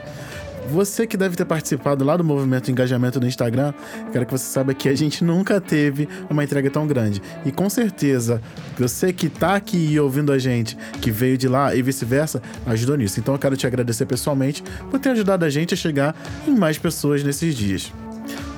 Você 0.70 1.08
que 1.08 1.18
deve 1.18 1.36
ter 1.36 1.46
participado 1.46 2.06
lá 2.06 2.16
do 2.16 2.24
movimento 2.24 2.70
engajamento 2.70 3.20
no 3.20 3.26
Instagram, 3.26 3.74
quero 4.12 4.24
que 4.24 4.32
você 4.32 4.46
saiba 4.46 4.76
que 4.76 4.88
a 4.88 4.96
gente 4.96 5.24
nunca 5.24 5.60
teve 5.60 6.08
uma 6.30 6.44
entrega 6.44 6.70
tão 6.70 6.86
grande. 6.86 7.24
E 7.44 7.52
com 7.52 7.72
certeza, 7.72 8.40
você 8.78 9.12
que 9.12 9.28
tá 9.28 9.56
aqui 9.56 10.00
ouvindo 10.00 10.32
a 10.32 10.38
gente, 10.38 10.78
que 11.02 11.10
veio 11.10 11.40
de 11.40 11.48
lá 11.48 11.76
e 11.76 11.82
vice-versa, 11.82 12.40
ajudou 12.68 12.96
nisso. 12.96 13.20
Então 13.20 13.34
eu 13.34 13.40
quero 13.40 13.58
te 13.58 13.66
agradecer 13.66 14.06
pessoalmente 14.06 14.64
por 14.92 15.00
ter 15.00 15.10
ajudado 15.10 15.44
a 15.44 15.50
gente 15.50 15.74
a 15.74 15.78
chegar 15.78 16.16
em 16.48 16.56
mais 16.56 16.78
pessoas 16.78 17.24
nesses 17.24 17.56
dias. 17.56 17.92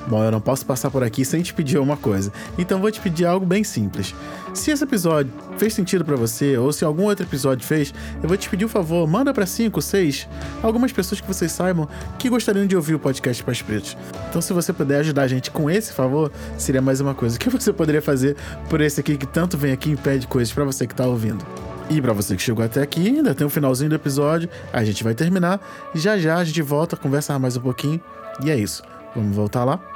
Bom, 0.07 0.23
eu 0.23 0.31
não 0.31 0.39
posso 0.41 0.65
passar 0.65 0.91
por 0.91 1.03
aqui 1.03 1.25
sem 1.25 1.41
te 1.41 1.53
pedir 1.53 1.79
uma 1.79 1.97
coisa. 1.97 2.31
Então 2.57 2.79
vou 2.79 2.91
te 2.91 2.99
pedir 2.99 3.25
algo 3.25 3.45
bem 3.45 3.63
simples. 3.63 4.13
Se 4.55 4.71
esse 4.71 4.85
episódio 4.85 5.31
fez 5.57 5.73
sentido 5.73 6.05
para 6.05 6.15
você 6.15 6.57
ou 6.57 6.71
se 6.71 6.85
algum 6.85 7.03
outro 7.03 7.25
episódio 7.25 7.67
fez, 7.67 7.93
eu 8.23 8.27
vou 8.27 8.37
te 8.37 8.49
pedir 8.49 8.63
um 8.63 8.69
favor, 8.69 9.05
manda 9.05 9.33
para 9.33 9.45
5, 9.45 9.81
6, 9.81 10.29
algumas 10.63 10.93
pessoas 10.93 11.19
que 11.19 11.27
vocês 11.27 11.51
saibam 11.51 11.87
que 12.17 12.29
gostariam 12.29 12.65
de 12.65 12.73
ouvir 12.73 12.95
o 12.95 12.99
podcast 12.99 13.43
Pais 13.43 13.61
Pretos. 13.61 13.97
Então 14.29 14.41
se 14.41 14.53
você 14.53 14.71
puder 14.71 15.01
ajudar 15.01 15.23
a 15.23 15.27
gente 15.27 15.51
com 15.51 15.69
esse 15.69 15.91
favor, 15.91 16.31
seria 16.57 16.81
mais 16.81 17.01
uma 17.01 17.13
coisa 17.13 17.37
que 17.37 17.49
você 17.49 17.73
poderia 17.73 18.01
fazer 18.01 18.37
por 18.69 18.79
esse 18.79 19.01
aqui 19.01 19.17
que 19.17 19.27
tanto 19.27 19.57
vem 19.57 19.73
aqui 19.73 19.91
e 19.91 19.97
pede 19.97 20.25
coisas 20.25 20.53
para 20.53 20.63
você 20.63 20.87
que 20.87 20.95
tá 20.95 21.05
ouvindo. 21.05 21.45
E 21.89 22.01
para 22.01 22.13
você 22.13 22.35
que 22.35 22.41
chegou 22.41 22.63
até 22.63 22.81
aqui, 22.81 23.07
ainda 23.09 23.35
tem 23.35 23.45
o 23.45 23.47
um 23.47 23.51
finalzinho 23.51 23.89
do 23.89 23.95
episódio, 23.95 24.49
a 24.71 24.83
gente 24.85 25.03
vai 25.03 25.13
terminar 25.13 25.59
já 25.93 26.17
já 26.17 26.37
a 26.37 26.43
gente 26.45 26.61
volta 26.61 26.95
conversar 26.95 27.37
mais 27.37 27.57
um 27.57 27.61
pouquinho. 27.61 28.01
E 28.43 28.49
é 28.49 28.57
isso. 28.57 28.81
Vamos 29.13 29.35
voltar 29.35 29.65
lá? 29.65 29.94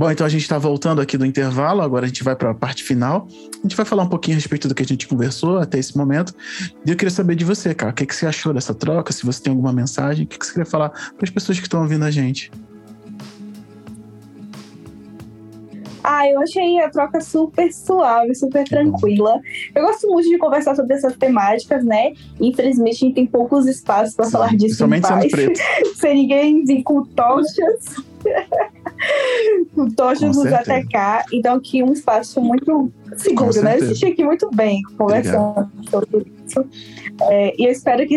Bom, 0.00 0.10
então 0.10 0.26
a 0.26 0.30
gente 0.30 0.40
está 0.40 0.56
voltando 0.56 1.02
aqui 1.02 1.18
do 1.18 1.26
intervalo, 1.26 1.82
agora 1.82 2.06
a 2.06 2.08
gente 2.08 2.24
vai 2.24 2.34
para 2.34 2.52
a 2.52 2.54
parte 2.54 2.82
final. 2.82 3.28
A 3.52 3.62
gente 3.64 3.76
vai 3.76 3.84
falar 3.84 4.04
um 4.04 4.08
pouquinho 4.08 4.34
a 4.34 4.38
respeito 4.38 4.66
do 4.66 4.74
que 4.74 4.82
a 4.82 4.86
gente 4.86 5.06
conversou 5.06 5.58
até 5.58 5.78
esse 5.78 5.94
momento. 5.94 6.34
E 6.86 6.90
eu 6.90 6.96
queria 6.96 7.10
saber 7.10 7.34
de 7.34 7.44
você, 7.44 7.74
cara, 7.74 7.92
o 7.92 7.94
que, 7.94 8.06
que 8.06 8.16
você 8.16 8.24
achou 8.24 8.54
dessa 8.54 8.72
troca? 8.72 9.12
Se 9.12 9.26
você 9.26 9.42
tem 9.42 9.50
alguma 9.50 9.74
mensagem, 9.74 10.24
o 10.24 10.26
que, 10.26 10.38
que 10.38 10.46
você 10.46 10.52
queria 10.52 10.64
falar 10.64 10.88
para 10.88 11.24
as 11.24 11.28
pessoas 11.28 11.58
que 11.58 11.66
estão 11.66 11.82
ouvindo 11.82 12.06
a 12.06 12.10
gente? 12.10 12.50
Ah, 16.02 16.26
eu 16.26 16.40
achei 16.40 16.80
a 16.80 16.88
troca 16.88 17.20
super 17.20 17.70
suave, 17.70 18.34
super 18.34 18.64
tranquila. 18.66 19.38
Eu 19.74 19.82
gosto 19.82 20.08
muito 20.08 20.30
de 20.30 20.38
conversar 20.38 20.74
sobre 20.76 20.94
essas 20.94 21.14
temáticas, 21.14 21.84
né? 21.84 22.14
Infelizmente, 22.40 23.04
a 23.04 23.06
gente 23.06 23.14
tem 23.16 23.26
poucos 23.26 23.66
espaços 23.66 24.14
para 24.14 24.30
falar 24.30 24.56
disso 24.56 24.76
Somente 24.76 25.06
sendo 25.06 25.28
preto. 25.28 25.60
Sem 25.96 26.14
ninguém 26.14 26.64
vir 26.64 26.82
com 26.84 27.04
tochas. 27.04 27.96
Com 29.74 29.84
nos 29.84 30.46
atacar. 30.46 31.24
Então, 31.32 31.56
aqui 31.56 31.82
um 31.82 31.92
espaço 31.92 32.40
muito 32.40 32.92
seguro, 33.16 33.62
né? 33.62 33.78
Eu 33.78 34.08
aqui 34.08 34.24
muito 34.24 34.50
bem 34.52 34.82
conversando 34.96 35.70
sobre 35.88 36.32
isso. 36.46 36.64
É, 37.22 37.54
e 37.58 37.66
eu 37.66 37.70
espero 37.70 38.06
que, 38.06 38.16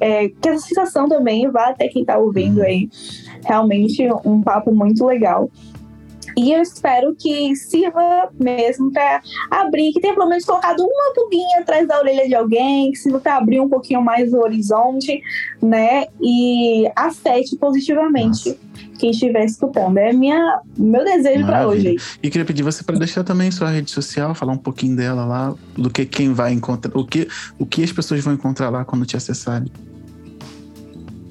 é, 0.00 0.28
que 0.28 0.48
essa 0.48 0.66
sensação 0.66 1.08
também 1.08 1.50
vá 1.50 1.68
até 1.68 1.88
quem 1.88 2.04
tá 2.04 2.18
ouvindo 2.18 2.62
aí. 2.62 2.88
Realmente 3.44 4.06
um 4.24 4.42
papo 4.42 4.72
muito 4.72 5.04
legal. 5.04 5.50
E 6.36 6.52
eu 6.52 6.62
espero 6.62 7.14
que 7.14 7.54
sirva 7.56 8.30
mesmo 8.40 8.90
para 8.90 9.22
abrir, 9.50 9.92
que 9.92 10.00
tenha 10.00 10.14
pelo 10.14 10.28
menos 10.28 10.44
colocado 10.44 10.80
uma 10.80 11.14
pulguinha 11.14 11.60
atrás 11.60 11.86
da 11.86 11.98
orelha 11.98 12.26
de 12.26 12.34
alguém, 12.34 12.90
que 12.90 12.98
sirva 12.98 13.20
para 13.20 13.36
abrir 13.36 13.60
um 13.60 13.68
pouquinho 13.68 14.02
mais 14.02 14.32
o 14.32 14.38
horizonte, 14.38 15.20
né? 15.60 16.06
E 16.20 16.90
afete 16.96 17.56
positivamente 17.56 18.58
quem 19.02 19.10
estiver 19.10 19.44
escutando. 19.44 19.98
É 19.98 20.12
minha, 20.12 20.60
meu 20.78 21.02
desejo 21.02 21.44
para 21.44 21.66
hoje. 21.66 21.96
E 22.22 22.30
queria 22.30 22.44
pedir 22.44 22.62
você 22.62 22.84
para 22.84 22.96
deixar 22.96 23.24
também 23.24 23.50
sua 23.50 23.68
rede 23.68 23.90
social, 23.90 24.32
falar 24.32 24.52
um 24.52 24.58
pouquinho 24.58 24.94
dela 24.94 25.24
lá, 25.24 25.52
do 25.74 25.90
que 25.90 26.06
quem 26.06 26.32
vai 26.32 26.52
encontrar, 26.52 26.96
o 26.96 27.04
que, 27.04 27.26
o 27.58 27.66
que 27.66 27.82
as 27.82 27.90
pessoas 27.90 28.22
vão 28.22 28.32
encontrar 28.32 28.70
lá 28.70 28.84
quando 28.84 29.04
te 29.04 29.16
acessarem. 29.16 29.72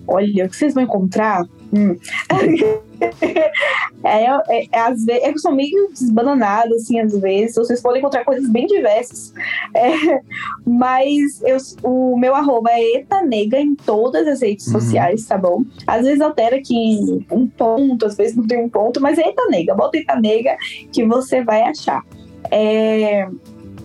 Olha, 0.05 0.45
o 0.45 0.49
que 0.49 0.55
vocês 0.57 0.73
vão 0.73 0.83
encontrar? 0.83 1.45
Hum. 1.73 1.95
é, 4.03 4.25
é, 4.25 4.67
é, 4.71 4.79
às 4.79 5.03
vezes, 5.05 5.23
eu 5.27 5.37
sou 5.39 5.51
meio 5.51 5.89
desbananada, 5.91 6.73
assim, 6.75 6.99
às 6.99 7.17
vezes. 7.19 7.55
Vocês 7.55 7.81
podem 7.81 7.99
encontrar 7.99 8.23
coisas 8.25 8.49
bem 8.49 8.67
diversas. 8.67 9.33
É, 9.73 10.21
mas 10.65 11.41
eu, 11.43 11.57
o 11.83 12.17
meu 12.17 12.35
arroba 12.35 12.69
é 12.71 12.97
etanega 12.97 13.57
em 13.59 13.73
todas 13.73 14.27
as 14.27 14.41
redes 14.41 14.67
Uhum. 14.67 14.73
sociais, 14.73 15.25
tá 15.25 15.37
bom? 15.37 15.63
Às 15.87 16.05
vezes 16.05 16.21
altera 16.21 16.57
aqui 16.57 17.25
um 17.31 17.47
ponto, 17.47 18.05
às 18.05 18.15
vezes 18.15 18.35
não 18.35 18.45
tem 18.45 18.63
um 18.63 18.69
ponto, 18.69 19.01
mas 19.01 19.17
é 19.17 19.29
etanega. 19.29 19.73
Bota 19.73 19.97
etanega 19.97 20.57
que 20.91 21.05
você 21.05 21.43
vai 21.43 21.61
achar. 21.61 22.03
É, 22.51 23.27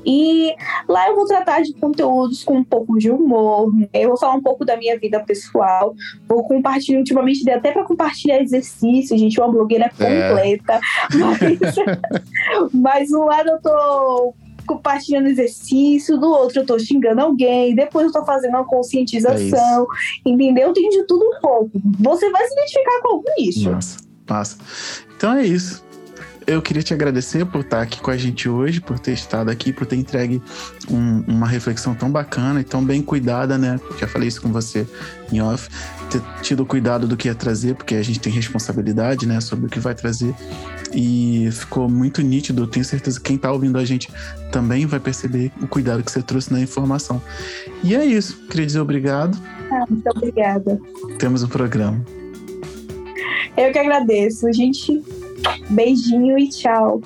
e 0.06 0.54
lá 0.88 1.08
eu 1.08 1.16
vou 1.16 1.26
tratar 1.26 1.62
de 1.62 1.72
conteúdos 1.74 2.44
com 2.44 2.58
um 2.58 2.64
pouco 2.64 2.96
de 2.96 3.10
humor, 3.10 3.74
né? 3.74 3.88
eu 3.92 4.10
vou 4.10 4.16
falar 4.16 4.34
um 4.34 4.42
pouco 4.42 4.64
da 4.64 4.76
minha 4.76 4.96
vida 4.98 5.18
pessoal, 5.20 5.94
vou 6.28 6.46
compartilhar, 6.46 6.98
ultimamente 6.98 7.44
dei 7.44 7.54
até 7.54 7.72
para 7.72 7.84
compartilhar 7.84 8.40
exercício, 8.40 9.18
gente, 9.18 9.40
uma 9.40 9.50
blogueira 9.50 9.86
É. 9.86 9.88
completa, 9.88 10.80
mas, 11.12 11.74
mas 12.72 13.10
um 13.10 13.24
lado 13.24 13.50
eu 13.50 13.60
tô 13.60 14.34
compartilhando 14.66 15.28
exercício, 15.28 16.18
do 16.18 16.28
outro 16.28 16.60
eu 16.60 16.66
tô 16.66 16.78
xingando 16.78 17.20
alguém, 17.20 17.74
depois 17.74 18.06
eu 18.06 18.12
tô 18.12 18.24
fazendo 18.24 18.54
uma 18.54 18.64
conscientização, 18.64 19.86
entendeu? 20.24 20.72
Tem 20.72 20.88
de 20.88 21.04
tudo 21.06 21.24
um 21.24 21.40
pouco. 21.40 21.70
Você 22.00 22.30
vai 22.30 22.44
se 22.46 22.52
identificar 22.52 23.00
com 23.02 23.08
algum 23.14 23.30
nicho. 23.38 23.70
Massa, 23.70 23.98
massa. 24.28 24.58
Então 25.16 25.34
é 25.34 25.44
isso. 25.46 25.85
Eu 26.46 26.62
queria 26.62 26.80
te 26.82 26.94
agradecer 26.94 27.44
por 27.44 27.62
estar 27.62 27.82
aqui 27.82 28.00
com 28.00 28.08
a 28.08 28.16
gente 28.16 28.48
hoje, 28.48 28.80
por 28.80 29.00
ter 29.00 29.12
estado 29.12 29.50
aqui, 29.50 29.72
por 29.72 29.84
ter 29.84 29.96
entregue 29.96 30.40
um- 30.88 31.24
uma 31.26 31.46
reflexão 31.48 31.92
tão 31.92 32.08
bacana 32.08 32.60
e 32.60 32.64
tão 32.64 32.84
bem 32.84 33.02
cuidada, 33.02 33.58
né? 33.58 33.80
Já 33.98 34.06
falei 34.06 34.28
isso 34.28 34.40
com 34.40 34.52
você 34.52 34.86
em 35.32 35.40
off. 35.40 35.68
Ter 36.08 36.22
tido 36.42 36.64
cuidado 36.64 37.08
do 37.08 37.16
que 37.16 37.26
ia 37.26 37.34
trazer, 37.34 37.74
porque 37.74 37.96
a 37.96 38.02
gente 38.02 38.20
tem 38.20 38.32
responsabilidade, 38.32 39.26
né, 39.26 39.40
sobre 39.40 39.66
o 39.66 39.68
que 39.68 39.80
vai 39.80 39.92
trazer. 39.92 40.32
E 40.94 41.48
ficou 41.50 41.88
muito 41.88 42.22
nítido. 42.22 42.62
Eu 42.62 42.66
tenho 42.68 42.84
certeza 42.84 43.18
que 43.18 43.24
quem 43.24 43.36
tá 43.36 43.50
ouvindo 43.50 43.76
a 43.76 43.84
gente 43.84 44.08
também 44.52 44.86
vai 44.86 45.00
perceber 45.00 45.50
o 45.60 45.66
cuidado 45.66 46.04
que 46.04 46.12
você 46.12 46.22
trouxe 46.22 46.52
na 46.52 46.60
informação. 46.60 47.20
E 47.82 47.92
é 47.92 48.04
isso. 48.04 48.40
Queria 48.48 48.66
dizer 48.66 48.78
obrigado. 48.78 49.36
Ah, 49.72 49.84
muito 49.90 50.08
obrigada. 50.10 50.78
Temos 51.18 51.42
um 51.42 51.48
programa. 51.48 52.00
Eu 53.56 53.72
que 53.72 53.78
agradeço, 53.78 54.52
gente. 54.52 55.02
Beijinho 55.70 56.38
e 56.38 56.48
tchau. 56.48 57.00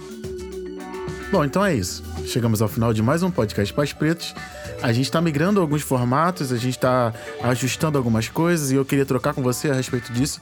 Bom, 1.31 1.45
então 1.45 1.65
é 1.65 1.75
isso. 1.75 2.03
Chegamos 2.27 2.63
ao 2.63 2.69
final 2.69 2.93
de 2.93 3.03
mais 3.03 3.23
um 3.23 3.31
podcast 3.31 3.73
Pais 3.75 3.93
Pretos. 3.93 4.35
A 4.83 4.93
gente 4.93 5.07
está 5.07 5.21
migrando 5.21 5.61
alguns 5.61 5.83
formatos, 5.83 6.53
a 6.53 6.57
gente 6.57 6.77
está 6.77 7.13
ajustando 7.43 7.99
algumas 7.99 8.29
coisas 8.29 8.71
e 8.71 8.77
eu 8.77 8.85
queria 8.85 9.05
trocar 9.05 9.35
com 9.35 9.43
você 9.43 9.71
a 9.71 9.75
respeito 9.75 10.13
disso. 10.13 10.41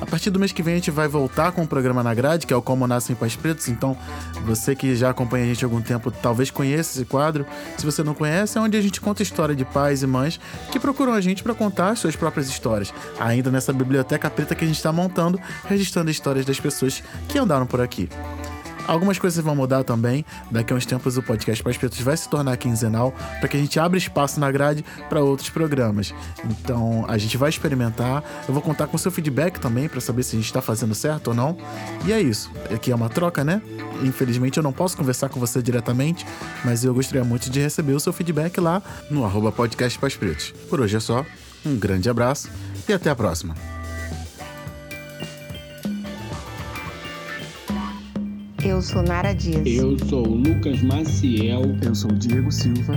A 0.00 0.06
partir 0.06 0.30
do 0.30 0.38
mês 0.38 0.52
que 0.52 0.62
vem 0.62 0.74
a 0.74 0.76
gente 0.76 0.90
vai 0.90 1.08
voltar 1.08 1.52
com 1.52 1.62
o 1.62 1.66
programa 1.66 2.02
na 2.02 2.14
grade, 2.14 2.46
que 2.46 2.52
é 2.52 2.56
o 2.56 2.62
Como 2.62 2.86
Nascem 2.86 3.16
Pais 3.16 3.36
Pretos. 3.36 3.68
Então, 3.68 3.96
você 4.44 4.74
que 4.74 4.94
já 4.94 5.10
acompanha 5.10 5.44
a 5.44 5.48
gente 5.48 5.64
há 5.64 5.66
algum 5.66 5.80
tempo, 5.80 6.10
talvez 6.10 6.50
conheça 6.50 6.98
esse 6.98 7.04
quadro. 7.04 7.46
Se 7.76 7.84
você 7.84 8.02
não 8.02 8.14
conhece, 8.14 8.56
é 8.56 8.60
onde 8.60 8.76
a 8.76 8.82
gente 8.82 9.00
conta 9.00 9.22
história 9.22 9.54
de 9.54 9.64
pais 9.64 10.02
e 10.02 10.06
mães 10.06 10.38
que 10.70 10.78
procuram 10.78 11.12
a 11.12 11.20
gente 11.20 11.42
para 11.42 11.54
contar 11.54 11.90
as 11.90 11.98
suas 11.98 12.14
próprias 12.14 12.48
histórias. 12.48 12.92
Ainda 13.18 13.50
nessa 13.50 13.72
biblioteca 13.72 14.30
preta 14.30 14.54
que 14.54 14.64
a 14.64 14.66
gente 14.66 14.76
está 14.76 14.92
montando, 14.92 15.40
registrando 15.66 16.10
histórias 16.10 16.44
das 16.44 16.60
pessoas 16.60 17.02
que 17.28 17.38
andaram 17.38 17.66
por 17.66 17.80
aqui. 17.80 18.08
Algumas 18.90 19.20
coisas 19.20 19.42
vão 19.44 19.54
mudar 19.54 19.84
também. 19.84 20.24
Daqui 20.50 20.72
a 20.72 20.76
uns 20.76 20.84
tempos 20.84 21.16
o 21.16 21.22
podcast 21.22 21.62
Pais 21.62 21.78
Pretos 21.78 22.00
vai 22.00 22.16
se 22.16 22.28
tornar 22.28 22.56
quinzenal 22.56 23.12
para 23.38 23.48
que 23.48 23.56
a 23.56 23.60
gente 23.60 23.78
abra 23.78 23.96
espaço 23.96 24.40
na 24.40 24.50
grade 24.50 24.84
para 25.08 25.22
outros 25.22 25.48
programas. 25.48 26.12
Então 26.44 27.04
a 27.06 27.16
gente 27.16 27.36
vai 27.36 27.50
experimentar. 27.50 28.24
Eu 28.48 28.52
vou 28.52 28.60
contar 28.60 28.88
com 28.88 28.98
seu 28.98 29.12
feedback 29.12 29.60
também 29.60 29.88
para 29.88 30.00
saber 30.00 30.24
se 30.24 30.34
a 30.34 30.40
gente 30.40 30.46
está 30.46 30.60
fazendo 30.60 30.92
certo 30.92 31.28
ou 31.28 31.34
não. 31.34 31.56
E 32.04 32.12
é 32.12 32.20
isso. 32.20 32.50
Aqui 32.68 32.90
é 32.90 32.94
uma 32.94 33.08
troca, 33.08 33.44
né? 33.44 33.62
Infelizmente 34.02 34.56
eu 34.56 34.62
não 34.62 34.72
posso 34.72 34.96
conversar 34.96 35.28
com 35.28 35.38
você 35.38 35.62
diretamente, 35.62 36.26
mas 36.64 36.84
eu 36.84 36.92
gostaria 36.92 37.22
muito 37.22 37.48
de 37.48 37.60
receber 37.60 37.92
o 37.92 38.00
seu 38.00 38.12
feedback 38.12 38.58
lá 38.58 38.82
no 39.08 39.24
arroba 39.24 39.52
podcast 39.52 39.96
Pais 40.00 40.16
Pretos. 40.16 40.52
Por 40.68 40.80
hoje 40.80 40.96
é 40.96 41.00
só. 41.00 41.24
Um 41.64 41.76
grande 41.76 42.10
abraço 42.10 42.50
e 42.88 42.92
até 42.92 43.08
a 43.08 43.14
próxima. 43.14 43.54
Eu 48.64 48.82
sou 48.82 49.02
Nara 49.02 49.32
Dias. 49.32 49.66
Eu 49.66 49.98
sou 50.06 50.26
o 50.26 50.34
Lucas 50.34 50.82
Maciel. 50.82 51.62
Eu 51.82 51.94
sou 51.94 52.10
o 52.10 52.14
Diego 52.14 52.52
Silva. 52.52 52.94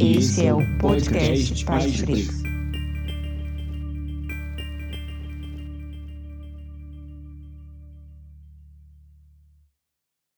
Esse 0.00 0.46
é 0.46 0.54
o 0.54 0.60
podcast 0.78 1.64
Pais 1.64 2.02
Pretos. 2.02 2.45